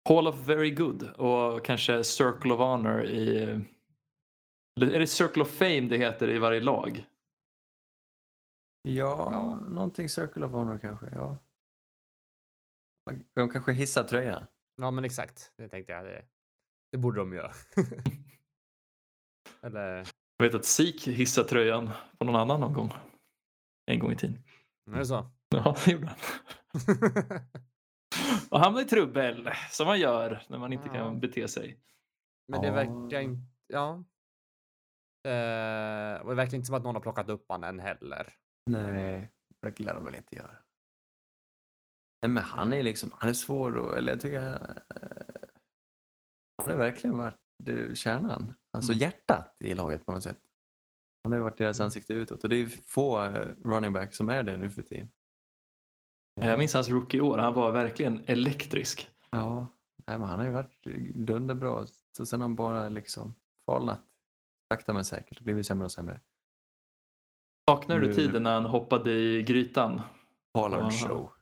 [0.08, 3.38] Hall of Very Good och kanske Circle of Honor i...
[4.76, 7.06] eller Är det Circle of Fame det heter i varje lag?
[8.82, 9.54] Ja, Ja.
[9.68, 11.06] någonting Circle of Honor kanske.
[11.12, 11.38] Ja.
[13.34, 14.46] De kanske hissar tröjan.
[14.76, 15.52] Ja, men exakt.
[15.56, 16.04] Det tänkte jag.
[16.04, 16.24] Det,
[16.92, 17.52] det borde de göra.
[19.62, 22.92] Eller, Jag vet att Sik hissade tröjan på någon annan någon gång.
[23.90, 24.42] En gång i tiden.
[24.94, 25.30] Är det så?
[25.48, 26.16] Ja, det gjorde han.
[28.50, 30.92] Och hamnade i trubbel, som man gör när man inte Ja.
[30.94, 31.80] kan bete sig.
[32.48, 33.90] Men det verkar inte, ja.
[35.28, 38.34] Eh, och det verkar inte som att någon har plockat upp han än heller.
[38.70, 39.32] Nej,
[39.62, 40.56] det lär de väl inte göra.
[42.22, 44.52] Nej, men han är liksom, han är svår och, eller jag tycker eh,
[46.62, 49.00] han har verkligen varit kärnan, alltså Mm.
[49.00, 50.38] hjärtat i laget på något sätt.
[51.26, 54.28] Han har ju varit deras ansikte utåt och det är få eh, running back som
[54.28, 55.08] är det nu för tiden.
[56.40, 57.38] Jag minns hans rookie-år.
[57.38, 59.10] Han var verkligen elektrisk.
[59.30, 59.66] Ja,
[60.06, 60.82] nej, men han har ju varit
[61.14, 61.86] dunderbra.
[62.16, 63.34] Så sen har han bara liksom
[63.66, 64.00] falnat
[64.74, 66.20] sakta men säkert och blivit sämre och sämre.
[67.70, 70.00] Saknar du Nu- tiden när han hoppade i grytan?
[70.54, 71.32] Pollard show.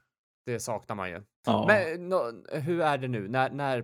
[0.45, 1.23] Det saknar man ju.
[1.45, 1.65] Ja.
[1.67, 3.27] Men nå, hur är det nu?
[3.27, 3.77] När, när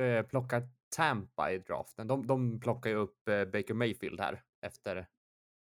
[0.00, 2.06] eh, plockar Tampa i draften?
[2.06, 5.06] De, de plockar ju upp eh, Baker Mayfield här efter,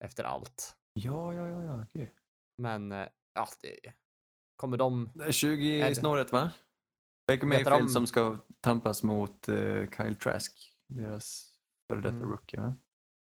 [0.04, 0.76] efter allt.
[0.94, 1.86] Ja, ja, ja, ja.
[1.94, 2.10] Gud.
[2.58, 3.80] Men eh, ja, det,
[4.56, 5.12] kommer de...
[5.16, 6.52] Det är 20 Är i snåret va?
[7.28, 10.72] Baker Mayfield de- som ska tampas mot eh, Kyle Trask.
[10.88, 11.54] Deras
[11.90, 12.30] före detta Mm.
[12.30, 12.76] rookie va?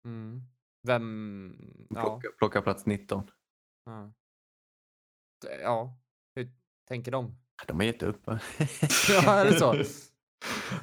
[0.04, 0.42] Mm,
[0.82, 1.86] vem...
[1.90, 3.30] Ja, Plocka, plocka plats 19.
[3.84, 4.12] ja.
[5.62, 5.98] Ja,
[6.34, 6.50] hur
[6.88, 7.38] tänker de?
[7.66, 8.40] De har gett upp va?
[9.08, 9.74] Ja, är det så?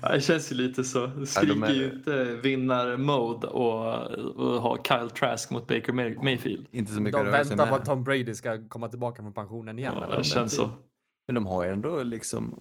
[0.02, 1.08] Ja, Det känns ju lite så.
[1.08, 6.68] Det skriker är- ju inte vinnar-mode och, och ha Kyle Trask mot Baker May- Mayfield.
[6.72, 9.94] Inte så mycket De väntar på att Tom Brady ska komma tillbaka från pensionen igen.
[10.02, 10.70] Ja, det känns så.
[11.28, 12.60] Men de har ju ändå liksom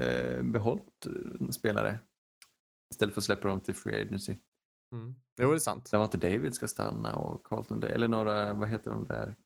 [0.00, 1.98] eh, behållit eh, spelare.
[2.94, 4.36] Istället för att släppa dem till free agency.
[4.94, 5.14] Mm.
[5.40, 5.88] Jo, det är sant.
[5.88, 9.36] Sen var inte David ska stanna och Carlton, eller några, vad heter de där?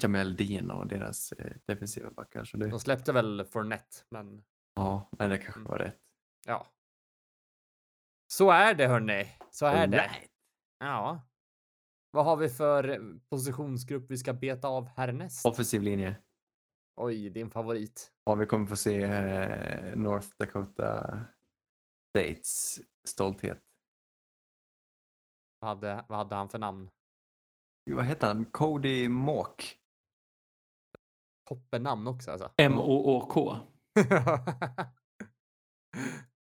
[0.00, 2.44] Jamel Dean och deras eh, defensiva backar.
[2.44, 4.42] Så det, De släppte väl Fournette, men
[4.74, 5.70] ja, men det kanske Mm.
[5.70, 5.98] var rätt.
[6.46, 6.66] ja.
[8.32, 9.36] Så är det hörni.
[9.50, 10.02] Så är det.
[10.02, 10.30] Alright.
[10.78, 11.22] Ja.
[12.10, 12.98] Vad har vi för eh,
[13.30, 15.46] positionsgrupp vi ska beta av härnäst?
[15.46, 16.16] Offensiv linje.
[16.96, 18.12] Oj, din favorit.
[18.24, 21.20] Ja, vi kommer få se eh, North Dakota
[22.16, 23.60] States stolthet.
[25.60, 26.90] Vad hade, vad hade han för namn?
[27.90, 28.44] Vad heter han?
[28.44, 29.76] Cody Mock.
[31.48, 32.52] Toppennamn också alltså.
[32.56, 33.56] M-O-O-K.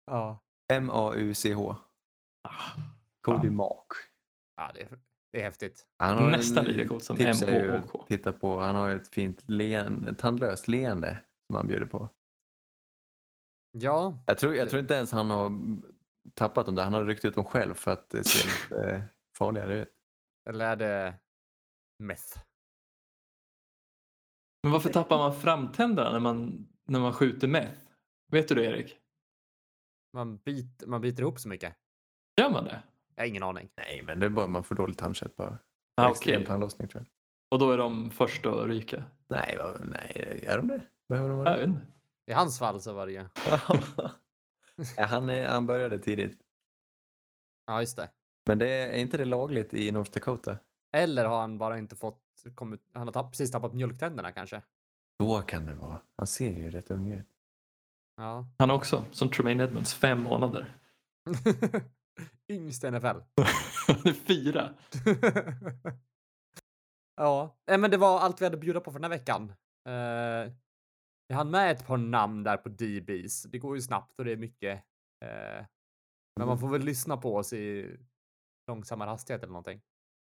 [0.05, 0.39] ja.
[0.73, 1.75] M-A-U-C-H.
[3.21, 3.93] Cody Mock.
[4.55, 4.99] ja, det är,
[5.31, 5.87] det är häftigt.
[5.97, 8.05] Han har Nästan lika coolt som M-O-O-K.
[8.07, 11.17] Titta på, han har ett fint leende, tandlöst leende
[11.47, 12.09] som han bjuder på.
[13.71, 15.51] Ja, Jag tror, jag tror inte ens han har
[16.33, 16.83] tappat dem där.
[16.83, 19.01] Han har ryckt ut dem själv för att det ser lite eh,
[19.37, 19.89] farligare ut.
[20.49, 21.13] eller är det
[21.99, 22.37] meth?
[24.63, 27.79] Men varför tappar man framtänderna när man, när man skjuter meth?
[28.31, 28.97] Vet du det Erik?
[30.13, 31.75] Man, bit, man biter ihop så mycket.
[32.41, 32.83] Gör man det?
[33.15, 33.69] Jag har ingen aning.
[33.75, 35.57] Nej, men det är bara man får dåligt tandkött bara.
[35.95, 36.13] Ah,
[36.45, 37.07] tandlossning tror jag.
[37.51, 39.03] och då är de först att ryka?
[39.27, 40.81] Nej, vad, nej, är de det?
[41.09, 41.81] Behöver de vara inte.
[42.25, 43.25] I hans fall så var det ju.
[44.97, 46.39] ja, han, är, han började tidigt.
[47.65, 48.09] Ja, just det.
[48.45, 50.57] Men det är, är inte det lagligt i North Dakota?
[50.91, 54.61] Eller har han bara inte fått kommit, han har tapp, precis tappat mjölktänderna kanske.
[55.19, 56.01] Då kan det vara.
[56.17, 57.27] Han ser ju rätt ung ut.
[58.17, 58.45] Ja.
[58.59, 60.77] Han också, som Tremaine Edmonds, fem månader.
[62.51, 63.17] Yngst i NFL.
[64.27, 64.73] Fyra.
[67.15, 69.53] ja, men det var allt vi hade att bjuda på för den här veckan.
[69.89, 70.53] Uh,
[71.27, 73.43] jag hann med ett par namn där på DBs.
[73.43, 74.83] Det går ju snabbt och det är mycket.
[75.25, 75.65] eh,
[76.39, 77.97] men man får väl lyssna på oss i
[78.67, 79.81] långsammare hastighet eller någonting.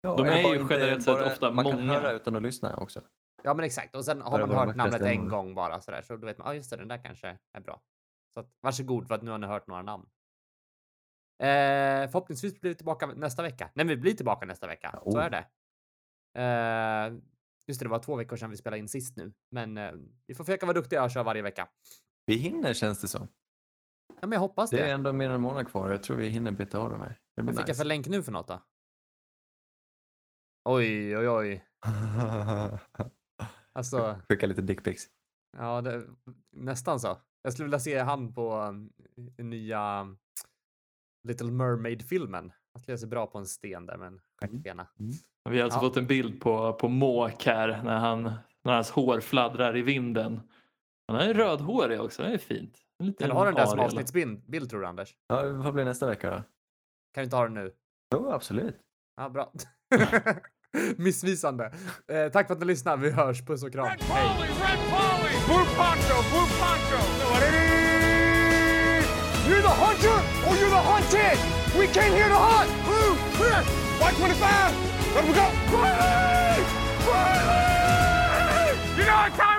[0.00, 1.92] Ja, De är ju generellt sett ofta Man kan många.
[1.92, 3.00] höra utan att lyssna också.
[3.46, 3.96] Ja, men exakt.
[3.96, 6.02] Och sen har man hört namnet en gång bara sådär.
[6.02, 7.82] Så då vet man, ja ah, just det, den där kanske är bra.
[8.34, 10.06] Så att, varsågod för att nu har ni hört några namn.
[11.38, 13.70] Eh, förhoppningsvis blir vi tillbaka nästa vecka.
[13.74, 14.90] Nej, vi blir tillbaka nästa vecka.
[14.92, 15.24] Ja, Så oh.
[15.24, 15.46] är det.
[16.40, 17.20] Eh,
[17.66, 19.32] just det, det var två veckor sedan vi spelade in sist nu.
[19.50, 19.92] Men eh,
[20.26, 21.68] vi får försöka vara duktiga och köra varje vecka.
[22.26, 23.28] Vi hinner känns det som.
[24.08, 24.76] Ja, men jag hoppas det.
[24.76, 25.90] Det är ändå mer än en månad kvar.
[25.90, 27.18] Jag tror vi hinner beta av de här.
[27.34, 27.78] Vad blir fick jag nice.
[27.78, 28.62] för länk nu för något då?
[30.64, 31.64] Oj, oj, oj.
[33.74, 35.04] Alltså, Skicka lite dickpics.
[35.56, 36.02] ja, det,
[36.52, 37.16] nästan så.
[37.42, 38.92] Jag skulle vilja se han på um,
[39.38, 40.18] nya um,
[41.28, 42.52] Little Mermaid-filmen.
[42.74, 44.86] Han skulle se bra på en sten där med en stjärtbena.
[45.50, 45.80] Vi har alltså Ja.
[45.80, 48.22] fått en bild på, på Måk här när, han,
[48.64, 50.40] när hans hår fladdrar i vinden.
[51.08, 52.78] Han är rödhårig också, det är fint.
[52.98, 55.16] Kan du ha den där som avsnittsbild, bild, tror du Anders?
[55.26, 56.36] Ja, vad blir nästa vecka då?
[56.36, 56.44] Kan
[57.14, 57.74] du inte ha den nu?
[58.14, 58.78] Jo, absolut.
[59.16, 59.52] Ja, bra.
[60.96, 61.70] Missvisande.
[62.08, 63.02] Eh, tack för att ni lyssnade.
[63.02, 63.42] Vi hörs.
[63.42, 63.86] Puss och kram.
[63.86, 63.98] Red.
[63.98, 65.34] Polly, Red Polly!
[65.46, 67.00] Blue Poncho, Blue Poncho!
[69.48, 70.18] You're the hunter
[70.48, 71.38] or you're the hunted!
[71.78, 72.70] We came here to hunt!
[72.86, 73.60] Blue, clear!
[74.00, 74.72] White 25!
[75.14, 75.46] Let we go!
[75.70, 76.64] Riley!
[77.06, 78.78] Riley!
[78.96, 79.53] You know what time